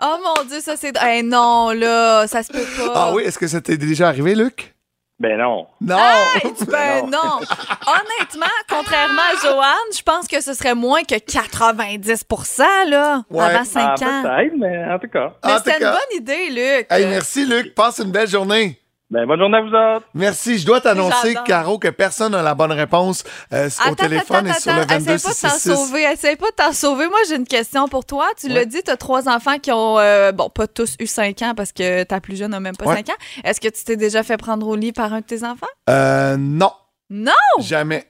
Oh 0.00 0.16
mon 0.24 0.44
Dieu, 0.44 0.60
ça 0.60 0.76
c'est. 0.76 0.92
Eh 1.10 1.22
non, 1.22 1.70
là, 1.72 2.26
ça 2.28 2.42
se 2.44 2.52
peut 2.52 2.64
pas. 2.76 2.92
Ah 2.94 3.12
oui, 3.14 3.24
est-ce 3.24 3.38
que 3.38 3.48
ça 3.48 3.60
t'est 3.60 3.76
déjà 3.76 4.08
arrivé, 4.08 4.34
Luc? 4.36 4.74
Ben 5.20 5.36
non. 5.36 5.66
Non! 5.80 5.96
Hey, 6.36 6.52
ben 6.68 7.10
non. 7.10 7.40
Honnêtement, 7.86 8.46
contrairement 8.68 9.22
à 9.32 9.36
Joanne, 9.42 9.92
je 9.96 10.02
pense 10.02 10.28
que 10.28 10.40
ce 10.40 10.54
serait 10.54 10.76
moins 10.76 11.02
que 11.02 11.16
90% 11.16 12.62
là, 12.88 13.22
Ouais. 13.28 13.44
avant 13.44 13.58
Ah, 13.60 13.64
5 13.64 14.02
ans. 14.02 14.22
peut-être, 14.22 14.54
mais 14.56 14.84
en 14.92 14.98
tout 15.00 15.08
cas. 15.08 15.32
Mais 15.44 15.56
c'était 15.58 15.78
une 15.84 15.90
bonne 15.90 16.16
idée, 16.16 16.50
Luc. 16.50 16.86
Hey, 16.90 17.06
merci, 17.06 17.44
Luc. 17.46 17.74
Passe 17.74 17.98
une 17.98 18.12
belle 18.12 18.28
journée. 18.28 18.80
Ben, 19.10 19.26
bonne 19.26 19.38
journée 19.38 19.56
à 19.56 19.60
vous 19.62 19.68
autres. 19.68 20.06
Merci. 20.12 20.58
Je 20.58 20.66
dois 20.66 20.82
t'annoncer. 20.82 21.34
Caro, 21.46 21.78
que 21.78 21.88
personne 21.88 22.32
n'a 22.32 22.42
la 22.42 22.54
bonne 22.54 22.72
réponse 22.72 23.24
euh, 23.54 23.68
au 23.68 23.88
Attends, 23.88 23.94
téléphone 23.94 24.46
attends, 24.46 24.58
et 24.58 24.60
sur 24.60 24.72
le 24.74 24.80
attends, 24.82 24.94
22 24.98 25.12
essaye 25.14 25.22
pas 25.22 25.48
de 25.48 25.52
t'en 25.52 25.58
sauver, 25.58 26.02
essaye 26.12 26.36
pas 26.36 26.50
de 26.50 26.54
t'en 26.56 26.72
sauver. 26.72 27.06
Moi, 27.08 27.18
j'ai 27.28 27.36
une 27.36 27.46
question 27.46 27.88
pour 27.88 28.04
toi. 28.04 28.26
Tu 28.38 28.48
l'as 28.48 28.66
dit, 28.66 28.82
tu 28.82 28.90
as 28.90 28.98
trois 28.98 29.26
enfants 29.28 29.58
qui 29.58 29.72
ont, 29.72 29.98
euh, 29.98 30.32
bon, 30.32 30.50
pas 30.50 30.66
tous 30.66 30.94
eu 31.00 31.06
5 31.06 31.40
ans 31.42 31.54
parce 31.56 31.72
que 31.72 32.02
ta 32.02 32.20
plus 32.20 32.36
jeune 32.36 32.50
n'a 32.50 32.60
même 32.60 32.76
pas 32.76 32.84
Ouais. 32.84 32.96
5 32.96 33.08
ans. 33.08 33.16
Est-ce 33.44 33.60
que 33.62 33.68
tu 33.68 33.82
t'es 33.84 33.96
déjà 33.96 34.22
fait 34.22 34.36
prendre 34.36 34.66
au 34.68 34.76
lit 34.76 34.92
par 34.92 35.12
un 35.14 35.20
de 35.20 35.24
tes 35.24 35.42
enfants? 35.42 35.66
Euh, 35.88 36.36
non. 36.36 36.72
Non! 37.08 37.32
Jamais. 37.60 38.04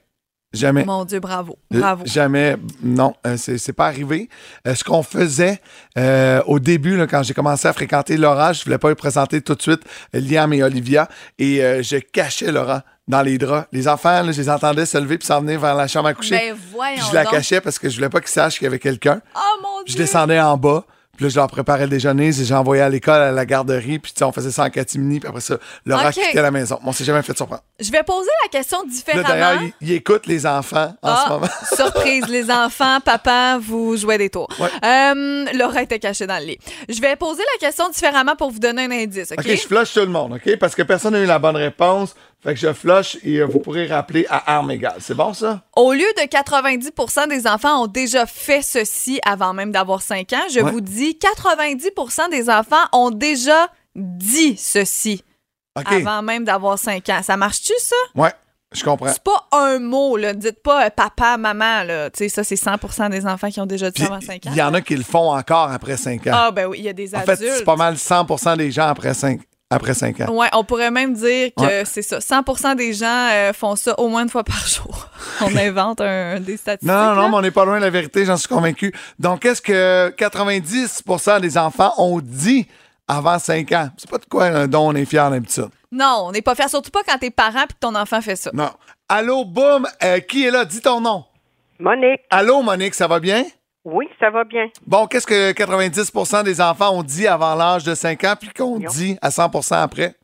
Jamais. 0.52 0.84
Mon 0.84 1.04
Dieu, 1.04 1.20
bravo. 1.20 1.58
Euh, 1.74 1.78
Bravo. 1.80 2.04
Jamais. 2.06 2.56
Non, 2.82 3.14
euh, 3.26 3.36
c'est 3.36 3.72
pas 3.74 3.86
arrivé. 3.86 4.30
Euh, 4.66 4.74
ce 4.74 4.82
qu'on 4.82 5.02
faisait 5.02 5.60
euh, 5.98 6.40
au 6.46 6.58
début, 6.58 6.96
là, 6.96 7.06
quand 7.06 7.22
j'ai 7.22 7.34
commencé 7.34 7.68
à 7.68 7.72
fréquenter 7.74 8.16
Laura, 8.16 8.54
je 8.54 8.64
voulais 8.64 8.78
pas 8.78 8.88
lui 8.88 8.94
présenter 8.94 9.42
tout 9.42 9.54
de 9.54 9.60
suite 9.62 9.82
Liam 10.14 10.50
et 10.54 10.62
Olivia, 10.62 11.08
et 11.38 11.58
je 11.82 11.98
cachais 11.98 12.50
Laura 12.50 12.82
dans 13.08 13.22
les 13.22 13.36
draps. 13.38 13.68
Les 13.72 13.88
enfants, 13.88 14.22
là, 14.22 14.32
je 14.32 14.40
les 14.40 14.48
entendais 14.50 14.86
se 14.86 14.96
lever 14.98 15.18
puis 15.18 15.26
s'en 15.26 15.40
venir 15.42 15.60
vers 15.60 15.74
la 15.74 15.86
chambre 15.86 16.08
à 16.08 16.14
coucher. 16.14 16.36
Ben 16.36 16.56
voyons 16.72 17.04
je 17.08 17.14
la 17.14 17.24
donc. 17.24 17.32
cachais 17.32 17.60
parce 17.60 17.78
que 17.78 17.88
je 17.88 17.96
voulais 17.96 18.08
pas 18.10 18.20
qu'ils 18.20 18.30
sachent 18.30 18.54
qu'il 18.58 18.64
y 18.64 18.68
avait 18.68 18.78
quelqu'un. 18.78 19.20
Oh 19.34 19.40
mon 19.62 19.82
Dieu! 19.84 19.92
je 19.92 19.96
descendais 19.98 20.40
en 20.40 20.56
bas. 20.56 20.84
Puis 21.18 21.24
là, 21.24 21.30
je 21.30 21.34
leur 21.34 21.48
préparais 21.48 21.82
le 21.82 21.88
déjeuner, 21.88 22.30
je 22.30 22.42
les 22.42 22.52
envoyais 22.52 22.80
à 22.80 22.88
l'école, 22.88 23.20
à 23.20 23.32
la 23.32 23.44
garderie, 23.44 23.98
puis 23.98 24.12
on 24.22 24.30
faisait 24.30 24.52
ça 24.52 24.62
en 24.62 24.70
catimini, 24.70 25.18
puis 25.18 25.28
après 25.28 25.40
ça, 25.40 25.56
Laura 25.84 26.10
Ok. 26.10 26.14
quittait 26.14 26.40
la 26.40 26.52
maison. 26.52 26.78
Bon, 26.80 26.90
on 26.90 26.92
s'est 26.92 27.02
jamais 27.02 27.22
fait 27.22 27.36
surprendre. 27.36 27.62
Je 27.80 27.90
vais 27.90 28.04
poser 28.04 28.30
la 28.44 28.48
question 28.56 28.84
différemment. 28.84 29.28
d'ailleurs, 29.28 29.60
ils, 29.80 29.92
écoutent 29.94 30.28
les 30.28 30.46
enfants 30.46 30.94
en 31.02 31.08
Ah, 31.08 31.24
ce 31.24 31.32
moment. 31.32 31.46
surprise, 31.74 32.24
les 32.28 32.48
enfants, 32.52 33.00
papa, 33.04 33.58
vous 33.60 33.96
jouez 33.96 34.16
des 34.16 34.30
tours. 34.30 34.46
Ouais. 34.60 34.68
Euh, 34.84 35.44
Laura 35.54 35.82
était 35.82 35.98
cachée 35.98 36.28
dans 36.28 36.38
le 36.38 36.44
lit. 36.50 36.58
Je 36.88 37.00
vais 37.00 37.16
poser 37.16 37.42
la 37.54 37.66
question 37.66 37.88
différemment 37.88 38.36
pour 38.36 38.52
vous 38.52 38.60
donner 38.60 38.84
un 38.84 38.90
indice, 38.92 39.32
OK? 39.32 39.40
OK, 39.40 39.50
je 39.50 39.66
flush 39.66 39.94
tout 39.94 40.00
le 40.00 40.06
monde, 40.06 40.34
OK? 40.34 40.56
Parce 40.60 40.76
que 40.76 40.82
personne 40.84 41.14
n'a 41.14 41.20
eu 41.20 41.26
la 41.26 41.40
bonne 41.40 41.56
réponse. 41.56 42.14
Fait 42.40 42.54
que 42.54 42.60
je 42.60 42.72
flush 42.72 43.18
et 43.24 43.38
euh, 43.40 43.46
vous 43.46 43.58
pourrez 43.58 43.86
rappeler 43.88 44.24
à 44.30 44.54
armes 44.56 44.70
égales. 44.70 44.98
C'est 45.00 45.14
bon, 45.16 45.34
ça? 45.34 45.62
Au 45.74 45.92
lieu 45.92 46.06
de 46.16 46.22
90% 46.22 47.28
des 47.28 47.46
enfants 47.48 47.82
ont 47.82 47.86
déjà 47.88 48.26
fait 48.26 48.62
ceci 48.62 49.18
avant 49.24 49.52
même 49.54 49.72
d'avoir 49.72 50.02
5 50.02 50.32
ans, 50.34 50.46
je 50.52 50.60
Ouais. 50.60 50.70
vous 50.70 50.80
dis 50.80 51.18
90% 51.20 52.30
des 52.30 52.48
enfants 52.48 52.76
ont 52.92 53.10
déjà 53.10 53.68
dit 53.96 54.56
ceci 54.56 55.24
avant 55.74 56.22
même 56.22 56.44
d'avoir 56.44 56.78
5 56.78 57.08
ans. 57.08 57.20
Ça 57.22 57.36
marche-tu, 57.36 57.72
ça? 57.80 57.96
Ouais, 58.14 58.32
je 58.72 58.84
comprends. 58.84 59.08
C'est 59.12 59.22
pas 59.22 59.46
un 59.52 59.78
mot, 59.80 60.16
là. 60.16 60.32
Dites 60.34 60.62
pas 60.62 60.86
euh, 60.86 60.90
papa, 60.90 61.36
maman, 61.36 61.82
là. 61.84 62.10
Tu 62.10 62.18
sais, 62.18 62.28
ça, 62.28 62.44
c'est 62.44 62.54
100% 62.56 63.10
des 63.10 63.26
enfants 63.26 63.48
qui 63.50 63.60
ont 63.60 63.66
déjà 63.66 63.90
dit 63.90 64.02
ça 64.02 64.08
avant 64.12 64.20
5 64.20 64.46
ans. 64.46 64.50
il 64.52 64.56
y 64.56 64.62
en 64.62 64.74
a 64.74 64.80
qui 64.80 64.96
le 64.96 65.04
font 65.04 65.32
encore 65.32 65.70
après 65.72 65.96
5 65.96 66.26
ans. 66.28 66.32
Ah, 66.34 66.50
ben 66.52 66.66
oui, 66.66 66.78
il 66.80 66.84
y 66.84 66.88
a 66.88 66.92
des 66.92 67.14
en 67.14 67.18
adultes. 67.18 67.38
fait, 67.38 67.50
c'est 67.58 67.64
pas 67.64 67.76
mal 67.76 67.94
100% 67.94 68.56
des 68.56 68.70
gens 68.70 68.86
après 68.88 69.14
5, 69.14 69.40
après 69.70 69.92
5 69.94 70.20
ans. 70.22 70.32
Ouais, 70.32 70.48
on 70.54 70.64
pourrait 70.64 70.90
même 70.90 71.12
dire 71.14 71.50
que 71.56 71.62
Ouais. 71.62 71.82
c'est 71.84 72.02
ça. 72.02 72.18
100% 72.20 72.74
des 72.76 72.92
gens 72.94 73.28
euh, 73.30 73.52
font 73.52 73.76
ça 73.76 73.98
au 74.00 74.08
moins 74.08 74.22
une 74.22 74.30
fois 74.30 74.44
par 74.44 74.66
jour. 74.66 75.08
on 75.42 75.54
invente 75.56 76.00
un, 76.00 76.40
des 76.40 76.56
statistiques. 76.56 76.88
Non, 76.88 77.14
non, 77.14 77.22
non, 77.22 77.28
mais 77.28 77.34
on 77.36 77.40
n'est 77.42 77.50
pas 77.50 77.64
loin 77.64 77.76
de 77.78 77.84
la 77.84 77.90
vérité, 77.90 78.24
j'en 78.24 78.36
suis 78.36 78.48
convaincu. 78.48 78.92
Donc, 79.18 79.40
qu'est-ce 79.40 79.60
que 79.62 80.08
90% 80.16 81.40
des 81.40 81.58
enfants 81.58 81.92
ont 81.98 82.20
dit 82.22 82.66
avant 83.06 83.38
5 83.38 83.72
ans? 83.72 83.90
C'est 83.98 84.10
pas 84.10 84.18
de 84.18 84.24
quoi 84.26 84.44
euh, 84.44 84.66
dont 84.66 84.88
on 84.88 84.94
est 84.94 85.04
fier 85.04 85.30
d'habitude. 85.30 85.68
Non, 85.92 86.24
on 86.26 86.32
n'est 86.32 86.42
pas 86.42 86.54
fier, 86.54 86.68
surtout 86.68 86.90
pas 86.90 87.00
quand 87.06 87.18
t'es 87.18 87.30
parent 87.30 87.62
et 87.64 87.66
que 87.66 87.72
ton 87.80 87.94
enfant 87.94 88.20
fait 88.20 88.36
ça. 88.36 88.50
Non. 88.54 88.70
Allô, 89.08 89.44
boum, 89.44 89.86
euh, 90.02 90.20
qui 90.20 90.46
est 90.46 90.50
là? 90.50 90.64
Dis 90.64 90.80
ton 90.80 91.00
nom. 91.00 91.24
Monique, 91.80 92.20
Allô, 92.30 92.60
Monique, 92.62 92.94
ça 92.94 93.06
va 93.06 93.20
bien? 93.20 93.44
Oui, 93.92 94.08
ça 94.20 94.30
va 94.30 94.44
bien. 94.44 94.68
Bon, 94.86 95.06
qu'est-ce 95.06 95.26
que 95.26 95.52
90% 95.52 96.44
des 96.44 96.60
enfants 96.60 96.90
ont 96.96 97.02
dit 97.02 97.26
avant 97.26 97.54
l'âge 97.54 97.84
de 97.84 97.94
5 97.94 98.24
ans, 98.24 98.34
puis 98.38 98.50
qu'on 98.56 98.78
dit 98.78 99.16
à 99.22 99.30
100% 99.30 99.74
après? 99.82 100.14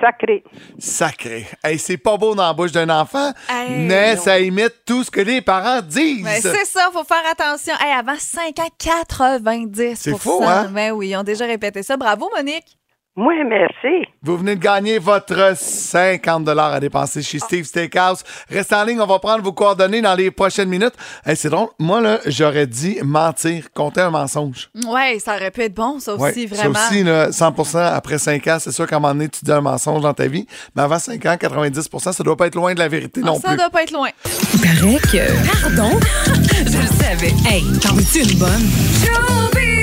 Sacré. 0.00 0.44
Sacré. 0.78 1.46
Hey, 1.62 1.78
c'est 1.78 1.96
pas 1.96 2.16
beau 2.16 2.34
dans 2.34 2.46
la 2.46 2.52
bouche 2.52 2.72
d'un 2.72 2.90
enfant, 2.90 3.32
Hey, 3.48 3.70
mais 3.86 4.14
non. 4.16 4.20
ça 4.20 4.38
imite 4.38 4.84
tout 4.86 5.02
ce 5.02 5.10
que 5.10 5.20
les 5.20 5.40
parents 5.40 5.80
disent. 5.80 6.22
Ben, 6.24 6.40
c'est 6.42 6.64
ça, 6.66 6.90
faut 6.92 7.04
faire 7.04 7.22
attention. 7.30 7.72
Hey, 7.80 7.92
avant 7.98 8.16
5 8.18 8.58
ans, 8.58 8.68
90 8.78 9.94
C'est 9.98 10.16
fou, 10.18 10.42
hein? 10.44 10.68
Ben 10.72 10.92
oui, 10.92 11.08
ils 11.10 11.16
ont 11.16 11.22
déjà 11.22 11.46
répété 11.46 11.82
ça. 11.82 11.96
Bravo, 11.96 12.30
Monique. 12.36 12.76
Moi, 13.16 13.32
merci. 13.48 14.08
Vous 14.24 14.36
venez 14.36 14.56
de 14.56 14.60
gagner 14.60 14.98
votre 14.98 15.56
50 15.56 16.48
à 16.48 16.80
dépenser 16.80 17.22
chez 17.22 17.38
Steve 17.38 17.64
Steakhouse. 17.64 18.24
Restez 18.50 18.74
en 18.74 18.82
ligne, 18.84 19.00
on 19.00 19.06
va 19.06 19.20
prendre 19.20 19.40
vos 19.44 19.52
coordonnées 19.52 20.02
dans 20.02 20.16
les 20.16 20.32
prochaines 20.32 20.68
minutes. 20.68 20.94
Hey, 21.24 21.36
c'est 21.36 21.48
drôle. 21.48 21.68
Moi, 21.78 22.00
là, 22.00 22.18
j'aurais 22.26 22.66
dit 22.66 22.98
mentir, 23.04 23.66
compter 23.72 24.00
un 24.00 24.10
mensonge. 24.10 24.68
Ouais, 24.88 25.20
ça 25.20 25.36
aurait 25.36 25.52
pu 25.52 25.60
être 25.62 25.74
bon, 25.74 26.00
ça 26.00 26.16
Ouais, 26.16 26.30
aussi, 26.30 26.46
vraiment. 26.46 26.74
Ça 26.74 26.88
aussi, 26.90 27.04
là, 27.04 27.30
100 27.30 27.54
après 27.76 28.18
5 28.18 28.44
ans, 28.48 28.56
c'est 28.58 28.72
sûr 28.72 28.84
qu'à 28.88 28.96
un 28.96 28.98
moment 28.98 29.14
donné, 29.14 29.28
tu 29.28 29.44
dis 29.44 29.52
un 29.52 29.60
mensonge 29.60 30.02
dans 30.02 30.14
ta 30.14 30.26
vie. 30.26 30.48
Mais 30.74 30.82
avant 30.82 30.98
5 30.98 31.24
ans, 31.26 31.36
90% 31.36 32.12
ça 32.12 32.24
doit 32.24 32.36
pas 32.36 32.48
être 32.48 32.56
loin 32.56 32.74
de 32.74 32.80
la 32.80 32.88
vérité 32.88 33.20
Ah, 33.22 33.26
non 33.26 33.38
ça 33.38 33.50
plus. 33.50 33.58
doit 33.58 33.70
pas 33.70 33.84
être 33.84 33.92
loin. 33.92 34.08
Il 34.54 34.60
paraît 34.60 34.98
que. 34.98 35.62
Pardon? 35.62 36.00
Je 36.66 36.78
le 36.78 36.86
savais. 37.00 37.32
Hey, 37.48 37.62
t'en 37.80 37.94
veux-tu 37.94 38.22
une 38.28 38.38
bonne? 38.40 39.73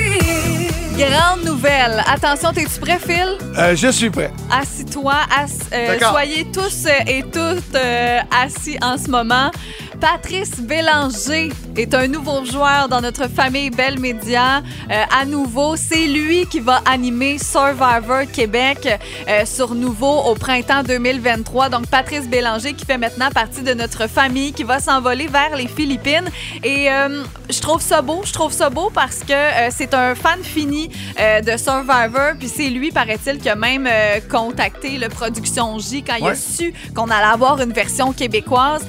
Grande 1.08 1.44
nouvelle. 1.44 2.00
Attention, 2.06 2.52
t'es-tu 2.52 2.78
prêt, 2.80 2.96
Phil? 3.04 3.36
Euh, 3.58 3.74
je 3.74 3.88
suis 3.88 4.08
prêt. 4.08 4.30
Assis-toi. 4.52 5.14
ass- 5.36 5.68
euh, 5.72 5.98
soyez 5.98 6.46
tous 6.52 6.86
euh, 6.86 6.90
et 7.08 7.22
toutes 7.24 7.76
assis 8.30 8.78
en 8.80 8.96
ce 8.96 9.10
moment. 9.10 9.50
Patrice 10.02 10.58
Bélanger 10.58 11.50
est 11.76 11.94
un 11.94 12.08
nouveau 12.08 12.44
joueur 12.44 12.88
dans 12.88 13.00
notre 13.00 13.30
famille 13.30 13.70
Belle 13.70 14.00
Média. 14.00 14.58
Euh, 14.90 15.02
à 15.16 15.24
nouveau, 15.24 15.76
c'est 15.76 16.08
lui 16.08 16.44
qui 16.46 16.58
va 16.58 16.82
animer 16.86 17.38
Survivor 17.38 18.22
Québec 18.32 18.88
euh, 19.28 19.46
sur 19.46 19.76
Nouveau 19.76 20.22
au 20.24 20.34
printemps 20.34 20.82
2023. 20.82 21.68
Donc, 21.68 21.86
Patrice 21.86 22.28
Bélanger 22.28 22.74
qui 22.74 22.84
fait 22.84 22.98
maintenant 22.98 23.30
partie 23.30 23.62
de 23.62 23.74
notre 23.74 24.08
famille, 24.08 24.52
qui 24.52 24.64
va 24.64 24.80
s'envoler 24.80 25.28
vers 25.28 25.54
les 25.54 25.68
Philippines. 25.68 26.28
Et 26.64 26.90
euh, 26.90 27.22
je 27.48 27.60
trouve 27.60 27.80
ça 27.80 28.02
beau. 28.02 28.22
Je 28.24 28.32
trouve 28.32 28.52
ça 28.52 28.70
beau 28.70 28.90
parce 28.92 29.20
que 29.20 29.34
c'est 29.70 29.94
un 29.94 30.16
fan 30.16 30.42
fini 30.42 30.88
de 31.18 31.56
Survivor. 31.56 32.32
Puis 32.40 32.48
c'est 32.48 32.70
lui, 32.70 32.90
paraît-il, 32.90 33.38
qui 33.38 33.48
a 33.48 33.54
même 33.54 33.88
contacté 34.28 34.98
le 34.98 35.08
Production 35.08 35.78
J 35.78 36.02
quand 36.02 36.16
il 36.16 36.26
a 36.26 36.34
su 36.34 36.74
qu'on 36.94 37.08
allait 37.08 37.32
avoir 37.32 37.60
une 37.60 37.72
version 37.72 38.12
québécoise. 38.12 38.84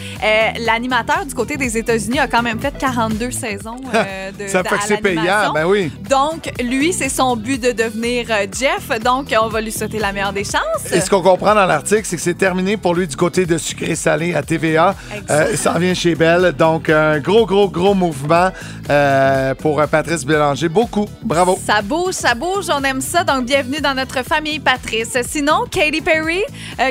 L'animateur 0.60 1.03
du 1.28 1.34
côté 1.34 1.58
des 1.58 1.78
États-Unis 1.78 2.20
a 2.20 2.28
quand 2.28 2.42
même 2.42 2.60
fait 2.60 2.76
42 2.78 3.32
saisons 3.32 3.76
euh, 3.94 4.32
de 4.32 4.48
Ça 4.48 4.64
fait 4.64 4.78
que 4.78 4.84
c'est 4.84 4.98
payant, 4.98 5.52
ben 5.54 5.66
oui. 5.66 5.92
Donc, 6.10 6.52
lui, 6.62 6.94
c'est 6.94 7.10
son 7.10 7.36
but 7.36 7.62
de 7.62 7.72
devenir 7.72 8.28
euh, 8.30 8.46
Jeff. 8.52 8.90
Donc, 9.02 9.34
on 9.40 9.48
va 9.48 9.62
lui 9.62 9.72
souhaiter 9.72 10.00
la 10.00 10.12
meilleure 10.12 10.34
des 10.34 10.44
chances. 10.44 10.92
Et 10.92 11.02
ce 11.02 11.10
qu'on 11.10 11.22
comprend 11.22 11.56
dans 11.56 11.66
l'article, 11.66 12.04
c'est 12.06 12.16
que 12.16 12.22
c'est 12.22 12.34
terminé 12.34 12.78
pour 12.78 12.96
lui 12.96 13.08
du 13.08 13.16
côté 13.16 13.46
de 13.46 13.58
sucré-salé 13.58 14.34
à 14.34 14.44
TVA. 14.44 14.96
Euh, 15.30 15.48
il 15.52 15.58
s'en 15.58 15.78
vient 15.78 15.94
chez 15.94 16.16
Belle. 16.16 16.54
Donc, 16.58 16.90
un 16.90 17.20
gros, 17.20 17.46
gros, 17.46 17.70
gros 17.70 17.94
mouvement 17.94 18.50
euh, 18.90 19.54
pour 19.56 19.82
Patrice 19.88 20.26
Bélanger. 20.26 20.70
Beaucoup. 20.70 21.08
Bravo. 21.22 21.60
Ça 21.66 21.82
bouge, 21.82 22.14
ça 22.14 22.34
bouge, 22.34 22.66
on 22.70 22.84
aime 22.84 23.02
ça. 23.02 23.24
Donc, 23.24 23.46
bienvenue 23.46 23.82
dans 23.82 23.94
notre 23.94 24.24
famille, 24.24 24.60
Patrice. 24.60 25.18
Sinon, 25.24 25.66
Katy 25.70 26.02
Perry, 26.02 26.44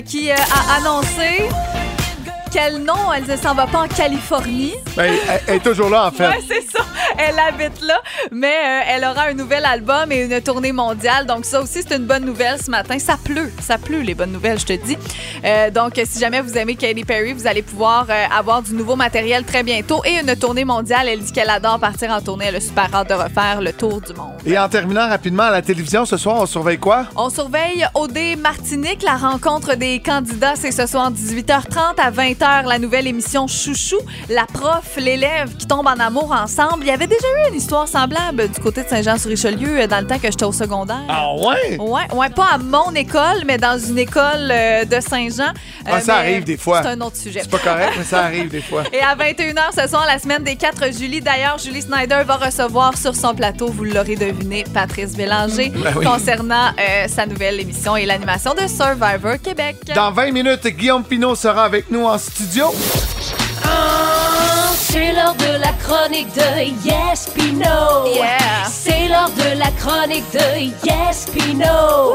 qui 0.04 0.30
a 0.30 0.36
annoncé 0.78 1.48
quel 2.52 2.78
nom? 2.82 3.12
Elle 3.16 3.24
ne 3.24 3.36
s'en 3.36 3.54
va 3.54 3.66
pas 3.66 3.80
en 3.80 3.88
Californie. 3.88 4.74
Ben, 4.96 5.12
elle, 5.28 5.40
elle 5.46 5.54
est 5.56 5.60
toujours 5.60 5.88
là, 5.88 6.06
en 6.06 6.10
fait. 6.10 6.28
Ouais, 6.28 6.40
c'est 6.46 6.70
ça. 6.70 6.84
Elle 7.18 7.38
habite 7.38 7.80
là, 7.82 8.00
mais 8.30 8.46
euh, 8.48 8.80
elle 8.88 9.04
aura 9.04 9.28
un 9.28 9.34
nouvel 9.34 9.64
album 9.64 10.10
et 10.10 10.24
une 10.24 10.40
tournée 10.40 10.72
mondiale. 10.72 11.26
Donc 11.26 11.44
ça 11.44 11.60
aussi, 11.60 11.82
c'est 11.86 11.96
une 11.96 12.06
bonne 12.06 12.24
nouvelle 12.24 12.60
ce 12.60 12.70
matin. 12.70 12.98
Ça 12.98 13.16
pleut, 13.22 13.50
ça 13.60 13.78
pleut 13.78 14.00
les 14.00 14.14
bonnes 14.14 14.32
nouvelles, 14.32 14.58
je 14.58 14.66
te 14.66 14.72
dis. 14.72 14.96
Euh, 15.44 15.70
donc 15.70 16.00
si 16.04 16.18
jamais 16.18 16.40
vous 16.40 16.56
aimez 16.56 16.74
Katy 16.74 17.04
Perry, 17.04 17.32
vous 17.32 17.46
allez 17.46 17.62
pouvoir 17.62 18.06
euh, 18.08 18.24
avoir 18.36 18.62
du 18.62 18.74
nouveau 18.74 18.96
matériel 18.96 19.44
très 19.44 19.62
bientôt 19.62 20.02
et 20.04 20.18
une 20.20 20.34
tournée 20.36 20.64
mondiale. 20.64 21.08
Elle 21.08 21.20
dit 21.20 21.32
qu'elle 21.32 21.50
adore 21.50 21.78
partir 21.78 22.10
en 22.10 22.20
tournée. 22.20 22.46
Elle 22.48 22.56
a 22.56 22.60
super 22.60 22.88
hâte 22.94 23.08
de 23.08 23.14
refaire 23.14 23.60
le 23.60 23.72
tour 23.72 24.00
du 24.00 24.14
monde. 24.14 24.32
Et 24.46 24.58
en 24.58 24.68
terminant 24.68 25.08
rapidement 25.08 25.44
à 25.44 25.50
la 25.50 25.62
télévision, 25.62 26.04
ce 26.04 26.16
soir, 26.16 26.36
on 26.40 26.46
surveille 26.46 26.78
quoi? 26.78 27.06
On 27.16 27.30
surveille 27.30 27.86
OD 27.94 28.38
Martinique, 28.38 29.02
la 29.02 29.16
rencontre 29.16 29.74
des 29.76 30.00
candidats. 30.00 30.54
C'est 30.56 30.72
ce 30.72 30.86
soir 30.86 31.12
18h30 31.12 31.96
à 31.98 32.10
20h, 32.10 32.41
la 32.42 32.78
nouvelle 32.78 33.06
émission 33.06 33.46
Chouchou. 33.46 33.98
La 34.28 34.46
prof, 34.46 34.96
l'élève 34.96 35.54
qui 35.56 35.66
tombent 35.66 35.86
en 35.86 36.00
amour 36.00 36.32
ensemble. 36.32 36.82
Il 36.82 36.88
y 36.88 36.90
avait 36.90 37.06
déjà 37.06 37.24
eu 37.24 37.50
une 37.50 37.54
histoire 37.54 37.86
semblable 37.86 38.48
du 38.48 38.60
côté 38.60 38.82
de 38.82 38.88
Saint-Jean-sur-Richelieu 38.88 39.82
euh, 39.82 39.86
dans 39.86 40.00
le 40.00 40.06
temps 40.08 40.18
que 40.18 40.28
j'étais 40.28 40.44
au 40.44 40.50
secondaire. 40.52 41.02
Ah 41.08 41.32
ouais? 41.34 41.78
Ouais, 41.78 42.02
ouais, 42.12 42.30
pas 42.30 42.48
à 42.54 42.58
mon 42.58 42.92
école, 42.96 43.44
mais 43.46 43.58
dans 43.58 43.78
une 43.78 43.98
école 43.98 44.50
euh, 44.50 44.84
de 44.84 44.98
Saint-Jean. 45.00 45.52
Ah, 45.86 46.00
ça 46.00 46.14
mais 46.14 46.18
arrive 46.18 46.44
des 46.44 46.56
fois. 46.56 46.82
C'est 46.82 46.88
un 46.88 47.00
autre 47.00 47.16
sujet. 47.16 47.40
C'est 47.42 47.50
pas 47.50 47.58
correct, 47.58 47.92
mais 47.96 48.04
ça 48.04 48.24
arrive 48.24 48.48
des 48.48 48.60
fois. 48.62 48.82
Et 48.92 49.00
à 49.00 49.14
21h 49.14 49.80
ce 49.80 49.88
soir, 49.88 50.04
la 50.06 50.18
semaine 50.18 50.42
des 50.42 50.56
4 50.56 50.92
juillet. 50.92 51.20
D'ailleurs, 51.20 51.58
Julie 51.58 51.82
Snyder 51.82 52.22
va 52.26 52.36
recevoir 52.36 52.96
sur 52.98 53.14
son 53.14 53.34
plateau, 53.36 53.68
vous 53.68 53.84
l'aurez 53.84 54.16
deviné, 54.16 54.64
Patrice 54.74 55.12
Bélanger, 55.16 55.70
Ben 55.70 55.94
oui. 55.96 56.04
concernant 56.04 56.70
euh, 56.78 57.06
sa 57.06 57.24
nouvelle 57.26 57.60
émission 57.60 57.96
et 57.96 58.04
l'animation 58.04 58.52
de 58.54 58.66
Survivor 58.66 59.40
Québec. 59.42 59.76
Dans 59.94 60.10
20 60.10 60.32
minutes, 60.32 60.66
Guillaume 60.66 61.04
Pinot 61.04 61.36
sera 61.36 61.64
avec 61.64 61.88
nous 61.90 62.04
en 62.04 62.18
studio. 62.18 62.31
C'est 64.74 65.12
l'heure 65.12 65.34
de 65.34 65.60
la 65.60 65.72
chronique 65.82 66.32
de 66.34 66.86
Yes 66.86 67.28
Pino. 67.34 68.06
Yeah. 68.14 68.64
C'est 68.70 69.08
l'heure 69.08 69.30
de 69.36 69.58
la 69.58 69.70
chronique 69.72 70.24
de 70.32 70.60
Yes 70.86 71.26
Pino. 71.32 72.14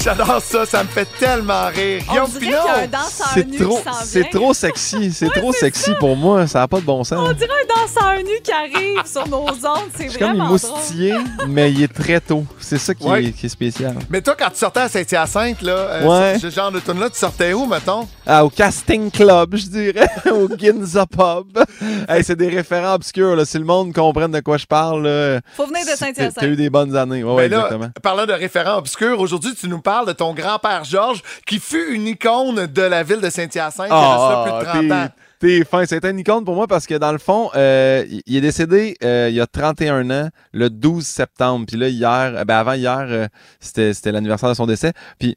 J'adore 0.00 0.40
ça, 0.40 0.64
ça 0.64 0.84
me 0.84 0.88
fait 0.88 1.08
tellement 1.18 1.66
rire. 1.66 2.02
On 2.08 2.12
Guillaume 2.12 2.30
dirait 2.38 2.88
Pinot! 2.88 2.98
C'est 3.34 3.58
trop, 3.58 3.80
c'est 4.04 4.30
trop 4.30 4.54
sexy. 4.54 5.12
C'est 5.12 5.28
trop 5.28 5.52
sexy 5.52 5.90
pour 5.98 6.16
moi. 6.16 6.46
Ça 6.46 6.60
n'a 6.60 6.68
pas 6.68 6.78
de 6.80 6.84
bon 6.84 7.02
sens. 7.04 7.18
On 7.28 7.32
dirait 7.32 7.50
un 7.50 7.80
danseur 7.82 8.14
nu 8.18 8.40
qui 8.42 8.52
arrive 8.52 9.04
sur 9.04 9.26
nos 9.28 9.44
ondes. 9.48 9.90
C'est 9.96 10.06
comme 10.06 10.28
vraiment 10.36 10.44
drôle. 10.44 10.50
moustillé, 10.52 11.14
mais 11.48 11.72
il 11.72 11.82
est 11.82 11.92
très 11.92 12.20
tôt. 12.20 12.44
C'est 12.60 12.78
ça 12.78 12.94
qui, 12.94 13.04
Ouais. 13.06 13.24
est, 13.26 13.32
qui 13.32 13.46
est 13.46 13.48
spécial. 13.50 13.96
Mais 14.08 14.22
toi, 14.22 14.34
quand 14.38 14.50
tu 14.50 14.58
sortais 14.58 14.80
à 14.80 14.88
Saint-Hyacinthe, 14.88 15.62
là, 15.62 15.72
euh, 15.72 16.06
Ouais. 16.32 16.38
ce 16.38 16.48
genre 16.48 16.70
de 16.70 16.78
tune-là, 16.80 17.10
tu 17.10 17.18
sortais 17.18 17.52
où, 17.52 17.66
mettons? 17.66 18.06
Ah, 18.26 18.44
au 18.44 18.50
Casting 18.50 19.10
Club, 19.10 19.56
je 19.56 19.66
dirais, 19.66 20.08
au 20.30 20.48
Ginza 20.56 21.06
Pub. 21.06 21.58
Hey, 22.08 22.22
c'est 22.22 22.36
des 22.36 22.48
référents 22.48 22.94
obscurs. 22.94 23.34
Là. 23.34 23.44
Si 23.44 23.58
le 23.58 23.64
monde 23.64 23.92
comprenne 23.92 24.30
de 24.30 24.40
quoi 24.40 24.58
je 24.58 24.66
parle, 24.66 25.02
là, 25.06 25.40
Faut 25.56 25.66
venir 25.66 25.84
de 25.84 25.90
Saint-Hyacinthe. 25.96 26.34
t'as 26.38 26.46
eu 26.46 26.56
des 26.56 26.70
bonnes 26.70 26.96
années. 26.96 27.24
Ouais, 27.24 27.34
ouais, 27.34 27.48
Ben 27.48 27.58
là, 27.58 27.64
exactement. 27.66 27.90
parlant 28.02 28.26
de 28.26 28.32
référents 28.32 28.76
obscurs, 28.78 29.18
aujourd'hui, 29.20 29.54
tu 29.58 29.68
nous 29.68 29.80
parles 29.80 29.97
de 30.06 30.12
ton 30.12 30.34
grand-père 30.34 30.84
Georges, 30.84 31.22
qui 31.46 31.58
fut 31.58 31.92
une 31.94 32.06
icône 32.06 32.66
de 32.66 32.82
la 32.82 33.02
ville 33.02 33.20
de 33.20 33.30
Saint-Hyacinthe, 33.30 33.90
est 33.90 33.94
resté 33.94 33.94
là 33.94 34.42
plus 34.44 34.52
de 34.52 34.64
30 34.70 34.82
t'es- 34.88 34.92
ans. 34.92 35.08
T'es 35.40 35.64
fin. 35.64 35.86
C'est 35.86 36.04
un 36.04 36.16
icône 36.16 36.44
pour 36.44 36.56
moi 36.56 36.66
parce 36.66 36.84
que 36.86 36.94
dans 36.96 37.12
le 37.12 37.18
fond, 37.18 37.48
euh, 37.54 38.04
il- 38.10 38.22
il 38.26 38.36
est 38.36 38.40
décédé 38.40 38.96
euh, 39.04 39.28
il 39.30 39.36
y 39.36 39.40
a 39.40 39.46
31 39.46 40.10
ans, 40.10 40.28
le 40.52 40.68
12 40.68 41.06
septembre. 41.06 41.64
Puis 41.68 41.76
là, 41.76 41.88
hier, 41.88 42.32
euh, 42.34 42.44
ben 42.44 42.56
avant 42.56 42.72
hier, 42.72 43.06
euh, 43.08 43.28
c'était 43.60 44.10
l'anniversaire 44.10 44.48
de 44.48 44.54
son 44.54 44.66
décès. 44.66 44.92
Puis 45.20 45.36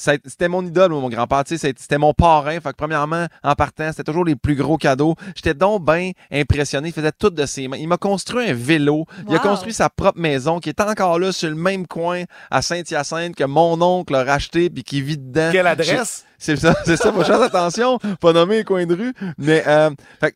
c'était 0.00 0.48
mon 0.48 0.64
idole, 0.64 0.92
moi, 0.92 1.00
mon 1.00 1.08
grand-père. 1.08 1.42
Tu 1.44 1.56
sais, 1.56 1.58
c'est- 1.68 1.78
C'était 1.78 1.98
mon 1.98 2.14
parrain. 2.14 2.60
Fait 2.60 2.70
que 2.70 2.76
premièrement, 2.76 3.26
en 3.42 3.54
partant, 3.54 3.88
c'était 3.90 4.04
toujours 4.04 4.24
les 4.24 4.36
plus 4.36 4.54
gros 4.54 4.76
cadeaux. 4.76 5.14
J'étais 5.34 5.54
donc 5.54 5.84
bien 5.84 6.12
impressionné. 6.30 6.88
Il 6.88 6.94
faisait 6.94 7.12
tout 7.12 7.30
de 7.30 7.46
ses 7.46 7.66
mains. 7.68 7.76
Il 7.78 7.88
m'a 7.88 7.96
construit 7.96 8.48
un 8.48 8.54
vélo. 8.54 9.06
Il 9.28 9.34
a 9.34 9.38
construit 9.40 9.72
sa 9.72 9.88
propre 9.90 10.18
maison 10.20 10.60
qui 10.60 10.68
est 10.68 10.80
encore 10.80 11.18
là 11.18 11.32
sur 11.32 11.48
le 11.48 11.56
même 11.56 11.86
coin 11.86 12.22
à 12.50 12.62
Saint-Hyacinthe 12.62 13.34
que 13.34 13.44
mon 13.44 13.80
oncle 13.82 14.14
a 14.14 14.22
racheté 14.24 14.70
puis 14.70 14.84
qui 14.84 15.02
vit 15.02 15.18
dedans. 15.18 15.50
Quelle 15.52 15.66
adresse? 15.66 16.24
C'est 16.38 16.56
ça, 16.56 16.74
c'est 16.84 16.96
ça. 16.96 17.12
Faut 17.12 17.24
faire 17.24 17.42
attention, 17.42 17.98
pas 18.20 18.32
nommer 18.32 18.58
les 18.58 18.64
coins 18.64 18.86
de 18.86 18.94
rue. 18.94 19.12
Mais, 19.38 19.64
euh, 19.66 19.90
fait 20.20 20.34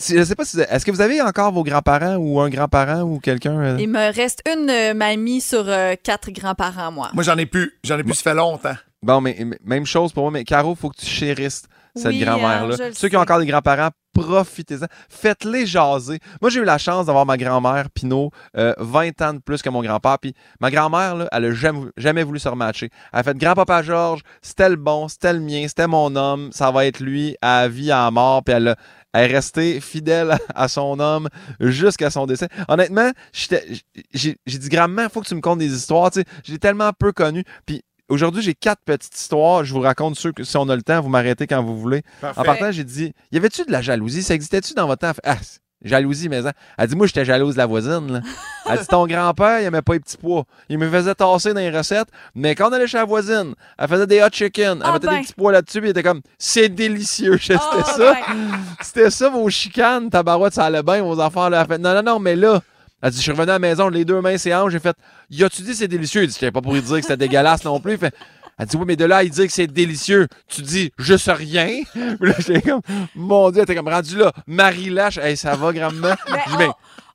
je 0.00 0.22
sais 0.22 0.34
pas 0.36 0.44
si. 0.44 0.60
Est-ce 0.60 0.84
que 0.86 0.92
vous 0.92 1.00
avez 1.00 1.20
encore 1.22 1.50
vos 1.52 1.64
grands-parents 1.64 2.16
ou 2.16 2.38
un 2.40 2.48
grand-parent 2.50 3.00
ou 3.02 3.18
quelqu'un? 3.18 3.58
euh? 3.58 3.76
Il 3.80 3.88
me 3.88 4.14
reste 4.14 4.42
une 4.48 4.70
euh, 4.70 4.94
mamie 4.94 5.40
sur 5.40 5.64
euh, 5.66 5.94
quatre 6.00 6.30
grands-parents, 6.30 6.92
moi. 6.92 7.10
Moi, 7.14 7.24
j'en 7.24 7.36
ai 7.36 7.46
plus. 7.46 7.72
J'en 7.82 7.98
ai 7.98 8.04
plus, 8.04 8.14
ça 8.14 8.22
fait 8.30 8.34
longtemps. 8.36 8.76
Bon, 9.02 9.20
mais 9.20 9.36
mais 9.44 9.58
même 9.64 9.86
chose 9.86 10.12
pour 10.12 10.24
moi. 10.24 10.30
Mais 10.32 10.44
Caro, 10.44 10.74
faut 10.74 10.90
que 10.90 10.96
tu 10.98 11.06
chérisses 11.06 11.62
cette 11.94 12.06
Oui, 12.12 12.18
grand-mère-là. 12.20 12.76
hein, 12.80 12.90
Ceux 12.94 13.08
qui 13.08 13.16
ont 13.16 13.20
encore 13.20 13.38
des 13.38 13.46
grands-parents, 13.46 13.90
profitez-en. 14.12 14.86
Faites-les 15.08 15.66
jaser. 15.66 16.18
Moi, 16.40 16.50
j'ai 16.50 16.60
eu 16.60 16.64
la 16.64 16.78
chance 16.78 17.06
d'avoir 17.06 17.24
ma 17.26 17.36
grand-mère, 17.36 17.90
Pinot, 17.90 18.30
euh, 18.56 18.74
20 18.78 19.22
ans 19.22 19.34
de 19.34 19.38
plus 19.38 19.62
que 19.62 19.68
mon 19.70 19.82
grand-père. 19.82 20.18
Puis 20.18 20.34
ma 20.60 20.70
grand-mère, 20.70 21.28
elle 21.32 21.44
a 21.44 21.52
jamais, 21.52 21.86
jamais 21.96 22.22
voulu 22.24 22.38
se 22.38 22.48
rematcher. 22.48 22.90
Elle 23.12 23.20
a 23.20 23.22
fait 23.22 23.36
grand-papa 23.36 23.82
Georges, 23.82 24.22
c'était 24.42 24.68
le 24.68 24.76
bon, 24.76 25.08
c'était 25.08 25.32
le 25.32 25.40
mien, 25.40 25.64
c'était 25.68 25.86
mon 25.86 26.14
homme, 26.16 26.50
ça 26.52 26.70
va 26.70 26.84
être 26.86 27.00
lui 27.00 27.36
à 27.40 27.68
vie, 27.68 27.90
à 27.92 28.10
mort. 28.10 28.42
Puis 28.44 28.54
elle 28.54 28.74
est 29.14 29.26
restée 29.26 29.80
fidèle 29.80 30.36
à 30.54 30.68
son 30.68 30.98
homme 31.00 31.28
jusqu'à 31.60 32.10
son 32.10 32.26
décès. 32.26 32.48
Honnêtement, 32.68 33.10
j'ai 33.32 34.36
j'ai 34.44 34.58
dit 34.58 34.68
grandement, 34.68 35.08
faut 35.08 35.20
que 35.20 35.28
tu 35.28 35.34
me 35.36 35.40
contes 35.40 35.60
des 35.60 35.72
histoires. 35.74 36.10
Tu 36.10 36.20
sais, 36.20 36.26
je 36.44 36.52
l'ai 36.52 36.58
tellement 36.58 36.92
peu 36.92 37.12
connu. 37.12 37.44
Puis 37.64 37.82
aujourd'hui, 38.08 38.42
j'ai 38.42 38.54
quatre 38.54 38.80
petites 38.84 39.16
histoires. 39.18 39.64
Je 39.64 39.72
vous 39.72 39.80
raconte 39.80 40.16
ceux 40.16 40.32
que 40.32 40.44
si 40.44 40.56
on 40.56 40.68
a 40.68 40.76
le 40.76 40.82
temps, 40.82 41.00
vous 41.00 41.08
m'arrêtez 41.08 41.46
quand 41.46 41.62
vous 41.62 41.78
voulez. 41.78 42.02
Parfait. 42.20 42.40
En 42.40 42.44
partant, 42.44 42.70
j'ai 42.72 42.84
dit, 42.84 43.12
y 43.32 43.36
avait-tu 43.36 43.64
de 43.64 43.72
la 43.72 43.82
jalousie? 43.82 44.22
Ça 44.22 44.34
existait-tu 44.34 44.74
dans 44.74 44.86
votre 44.86 45.00
temps? 45.00 45.18
Ah, 45.24 45.36
jalousie, 45.84 46.28
mais 46.28 46.44
hein. 46.44 46.52
Elle 46.76 46.88
dit, 46.88 46.96
moi, 46.96 47.06
j'étais 47.06 47.24
jalouse 47.24 47.54
de 47.54 47.58
la 47.58 47.66
voisine. 47.66 48.12
là. 48.12 48.20
Elle 48.68 48.78
dit, 48.80 48.86
ton 48.86 49.06
grand-père, 49.06 49.60
il 49.60 49.64
aimait 49.66 49.82
pas 49.82 49.92
les 49.92 50.00
petits 50.00 50.16
pois. 50.16 50.44
Il 50.68 50.76
me 50.78 50.90
faisait 50.90 51.14
tasser 51.14 51.54
dans 51.54 51.60
les 51.60 51.70
recettes, 51.70 52.08
mais 52.34 52.54
quand 52.54 52.68
on 52.68 52.72
allait 52.72 52.86
chez 52.88 52.98
la 52.98 53.04
voisine, 53.04 53.54
elle 53.78 53.88
faisait 53.88 54.06
des 54.06 54.20
hot 54.20 54.28
chicken. 54.32 54.78
Elle 54.78 54.82
Ah 54.84 54.92
mettait 54.94 55.06
ben. 55.06 55.16
des 55.18 55.22
petits 55.22 55.34
pois 55.34 55.52
là-dessus, 55.52 55.78
puis 55.80 55.88
il 55.88 55.92
était 55.92 56.02
comme, 56.02 56.20
c'est 56.38 56.68
délicieux. 56.68 57.38
C'était 57.40 57.58
Ah, 57.60 57.84
ça. 57.84 58.12
ben. 58.14 58.58
C'était 58.82 59.10
ça, 59.10 59.28
vos 59.28 59.48
chicanes, 59.50 60.10
tabarouette, 60.10 60.54
ça 60.54 60.64
allait 60.64 60.82
bien, 60.82 61.02
vos 61.02 61.20
enfants. 61.20 61.48
Là. 61.48 61.60
Elle 61.62 61.68
fait, 61.68 61.78
non, 61.78 61.94
non, 61.94 62.02
non, 62.02 62.18
mais 62.18 62.34
là, 62.34 62.60
elle 63.02 63.10
dit, 63.10 63.16
je 63.18 63.22
suis 63.22 63.30
revenu 63.30 63.50
à 63.50 63.54
la 63.54 63.58
maison, 63.58 63.88
les 63.88 64.04
deux 64.04 64.20
mains 64.20 64.38
séances, 64.38 64.70
j'ai 64.72 64.80
fait, 64.80 64.96
y 65.30 65.44
a-tu 65.44 65.62
dit 65.62 65.74
c'est 65.74 65.88
délicieux? 65.88 66.22
Il 66.24 66.28
dit, 66.28 66.34
j'étais 66.34 66.50
pas 66.50 66.60
pour 66.60 66.74
lui 66.74 66.82
dire 66.82 66.96
que 66.96 67.02
c'était 67.02 67.16
dégueulasse 67.16 67.64
non 67.64 67.80
plus. 67.80 67.96
Fait, 67.96 68.14
elle 68.58 68.66
dit, 68.66 68.76
oui, 68.76 68.84
mais 68.86 68.96
de 68.96 69.04
là, 69.04 69.22
il 69.22 69.30
dit 69.30 69.46
que 69.46 69.52
c'est 69.52 69.68
délicieux. 69.68 70.26
Tu 70.48 70.62
dis, 70.62 70.92
je 70.98 71.16
sais 71.16 71.32
rien? 71.32 71.82
Puis 71.92 72.28
là, 72.28 72.34
j'étais 72.38 72.60
comme, 72.62 72.80
mon 73.14 73.50
Dieu, 73.50 73.64
t'es 73.64 73.74
comme 73.76 73.88
rendu 73.88 74.16
là. 74.16 74.32
Marie 74.46 74.90
Lâche, 74.90 75.18
hey, 75.18 75.36
ça 75.36 75.54
va 75.54 75.72
grandement. 75.72 76.14
Je 76.50 76.56
mais- 76.56 76.68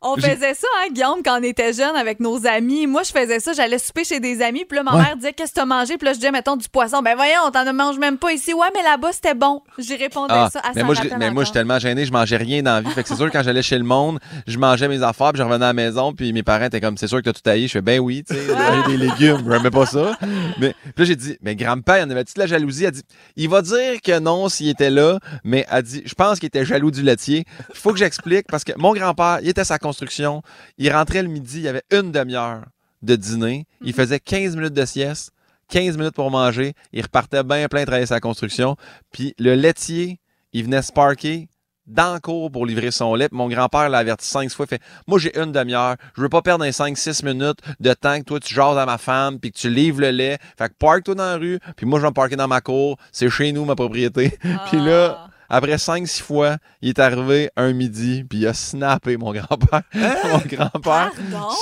On 0.03 0.15
faisait 0.15 0.53
ça, 0.53 0.67
hein, 0.81 0.87
Guillaume, 0.91 1.21
quand 1.23 1.39
on 1.39 1.43
était 1.43 1.73
jeune 1.73 1.95
avec 1.95 2.19
nos 2.19 2.45
amis. 2.45 2.87
Moi, 2.87 3.03
je 3.03 3.11
faisais 3.11 3.39
ça. 3.39 3.53
J'allais 3.53 3.77
souper 3.79 4.03
chez 4.03 4.19
des 4.19 4.41
amis. 4.41 4.65
Puis 4.67 4.75
là, 4.77 4.83
ma 4.83 4.91
Ouais. 4.95 5.01
mère 5.03 5.15
disait 5.15 5.33
Qu'est-ce 5.33 5.51
que 5.53 5.59
t'as 5.59 5.65
mangé? 5.65 5.97
Puis 5.97 6.05
là, 6.05 6.13
je 6.13 6.17
disais 6.19 6.31
Mettons 6.31 6.55
du 6.55 6.67
poisson. 6.69 7.01
Ben 7.01 7.15
voyons, 7.15 7.49
t'en 7.51 7.71
manges 7.73 7.97
même 7.97 8.17
pas 8.17 8.31
ici. 8.33 8.53
Ouais, 8.53 8.67
mais 8.75 8.83
là-bas, 8.83 9.11
c'était 9.13 9.33
bon. 9.33 9.61
J'y 9.77 9.95
répondais 9.95 10.33
Ah, 10.35 10.49
ça. 10.51 10.61
Elle 10.65 10.71
mais 10.75 10.83
moi, 10.83 10.95
je, 10.95 11.01
mais 11.17 11.31
moi, 11.31 11.43
je 11.43 11.47
suis 11.47 11.53
tellement 11.53 11.79
gêné, 11.79 12.05
je 12.05 12.11
mangeais 12.11 12.37
rien 12.37 12.61
dans 12.61 12.73
la 12.75 12.81
vie. 12.81 12.91
Fait 12.91 13.03
que 13.03 13.09
c'est 13.09 13.15
sûr, 13.15 13.31
quand 13.31 13.43
j'allais 13.43 13.61
chez 13.61 13.77
le 13.77 13.83
monde, 13.83 14.19
je 14.47 14.57
mangeais 14.57 14.87
mes 14.87 15.01
affaires, 15.03 15.31
puis 15.31 15.39
je 15.39 15.43
revenais 15.43 15.65
à 15.65 15.69
la 15.69 15.73
maison, 15.73 16.13
puis 16.13 16.33
mes 16.33 16.43
parents 16.43 16.65
étaient 16.65 16.81
comme, 16.81 16.97
c'est 16.97 17.07
sûr 17.07 17.19
que 17.19 17.23
t'as 17.23 17.33
tout 17.33 17.41
taillé. 17.41 17.67
Je 17.67 17.71
fais, 17.73 17.81
ben 17.81 17.99
oui, 17.99 18.23
tu 18.27 18.35
sais, 18.35 18.41
des 18.87 18.97
légumes, 18.97 19.43
je 19.45 19.51
remets 19.51 19.71
pas 19.71 19.85
ça. 19.85 20.17
Mais 20.59 20.73
puis 20.81 20.93
là, 20.97 21.05
j'ai 21.05 21.15
dit, 21.15 21.37
mais 21.41 21.55
grand-père, 21.55 21.97
il 21.97 22.01
y 22.01 22.03
en 22.03 22.09
avait-tu 22.09 22.33
de 22.33 22.39
la 22.39 22.47
jalousie? 22.47 22.85
Elle 22.85 22.91
dit, 22.91 23.03
il 23.37 23.49
va 23.49 23.61
dire 23.61 24.01
que 24.03 24.19
non 24.19 24.49
s'il 24.49 24.69
était 24.69 24.89
là, 24.89 25.19
mais 25.43 25.65
elle 25.71 25.83
dit, 25.83 26.01
je 26.05 26.13
pense 26.13 26.39
qu'il 26.39 26.47
était 26.47 26.65
jaloux 26.65 26.91
du 26.91 27.01
laitier. 27.01 27.45
Faut 27.73 27.91
que 27.91 27.97
j'explique, 27.99 28.47
parce 28.47 28.63
que 28.63 28.73
mon 28.77 28.93
grand-père, 28.93 29.39
il 29.41 29.49
était 29.49 29.61
à 29.61 29.65
sa 29.65 29.77
construction, 29.93 30.41
il 30.79 30.91
rentrait 30.91 31.21
le 31.21 31.29
midi, 31.29 31.57
il 31.57 31.63
y 31.63 31.67
avait 31.67 31.83
une 31.91 32.11
demi-heure 32.11 32.63
de 33.03 33.15
dîner, 33.15 33.67
il 33.81 33.93
faisait 33.93 34.19
15 34.19 34.55
minutes 34.55 34.73
de 34.73 34.85
sieste, 34.85 35.31
15 35.69 35.97
minutes 35.97 36.15
pour 36.15 36.31
manger, 36.31 36.73
il 36.93 37.03
repartait 37.03 37.43
bien 37.43 37.67
plein 37.67 37.85
travailler 37.85 38.07
sa 38.07 38.19
construction, 38.19 38.75
puis 39.11 39.35
le 39.37 39.53
laitier, 39.53 40.19
il 40.51 40.63
venait 40.63 40.81
sparker 40.81 41.47
dans 41.85 42.13
le 42.13 42.19
cours 42.19 42.49
pour 42.49 42.65
livrer 42.65 42.91
son 42.91 43.13
lait. 43.13 43.27
Puis 43.27 43.37
Mon 43.37 43.49
grand-père 43.49 43.89
l'a 43.89 43.97
averti 43.97 44.25
cinq 44.25 44.49
fois. 44.49 44.65
Il 44.65 44.69
fait 44.69 44.81
Moi, 45.05 45.19
j'ai 45.19 45.37
une 45.37 45.51
demi-heure. 45.51 45.97
Je 46.15 46.21
veux 46.21 46.29
pas 46.29 46.41
perdre 46.41 46.63
un 46.63 46.69
5-6 46.69 47.25
minutes 47.25 47.59
de 47.81 47.93
temps 47.93 48.17
que 48.19 48.23
toi, 48.23 48.39
tu 48.39 48.53
jases 48.53 48.77
à 48.77 48.85
ma 48.85 48.97
femme 48.97 49.37
puis 49.37 49.51
que 49.51 49.57
tu 49.57 49.69
livres 49.69 49.99
le 49.99 50.11
lait. 50.11 50.37
Fait 50.57 50.69
que 50.69 50.75
parque-toi 50.79 51.15
dans 51.15 51.25
la 51.25 51.35
rue. 51.35 51.59
Puis 51.75 51.85
moi, 51.85 51.99
je 51.99 52.03
vais 52.03 52.09
me 52.09 52.13
parker 52.13 52.37
dans 52.37 52.47
ma 52.47 52.61
cour. 52.61 52.97
C'est 53.11 53.29
chez 53.29 53.51
nous, 53.51 53.65
ma 53.65 53.75
propriété. 53.75 54.37
puis 54.69 54.79
là, 54.79 55.27
après 55.49 55.75
5-6 55.75 56.21
fois, 56.21 56.57
il 56.81 56.89
est 56.89 56.99
arrivé 56.99 57.49
un 57.55 57.73
midi, 57.73 58.23
puis 58.27 58.39
il 58.39 58.47
a 58.47 58.53
snappé, 58.53 59.17
mon 59.17 59.31
grand-père. 59.33 59.81
mon 59.93 60.41
grand-père, 60.45 61.11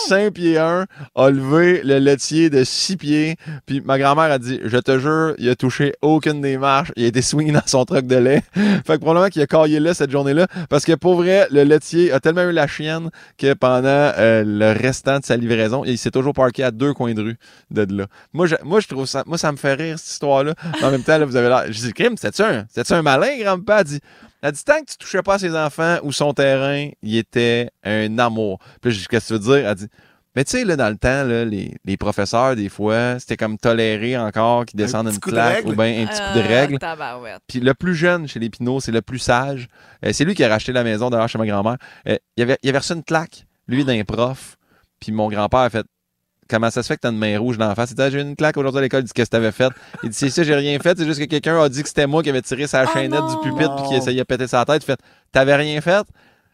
5 0.07 0.33
pieds 0.33 0.57
1, 0.57 0.85
a 1.15 1.29
levé 1.29 1.81
le 1.83 1.99
laitier 1.99 2.49
de 2.49 2.63
6 2.63 2.97
pieds, 2.97 3.35
puis 3.65 3.81
ma 3.81 3.97
grand-mère 3.97 4.31
a 4.31 4.39
dit 4.39 4.59
Je 4.63 4.77
te 4.77 4.99
jure, 4.99 5.33
il 5.37 5.49
a 5.49 5.55
touché 5.55 5.93
aucune 6.01 6.41
des 6.41 6.57
marches, 6.57 6.91
il 6.95 7.05
a 7.05 7.07
été 7.07 7.21
swingé 7.21 7.51
dans 7.51 7.61
son 7.65 7.85
truc 7.85 8.07
de 8.07 8.15
lait. 8.15 8.43
fait 8.53 8.93
que 8.93 8.97
probablement 8.97 9.29
qu'il 9.29 9.41
a 9.41 9.47
caillé 9.47 9.79
là 9.79 9.93
cette 9.93 10.11
journée-là, 10.11 10.47
parce 10.69 10.85
que 10.85 10.93
pour 10.93 11.15
vrai, 11.15 11.47
le 11.51 11.63
laitier 11.63 12.11
a 12.11 12.19
tellement 12.19 12.43
eu 12.43 12.51
la 12.51 12.67
chienne 12.67 13.09
que 13.37 13.53
pendant 13.53 13.87
euh, 13.87 14.43
le 14.45 14.71
restant 14.71 15.19
de 15.19 15.25
sa 15.25 15.37
livraison, 15.37 15.83
il 15.85 15.97
s'est 15.97 16.11
toujours 16.11 16.33
parké 16.33 16.63
à 16.63 16.71
deux 16.71 16.93
coins 16.93 17.13
de 17.13 17.21
rue 17.21 17.37
de 17.69 17.85
là. 17.95 18.05
Moi, 18.33 18.47
je, 18.47 18.55
moi, 18.63 18.79
je 18.79 18.87
trouve 18.87 19.05
ça, 19.05 19.23
moi, 19.25 19.37
ça 19.37 19.51
me 19.51 19.57
fait 19.57 19.73
rire, 19.73 19.99
cette 19.99 20.11
histoire-là. 20.11 20.53
Mais 20.79 20.85
En 20.85 20.91
même 20.91 21.03
temps, 21.03 21.17
là, 21.17 21.25
vous 21.25 21.35
avez 21.35 21.49
l'air. 21.49 21.65
Je 21.67 21.79
dis, 21.79 21.93
crime, 21.93 22.15
c'était-tu 22.17 22.43
un, 22.43 22.97
un 22.97 23.01
malin, 23.01 23.37
grand-père? 23.39 23.70
Elle 23.79 23.83
dit, 23.85 23.99
elle 24.41 24.51
dit, 24.51 24.63
tant 24.63 24.79
que 24.81 24.91
tu 24.91 24.97
touchais 24.97 25.21
pas 25.21 25.35
à 25.35 25.39
ses 25.39 25.55
enfants 25.55 25.97
ou 26.03 26.11
son 26.11 26.33
terrain, 26.33 26.89
il 27.01 27.17
était 27.17 27.69
un 27.83 28.17
amour. 28.19 28.59
Puis 28.81 28.91
là, 28.91 28.95
je 28.95 28.99
dis, 29.01 29.07
qu'est-ce 29.07 29.33
que 29.33 29.39
tu 29.39 29.43
veux 29.47 29.57
dire? 29.57 29.67
Elle 29.69 29.75
dit, 29.75 29.87
mais 30.33 30.45
tu 30.45 30.51
sais, 30.51 30.63
là, 30.63 30.77
dans 30.77 30.87
le 30.89 30.95
temps, 30.95 31.25
là, 31.25 31.43
les, 31.43 31.75
les 31.83 31.97
professeurs, 31.97 32.55
des 32.55 32.69
fois, 32.69 33.19
c'était 33.19 33.35
comme 33.35 33.57
toléré 33.57 34.17
encore 34.17 34.65
qu'ils 34.65 34.77
descendent 34.77 35.07
une 35.07 35.15
de 35.15 35.19
claque 35.19 35.65
ou 35.65 35.73
bien 35.73 36.03
un 36.03 36.07
petit 36.07 36.21
coup 36.21 36.39
de 36.39 36.43
Euh, 36.43 36.47
règle. 36.47 36.77
Puis 37.47 37.59
le 37.59 37.73
plus 37.73 37.95
jeune 37.95 38.29
chez 38.29 38.39
les 38.39 38.49
Pinots, 38.49 38.79
c'est 38.79 38.93
le 38.93 39.01
plus 39.01 39.19
sage. 39.19 39.67
Euh, 40.05 40.13
c'est 40.13 40.23
lui 40.23 40.33
qui 40.33 40.43
a 40.45 40.47
racheté 40.47 40.71
la 40.71 40.85
maison 40.85 41.09
d'ailleurs 41.09 41.27
chez 41.27 41.37
ma 41.37 41.45
grand-mère. 41.45 41.75
Euh, 42.07 42.15
il, 42.37 42.43
avait, 42.43 42.57
il 42.63 42.69
avait 42.69 42.77
reçu 42.77 42.93
une 42.93 43.03
claque, 43.03 43.45
lui, 43.67 43.83
d'un 43.83 44.01
prof. 44.05 44.55
Puis 45.01 45.11
mon 45.11 45.27
grand-père 45.27 45.59
a 45.59 45.69
fait 45.69 45.85
Comment 46.51 46.69
ça 46.69 46.83
se 46.83 46.87
fait 46.89 46.97
que 46.97 47.01
t'as 47.01 47.11
une 47.11 47.17
main 47.17 47.39
rouge 47.39 47.57
dans 47.57 47.69
la 47.69 47.75
face? 47.75 47.91
Il 47.91 47.95
dit, 47.95 48.01
Ah, 48.01 48.09
j'ai 48.09 48.19
eu 48.19 48.21
une 48.21 48.35
claque 48.35 48.57
aujourd'hui 48.57 48.79
à 48.79 48.81
l'école. 48.81 48.99
Il 48.99 49.03
dit, 49.05 49.13
Qu'est-ce 49.13 49.29
que 49.29 49.37
t'avais 49.37 49.53
fait? 49.53 49.71
Il 50.03 50.09
dit, 50.09 50.15
C'est 50.15 50.29
ça, 50.29 50.43
j'ai 50.43 50.53
rien 50.53 50.77
fait. 50.79 50.97
C'est 50.97 51.05
juste 51.05 51.21
que 51.21 51.25
quelqu'un 51.25 51.57
a 51.63 51.69
dit 51.69 51.81
que 51.81 51.87
c'était 51.87 52.07
moi 52.07 52.21
qui 52.21 52.29
avait 52.29 52.41
tiré 52.41 52.67
sa 52.67 52.83
Oh 52.83 52.89
chaînette 52.93 53.25
du 53.25 53.37
pupitre 53.49 53.73
puis 53.77 53.85
qui 53.87 53.95
essayait 53.95 54.19
de 54.19 54.25
péter 54.25 54.47
sa 54.47 54.65
tête. 54.65 54.83
Il 54.83 54.85
fait, 54.85 54.99
T'avais 55.31 55.55
rien 55.55 55.79
fait? 55.79 56.05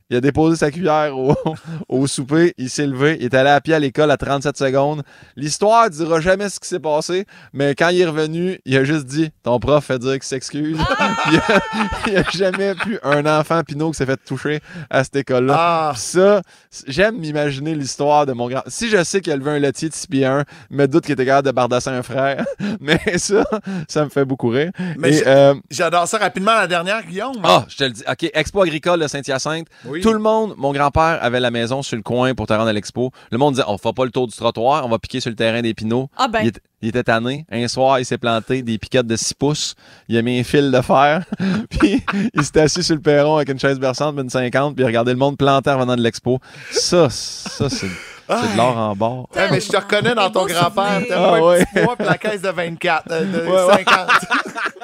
Il 0.10 0.16
a 0.16 0.22
déposé 0.22 0.56
sa 0.56 0.72
cuillère 0.72 1.18
au, 1.18 1.36
au 1.90 2.08
souper, 2.08 2.54
il 2.58 2.70
s'est 2.70 2.88
levé, 2.88 3.18
il 3.20 3.26
est 3.26 3.34
allé 3.34 3.50
à 3.50 3.60
pied 3.60 3.74
à 3.74 3.80
l'école 3.80 4.10
à 4.10 4.16
37 4.16 4.56
secondes. 4.58 5.04
L'histoire 5.36 5.90
dira 5.90 6.22
jamais 6.22 6.48
ce 6.48 6.60
qui 6.62 6.68
s'est 6.70 6.80
passé, 6.80 7.26
mais 7.52 7.76
quand 7.76 7.90
il 7.90 8.00
est 8.02 8.06
revenu, 8.06 8.60
il 8.66 8.78
a 8.78 8.86
juste 8.86 9.06
dit 9.06 9.32
Ton 9.44 9.60
prof 9.60 9.84
fait 9.84 10.00
dire 10.00 10.14
qu'il 10.14 10.24
s'excuse. 10.24 10.78
il 11.26 12.12
n'y 12.12 12.16
a, 12.18 12.22
a 12.22 12.30
jamais 12.32 12.74
plus 12.76 13.00
un 13.04 13.26
enfant 13.26 13.62
Pinot 13.64 13.92
qui 13.92 13.98
s'est 13.98 14.06
fait 14.06 14.20
toucher 14.26 14.62
à 14.90 15.04
cette 15.04 15.18
école-là. 15.18 15.56
Ah. 15.58 15.94
Ça, 15.98 16.42
j'aime 16.88 17.18
m'imaginer 17.18 17.76
l'histoire 17.76 18.26
de 18.26 18.32
mon 18.32 18.48
grand. 18.48 18.64
Si 18.68 18.90
je 18.90 19.04
sais 19.04 19.20
qu'il 19.20 19.34
a 19.34 19.36
levé 19.36 19.52
un 19.52 19.60
laitier 19.60 19.90
de 19.90 19.94
6 19.94 20.08
pieds 20.08 20.26
1, 20.26 20.46
je 20.72 20.76
me 20.78 20.88
doute 20.88 21.04
qu'il 21.04 21.14
était 21.14 21.26
capable 21.26 21.48
de 21.48 21.52
bardasser 21.52 21.90
un 21.90 22.04
frère. 22.04 22.46
mais 22.80 23.00
ça, 23.18 23.44
ça 23.90 24.06
me 24.06 24.10
fait 24.10 24.24
beaucoup 24.26 24.48
rire. 24.50 24.72
Mais 24.98 25.22
euh, 25.28 25.54
J'adore 25.70 26.08
ça 26.08 26.18
rapidement, 26.18 26.54
la 26.54 26.68
dernière, 26.68 27.06
Guillaume. 27.06 27.36
ah, 27.44 27.66
je 27.68 27.76
te 27.76 27.84
le 27.84 27.90
dis. 27.90 28.04
OK, 28.10 28.30
Expo 28.34 28.62
agricole 28.62 29.02
de 29.02 29.08
Saint-Hyacinthe. 29.08 29.68
Oui. 29.86 29.97
Tout 30.02 30.14
le 30.14 30.20
monde, 30.20 30.54
mon 30.58 30.72
grand-père 30.74 31.20
avait 31.22 31.40
la 31.40 31.52
maison 31.52 31.82
sur 31.84 31.96
le 31.96 32.04
coin 32.04 32.34
pour 32.36 32.48
te 32.48 32.54
rendre 32.54 32.68
à 32.68 32.74
l'expo. 32.74 33.12
Le 33.32 33.38
monde 33.38 33.54
disait, 33.56 33.66
on 33.68 33.78
fait 33.78 33.94
pas 33.94 34.06
le 34.06 34.12
tour 34.12 34.28
du 34.28 34.36
trottoir, 34.36 34.86
on 34.86 34.90
va 34.90 35.00
piquer 35.00 35.20
sur 35.20 35.30
le 35.30 35.36
terrain 35.36 35.62
des 35.62 35.74
pinots. 35.74 36.10
Ah 36.18 36.28
ben. 36.28 36.40
Il, 36.42 36.48
était- 36.48 36.62
il 36.82 36.90
était 36.90 37.04
tanné. 37.04 37.46
Un 37.52 37.68
soir, 37.68 38.00
il 38.00 38.06
s'est 38.06 38.18
planté 38.18 38.62
des 38.62 38.78
piquettes 38.78 39.08
de 39.08 39.16
6 39.16 39.34
pouces. 39.34 39.76
Il 40.08 40.18
a 40.18 40.22
mis 40.22 40.40
un 40.40 40.44
fil 40.44 40.72
de 40.72 40.82
fer. 40.82 41.24
puis 41.80 42.04
il 42.34 42.44
s'était 42.44 42.62
assis 42.62 42.84
sur 42.84 42.96
le 42.96 43.02
perron 43.02 43.38
avec 43.38 43.50
une 43.50 43.60
chaise 43.60 43.80
berçante, 43.80 44.16
une 44.20 44.30
50, 44.30 44.76
puis 44.76 44.84
il 44.84 44.88
regardait 44.88 45.12
le 45.14 45.18
monde 45.18 45.38
planter 45.38 45.72
en 45.72 45.80
venant 45.80 45.96
de 45.96 46.02
l'expo. 46.02 46.40
Ça, 46.72 47.10
ça, 47.10 47.70
c'est 47.70 47.88
c'est 48.30 48.52
de 48.52 48.58
l'or 48.58 48.78
en 48.78 48.94
bord. 48.94 49.30
Eh, 49.38 49.50
mais 49.50 49.62
je 49.62 49.70
te 49.70 49.78
reconnais 49.78 50.14
dans 50.14 50.30
ton 50.30 50.46
grand-père. 50.46 51.02
T'as 51.08 51.16
Ah, 51.16 51.30
pas 51.30 51.38
un 51.38 51.42
ouais. 51.42 51.66
petit 51.74 51.96
puis 51.98 52.06
la 52.06 52.18
caisse 52.18 52.42
de 52.42 52.50
24, 52.50 53.04
euh, 53.10 53.24
de 53.24 53.48
Ouais, 53.50 53.64
ouais. 53.78 53.86
50. 53.86 54.10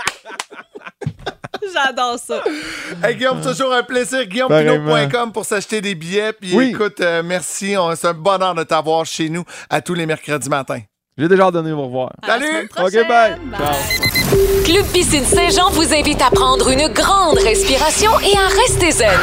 J'adore 1.74 2.18
ça. 2.20 2.44
Hey 3.04 3.16
Guillaume, 3.16 3.42
toujours 3.42 3.74
un 3.74 3.84
plaisir. 3.84 4.26
GuillaumePinot.com 4.28 5.32
pour 5.32 5.46
s'acheter 5.46 5.82
des 5.82 5.96
billets. 5.96 6.34
Puis 6.34 6.54
Oui. 6.56 6.70
écoute, 6.70 7.00
euh, 7.02 7.22
merci. 7.24 7.76
C'est 7.96 8.08
un 8.08 8.14
bonheur 8.14 8.54
de 8.56 8.64
t'avoir 8.64 9.06
chez 9.06 9.30
nous 9.30 9.44
à 9.70 9.82
tous 9.82 9.94
les 9.94 10.06
mercredis 10.06 10.50
matins. 10.50 10.82
J'ai 11.18 11.28
déjà 11.28 11.50
venir 11.52 11.76
vous 11.76 11.84
revoir. 11.84 12.12
À 12.24 12.28
Salut! 12.28 12.70
OK, 12.80 12.94
bye. 13.08 13.36
Bye. 13.46 14.64
Club 14.66 14.86
Piscine 14.92 15.24
Saint-Jean 15.26 15.70
vous 15.70 15.94
invite 15.94 16.20
à 16.24 16.32
prendre 16.32 16.70
une 16.70 16.88
grande 16.88 17.38
respiration 17.38 18.10
et 18.22 18.36
à 18.36 18.48
rester 18.62 18.92
zen. 18.92 19.20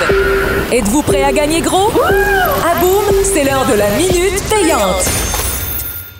Êtes-vous 0.72 1.03
prêt 1.03 1.24
à 1.24 1.32
gagner 1.32 1.61
gros? 1.61 1.90
À 2.01 2.78
boum, 2.80 3.05
c'est 3.24 3.42
l'heure 3.42 3.66
de 3.66 3.74
la 3.74 3.90
minute 3.96 4.40
payante. 4.48 5.05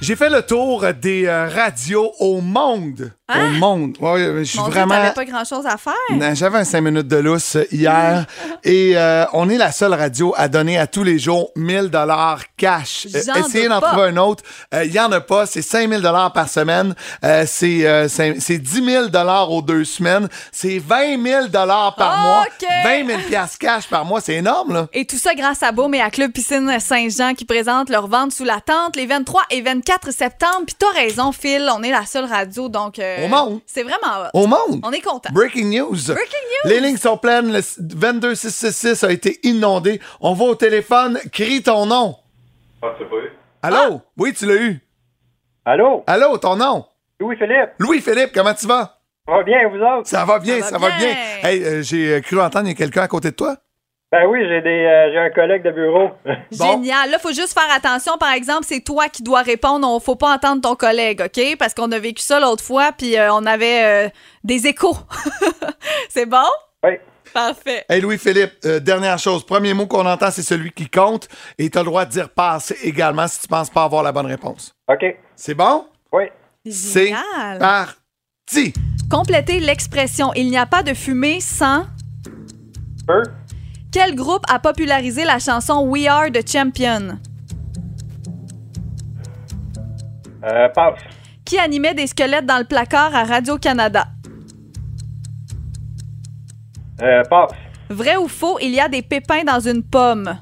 J'ai 0.01 0.17
fait 0.17 0.31
le 0.31 0.43
tour 0.43 0.85
des 1.01 1.27
euh, 1.27 1.47
radios 1.49 2.13
au 2.19 2.41
monde. 2.41 3.13
Au 3.39 3.59
monde. 3.59 3.97
Ouais, 4.01 4.33
je 4.39 4.43
suis 4.45 4.59
Mon 4.59 4.65
Dieu, 4.67 4.75
vraiment. 4.75 4.95
t'avais 4.95 5.13
pas 5.13 5.25
grand-chose 5.25 5.67
à 5.67 5.77
faire. 5.77 6.35
J'avais 6.35 6.59
un 6.59 6.65
5 6.65 6.81
minutes 6.81 7.09
de 7.09 7.17
lousse 7.17 7.57
hier 7.71 8.27
et 8.65 8.93
euh, 8.97 9.25
on 9.33 9.49
est 9.49 9.59
la 9.59 9.73
seule 9.73 9.95
radio 9.95 10.35
à 10.37 10.49
donner 10.49 10.79
à 10.79 10.87
tous 10.87 11.05
les 11.05 11.19
jours 11.19 11.51
1000 11.57 11.89
dollars 11.91 12.41
cash. 12.57 13.07
Euh, 13.15 13.35
essayez 13.41 13.69
d'en 13.69 13.81
trouver 13.81 14.09
un 14.09 14.17
autre. 14.17 14.43
Euh, 14.75 14.85
Il 14.85 14.93
y 14.93 15.01
en 15.01 15.11
a 15.13 15.21
pas. 15.21 15.47
C'est 15.47 15.63
5000 15.63 16.01
dollars 16.01 16.33
par 16.33 16.49
semaine. 16.49 16.95
Euh, 17.25 17.45
c'est 17.47 17.87
euh, 17.87 18.09
c'est 18.09 18.41
c'est 18.41 18.59
10 18.59 18.85
000 18.85 19.07
dollars 19.09 19.51
aux 19.51 19.63
deux 19.63 19.85
semaines. 19.85 20.29
C'est 20.53 20.79
20 20.79 21.23
000 21.23 21.47
dollars 21.49 21.95
par 21.97 22.19
mois. 22.19 22.45
OK. 22.47 22.69
20 22.85 23.07
000 23.07 23.21
piastres 23.29 23.59
cash 23.59 23.87
par 23.89 24.05
mois. 24.05 24.21
C'est 24.21 24.35
énorme, 24.35 24.73
là. 24.75 24.87
Et 24.93 25.05
tout 25.05 25.19
ça 25.19 25.35
grâce 25.35 25.63
à 25.63 25.73
Beaume 25.73 25.95
et 25.95 26.01
à 26.01 26.11
Club 26.11 26.33
Piscine 26.33 26.79
Saint-Jean 26.81 27.35
qui 27.35 27.45
présentent 27.45 27.91
leur 27.91 28.07
vente 28.09 28.33
sous 28.33 28.45
la 28.45 28.61
tente 28.61 28.97
les 28.97 29.07
23 29.07 29.43
et 29.51 29.61
24 29.63 30.13
septembre. 30.13 30.63
Puis 30.67 30.77
t'as 30.79 30.91
raison, 31.01 31.33
Phil, 31.33 31.69
on 31.75 31.83
est 31.83 31.91
la 31.91 32.07
seule 32.07 32.25
radio, 32.27 32.69
donc... 32.69 32.99
Au 33.25 33.29
monde. 33.29 33.61
C'est 33.67 33.83
vraiment 33.83 34.25
hot. 34.25 34.31
Au 34.35 34.47
monde. 34.47 34.81
On 34.85 34.93
est 34.93 35.01
content. 35.01 35.31
Breaking 35.33 35.67
news. 35.67 35.97
Breaking 36.09 36.15
news. 36.65 36.71
Les 36.71 36.81
lignes 36.81 36.97
sont 36.97 37.17
pleines. 37.17 37.53
Le 37.53 37.61
22666 37.79 39.05
a 39.05 39.13
été 39.13 39.39
inondé. 39.43 40.01
On 40.21 40.35
va 40.35 40.45
au 40.45 40.55
téléphone. 40.55 41.19
Crie 41.33 41.63
ton 41.63 41.87
nom. 41.87 42.17
Ah, 42.83 42.89
c'est 42.99 43.09
pas 43.09 43.17
eu. 43.17 43.31
Allô? 43.63 44.01
Oui, 44.17 44.33
tu 44.33 44.47
l'as 44.47 44.55
eu. 44.55 44.81
Allô? 45.65 46.03
Allô, 46.07 46.39
ton 46.39 46.57
nom? 46.57 46.87
Louis-Philippe? 47.21 47.73
Louis-Philippe, 47.79 48.33
comment 48.33 48.55
tu 48.55 48.67
vas? 48.67 48.99
Ça 49.29 49.35
va 49.37 49.43
bien, 49.43 49.69
vous 49.69 49.77
autres? 49.77 50.09
Ça 50.09 50.25
va 50.25 50.39
bien, 50.39 50.61
Ça 50.63 50.71
ça 50.71 50.79
va 50.79 50.89
bien. 50.97 51.15
Hey, 51.43 51.63
euh, 51.63 51.83
j'ai 51.83 52.15
euh, 52.15 52.21
cru 52.21 52.41
entendre, 52.41 52.67
il 52.67 52.71
y 52.71 52.73
a 52.73 52.75
quelqu'un 52.75 53.03
à 53.03 53.09
côté 53.09 53.31
de 53.31 53.37
toi? 53.37 53.57
Ben 54.13 54.27
oui, 54.27 54.41
j'ai 54.49 54.61
des 54.61 54.69
euh, 54.87 55.13
j'ai 55.13 55.19
un 55.19 55.31
collègue 55.31 55.63
de 55.63 55.71
bureau. 55.71 56.11
Bon. 56.59 56.73
Génial. 56.73 57.11
Là, 57.11 57.19
faut 57.21 57.33
juste 57.33 57.55
faire 57.55 57.73
attention. 57.73 58.19
Par 58.19 58.33
exemple, 58.33 58.65
c'est 58.67 58.81
toi 58.81 59.09
qui 59.09 59.23
dois 59.23 59.43
répondre. 59.43 59.87
On 59.89 60.01
faut 60.01 60.17
pas 60.17 60.35
entendre 60.35 60.63
ton 60.63 60.75
collègue, 60.75 61.23
OK? 61.25 61.57
Parce 61.59 61.75
qu'on 61.75 61.93
a 61.93 61.99
vécu 61.99 62.23
ça 62.23 62.41
l'autre 62.41 62.65
fois, 62.65 62.91
puis 62.97 63.17
euh, 63.17 63.33
on 63.33 63.47
avait 63.47 64.07
euh, 64.07 64.09
des 64.43 64.67
échos. 64.67 64.97
c'est 66.09 66.27
bon? 66.27 66.49
Oui. 66.85 66.93
Parfait. 67.33 67.85
Hey, 67.89 68.01
Louis-Philippe, 68.01 68.55
euh, 68.65 68.81
dernière 68.81 69.17
chose. 69.21 69.47
Premier 69.47 69.75
mot 69.75 69.87
qu'on 69.87 70.05
entend, 70.07 70.33
c'est 70.33 70.43
celui 70.43 70.73
qui 70.73 70.89
compte. 70.89 71.29
Et 71.59 71.71
tu 71.71 71.79
as 71.79 71.83
le 71.83 71.87
droit 71.87 72.05
de 72.05 72.11
dire 72.11 72.29
passe 72.31 72.75
également 72.83 73.29
si 73.29 73.43
tu 73.43 73.47
penses 73.47 73.71
pas 73.71 73.85
avoir 73.85 74.03
la 74.03 74.11
bonne 74.11 74.27
réponse. 74.27 74.75
OK. 74.89 75.05
C'est 75.37 75.55
bon? 75.55 75.87
Oui. 76.13 76.25
C'est 76.69 77.07
Génial. 77.07 77.59
parti. 77.61 78.75
Complétez 79.09 79.61
l'expression 79.61 80.33
Il 80.35 80.49
n'y 80.51 80.59
a 80.59 80.67
pas 80.67 80.83
de 80.83 80.95
fumée 80.95 81.39
sans. 81.41 81.85
Peu. 83.07 83.23
Quel 83.93 84.15
groupe 84.15 84.45
a 84.49 84.61
popularisé 84.61 85.25
la 85.25 85.41
chanson 85.41 85.85
We 85.87 86.07
Are 86.07 86.31
the 86.31 86.49
Champion? 86.49 87.19
Euh, 90.45 90.69
passe. 90.69 91.01
Qui 91.45 91.59
animait 91.59 91.95
des 91.95 92.07
squelettes 92.07 92.47
dans 92.47 92.59
le 92.59 92.65
placard 92.65 93.15
à 93.15 93.25
Radio-Canada? 93.25 94.05
Euh, 97.03 97.25
passe. 97.25 97.51
Vrai 97.89 98.17
ou 98.17 98.29
faux, 98.29 98.59
il 98.63 98.71
y 98.71 98.81
a 98.81 98.89
des 98.89 99.03
pépins 99.03 99.43
dans 99.43 99.59
une 99.59 99.83
pomme? 99.83 100.39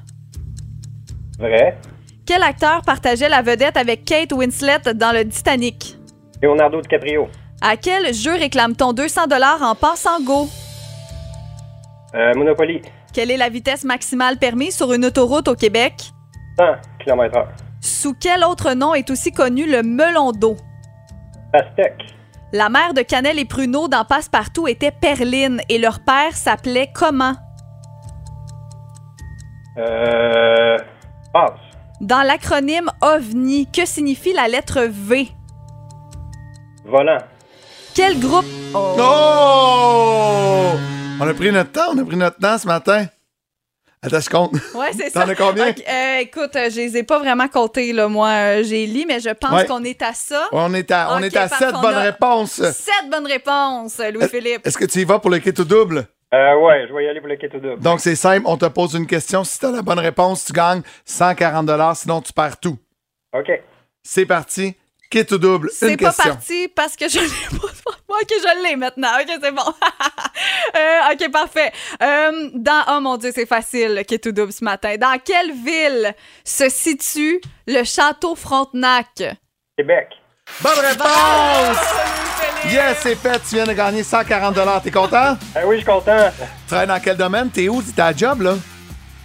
Vrai. 1.39 1.77
Quel 2.27 2.43
acteur 2.43 2.83
partageait 2.83 3.29
la 3.29 3.41
vedette 3.41 3.77
avec 3.77 4.05
Kate 4.05 4.31
Winslet 4.31 4.93
dans 4.93 5.11
le 5.11 5.27
Titanic? 5.27 5.97
Leonardo 6.43 6.81
DiCaprio. 6.81 7.27
À 7.61 7.75
quel 7.75 8.13
jeu 8.13 8.33
réclame-t-on 8.33 8.93
200 8.93 9.25
dollars 9.25 9.63
en 9.63 9.73
passant 9.73 10.21
go? 10.21 10.47
Euh, 12.13 12.33
Monopoly. 12.35 12.81
Quelle 13.19 13.31
est 13.31 13.37
la 13.37 13.49
vitesse 13.49 13.83
maximale 13.83 14.37
permise 14.37 14.77
sur 14.77 14.93
une 14.93 15.03
autoroute 15.03 15.49
au 15.49 15.55
Québec? 15.55 16.13
100 16.57 16.63
km/h. 17.03 17.47
Sous 17.81 18.13
quel 18.13 18.45
autre 18.45 18.73
nom 18.75 18.93
est 18.93 19.09
aussi 19.09 19.33
connu 19.33 19.69
le 19.69 19.83
melon 19.83 20.31
d'eau? 20.31 20.55
Pastèque. 21.51 22.01
La 22.53 22.69
mère 22.69 22.93
de 22.93 23.01
Canel 23.01 23.37
et 23.37 23.43
Pruneau 23.43 23.89
dans 23.89 24.05
Passepartout 24.05 24.69
était 24.69 24.91
Perline 24.91 25.59
et 25.67 25.79
leur 25.79 25.99
père 25.99 26.33
s'appelait 26.33 26.93
comment? 26.95 27.33
Euh, 29.77 30.77
passe. 31.33 31.59
Dans 31.99 32.21
l'acronyme 32.21 32.89
OVNI, 33.01 33.69
que 33.69 33.85
signifie 33.85 34.31
la 34.31 34.47
lettre 34.47 34.87
V? 34.89 35.27
Volant. 36.85 37.17
Quel 37.93 38.17
groupe... 38.17 38.45
Oh! 38.73 39.59
On 41.19 41.27
a 41.27 41.33
pris 41.33 41.51
notre 41.51 41.71
temps, 41.71 41.91
on 41.93 41.97
a 41.97 42.05
pris 42.05 42.15
notre 42.15 42.37
temps 42.37 42.57
ce 42.57 42.67
matin. 42.67 43.05
Attends, 44.01 44.19
je 44.21 44.29
compte. 44.29 44.53
Ouais, 44.75 44.91
c'est 44.97 45.09
ça. 45.11 45.23
T'en 45.25 45.29
as 45.29 45.35
combien? 45.35 45.67
Euh, 45.67 46.17
écoute, 46.19 46.55
euh, 46.55 46.69
je 46.69 46.77
les 46.77 46.97
ai 46.97 47.03
pas 47.03 47.19
vraiment 47.19 47.49
comptés, 47.49 47.91
là. 47.91 48.07
Moi, 48.07 48.29
euh, 48.29 48.63
j'ai 48.63 48.85
lu, 48.87 49.03
mais 49.05 49.19
je 49.19 49.29
pense 49.31 49.51
Ouais. 49.51 49.65
qu'on 49.65 49.83
est 49.83 50.01
à 50.01 50.13
ça. 50.13 50.47
On 50.53 50.73
est 50.73 50.89
à, 50.91 51.09
on 51.15 51.19
est 51.21 51.35
à 51.35 51.49
parfait, 51.49 51.65
7 51.65 51.75
on 51.75 51.81
bonnes 51.81 51.95
réponses. 51.97 52.61
Sept 52.61 53.09
bonnes 53.11 53.27
réponses, 53.27 53.99
Louis-Philippe. 54.13 54.65
Est-ce 54.65 54.77
que 54.77 54.85
tu 54.85 54.99
y 54.99 55.03
vas 55.03 55.19
pour 55.19 55.29
le 55.29 55.39
kit 55.39 55.49
ou 55.59 55.65
double? 55.65 56.07
Euh, 56.33 56.55
ouais, 56.59 56.85
je 56.87 56.93
vais 56.93 57.03
y 57.05 57.07
aller 57.09 57.19
pour 57.19 57.27
le 57.27 57.35
kit 57.35 57.47
au 57.53 57.59
double. 57.59 57.79
Donc, 57.81 57.99
c'est 57.99 58.15
simple, 58.15 58.43
on 58.45 58.55
te 58.55 58.65
pose 58.67 58.93
une 58.93 59.07
question. 59.07 59.43
Si 59.43 59.59
tu 59.59 59.65
as 59.65 59.71
la 59.71 59.81
bonne 59.81 59.99
réponse, 59.99 60.45
tu 60.45 60.53
gagnes 60.53 60.81
140 61.03 61.97
sinon 61.97 62.21
tu 62.21 62.31
perds 62.31 62.57
tout. 62.59 62.77
OK. 63.33 63.51
C'est 64.01 64.25
parti. 64.25 64.75
Kit 65.11 65.25
ou 65.31 65.37
double, 65.39 65.69
C'est 65.73 65.97
pas 65.97 66.13
parti 66.13 66.67
parce 66.69 66.95
que 66.95 67.09
je 67.09 67.19
l'ai 67.19 67.57
pas. 67.59 67.67
Ok, 68.21 68.29
je 68.29 68.63
l'ai 68.63 68.75
maintenant. 68.75 69.09
Ok, 69.21 69.29
c'est 69.41 69.51
bon. 69.51 69.63
Euh, 70.77 71.13
ok, 71.13 71.31
parfait. 71.31 71.71
Euh, 72.01 72.49
dans, 72.53 72.83
oh 72.89 72.99
mon 73.01 73.17
Dieu, 73.17 73.31
c'est 73.33 73.45
facile, 73.47 74.03
qui 74.07 74.13
est 74.15 74.19
tout 74.23 74.31
double 74.31 74.53
ce 74.53 74.63
matin. 74.63 74.95
Dans 74.97 75.17
quelle 75.23 75.51
ville 75.51 76.13
se 76.45 76.69
situe 76.69 77.41
le 77.67 77.83
château 77.83 78.35
Frontenac? 78.35 79.07
Québec. 79.77 80.07
Bonne 80.61 80.79
réponse! 80.79 81.77
Yes, 82.71 82.97
c'est 83.01 83.15
fait. 83.15 83.39
Tu 83.49 83.55
viens 83.55 83.65
de 83.65 83.73
gagner 83.73 84.03
140 84.03 84.55
T'es 84.83 84.91
content? 84.91 85.37
Ah 85.55 85.59
oui, 85.65 85.77
je 85.77 85.81
suis 85.81 85.85
content. 85.91 86.29
Tu 86.39 86.45
travailles 86.67 86.87
dans 86.87 86.99
quel 86.99 87.17
domaine? 87.17 87.49
T'es 87.49 87.67
où? 87.67 87.81
T'es 87.81 88.01
à 88.01 88.13
job, 88.15 88.41
là? 88.41 88.53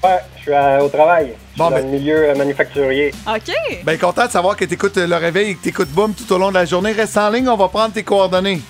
Ouais, 0.02 0.18
je 0.36 0.42
suis 0.42 0.52
à- 0.54 0.82
au 0.82 0.88
travail. 0.88 1.34
Je 1.54 1.58
Bon, 1.58 1.66
suis 1.66 1.74
dans 1.74 1.80
ben- 1.80 1.84
le 1.92 1.98
milieu 1.98 2.28
euh, 2.30 2.34
manufacturier. 2.34 3.12
OK. 3.28 3.54
Ben, 3.84 3.98
content 3.98 4.26
de 4.26 4.30
savoir 4.32 4.56
que 4.56 4.64
t'écoutes 4.64 4.96
le 4.96 5.16
réveil 5.16 5.50
et 5.50 5.54
que 5.56 5.62
t'écoutes 5.62 5.90
Boom 5.90 6.14
tout 6.14 6.30
au 6.32 6.38
long 6.38 6.48
de 6.48 6.54
la 6.54 6.64
journée. 6.64 6.92
Reste 6.92 7.16
en 7.18 7.30
ligne, 7.30 7.48
on 7.48 7.56
va 7.56 7.68
prendre 7.68 7.92
tes 7.92 8.02
coordonnées. 8.02 8.60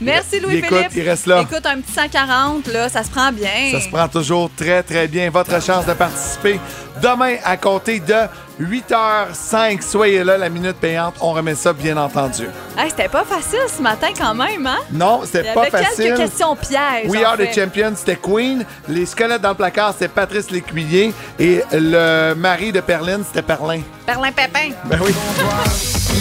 Merci, 0.00 0.36
Il 0.36 0.42
Louis-Philippe. 0.42 0.72
écoute, 0.72 0.92
il 0.96 1.08
reste 1.08 1.26
là. 1.26 1.42
Écoute, 1.42 1.66
un 1.66 1.80
petit 1.80 1.92
140, 1.92 2.66
là, 2.68 2.88
ça 2.88 3.02
se 3.04 3.10
prend 3.10 3.30
bien. 3.32 3.70
Ça 3.72 3.80
se 3.80 3.88
prend 3.88 4.08
toujours 4.08 4.50
très, 4.56 4.82
très 4.82 5.06
bien. 5.08 5.30
Votre 5.30 5.62
chance 5.62 5.84
de 5.86 5.92
participer 5.92 6.58
demain 7.02 7.36
à 7.44 7.56
compter 7.56 8.00
de 8.00 8.14
8h05. 8.60 9.82
Soyez 9.82 10.24
là, 10.24 10.38
la 10.38 10.48
minute 10.48 10.76
payante. 10.76 11.14
On 11.20 11.32
remet 11.32 11.54
ça, 11.54 11.72
bien 11.72 11.96
entendu. 11.96 12.44
Hey, 12.78 12.90
C'était 12.90 13.08
pas 13.08 13.24
facile 13.24 13.58
ce 13.74 13.82
matin 13.82 14.08
quand 14.18 14.34
même, 14.34 14.66
hein? 14.66 14.78
Non, 14.92 15.20
Il 15.22 15.24
y 15.24 15.28
c'était 15.28 15.52
pas 15.54 15.62
avait 15.62 15.70
facile. 15.70 16.04
quelques 16.04 16.18
questions 16.18 16.56
pièges. 16.56 17.06
We 17.08 17.22
Are 17.24 17.36
the. 17.36 17.52
Champions, 17.54 17.92
c'était 17.96 18.16
Queen. 18.16 18.64
Les 18.88 19.06
squelettes 19.06 19.42
dans 19.42 19.50
le 19.50 19.54
placard, 19.54 19.92
c'était 19.92 20.08
Patrice 20.08 20.50
Lécuyer. 20.50 21.12
Et 21.38 21.62
le 21.72 22.34
mari 22.34 22.72
de 22.72 22.80
Perline, 22.80 23.22
c'était 23.26 23.42
Perlin. 23.42 23.80
Perlin 24.06 24.32
Pépin. 24.32 24.70
Ben 24.84 24.98
oui. 25.04 25.14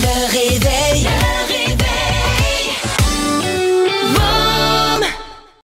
Le 0.01 0.31
réveil. 0.31 1.07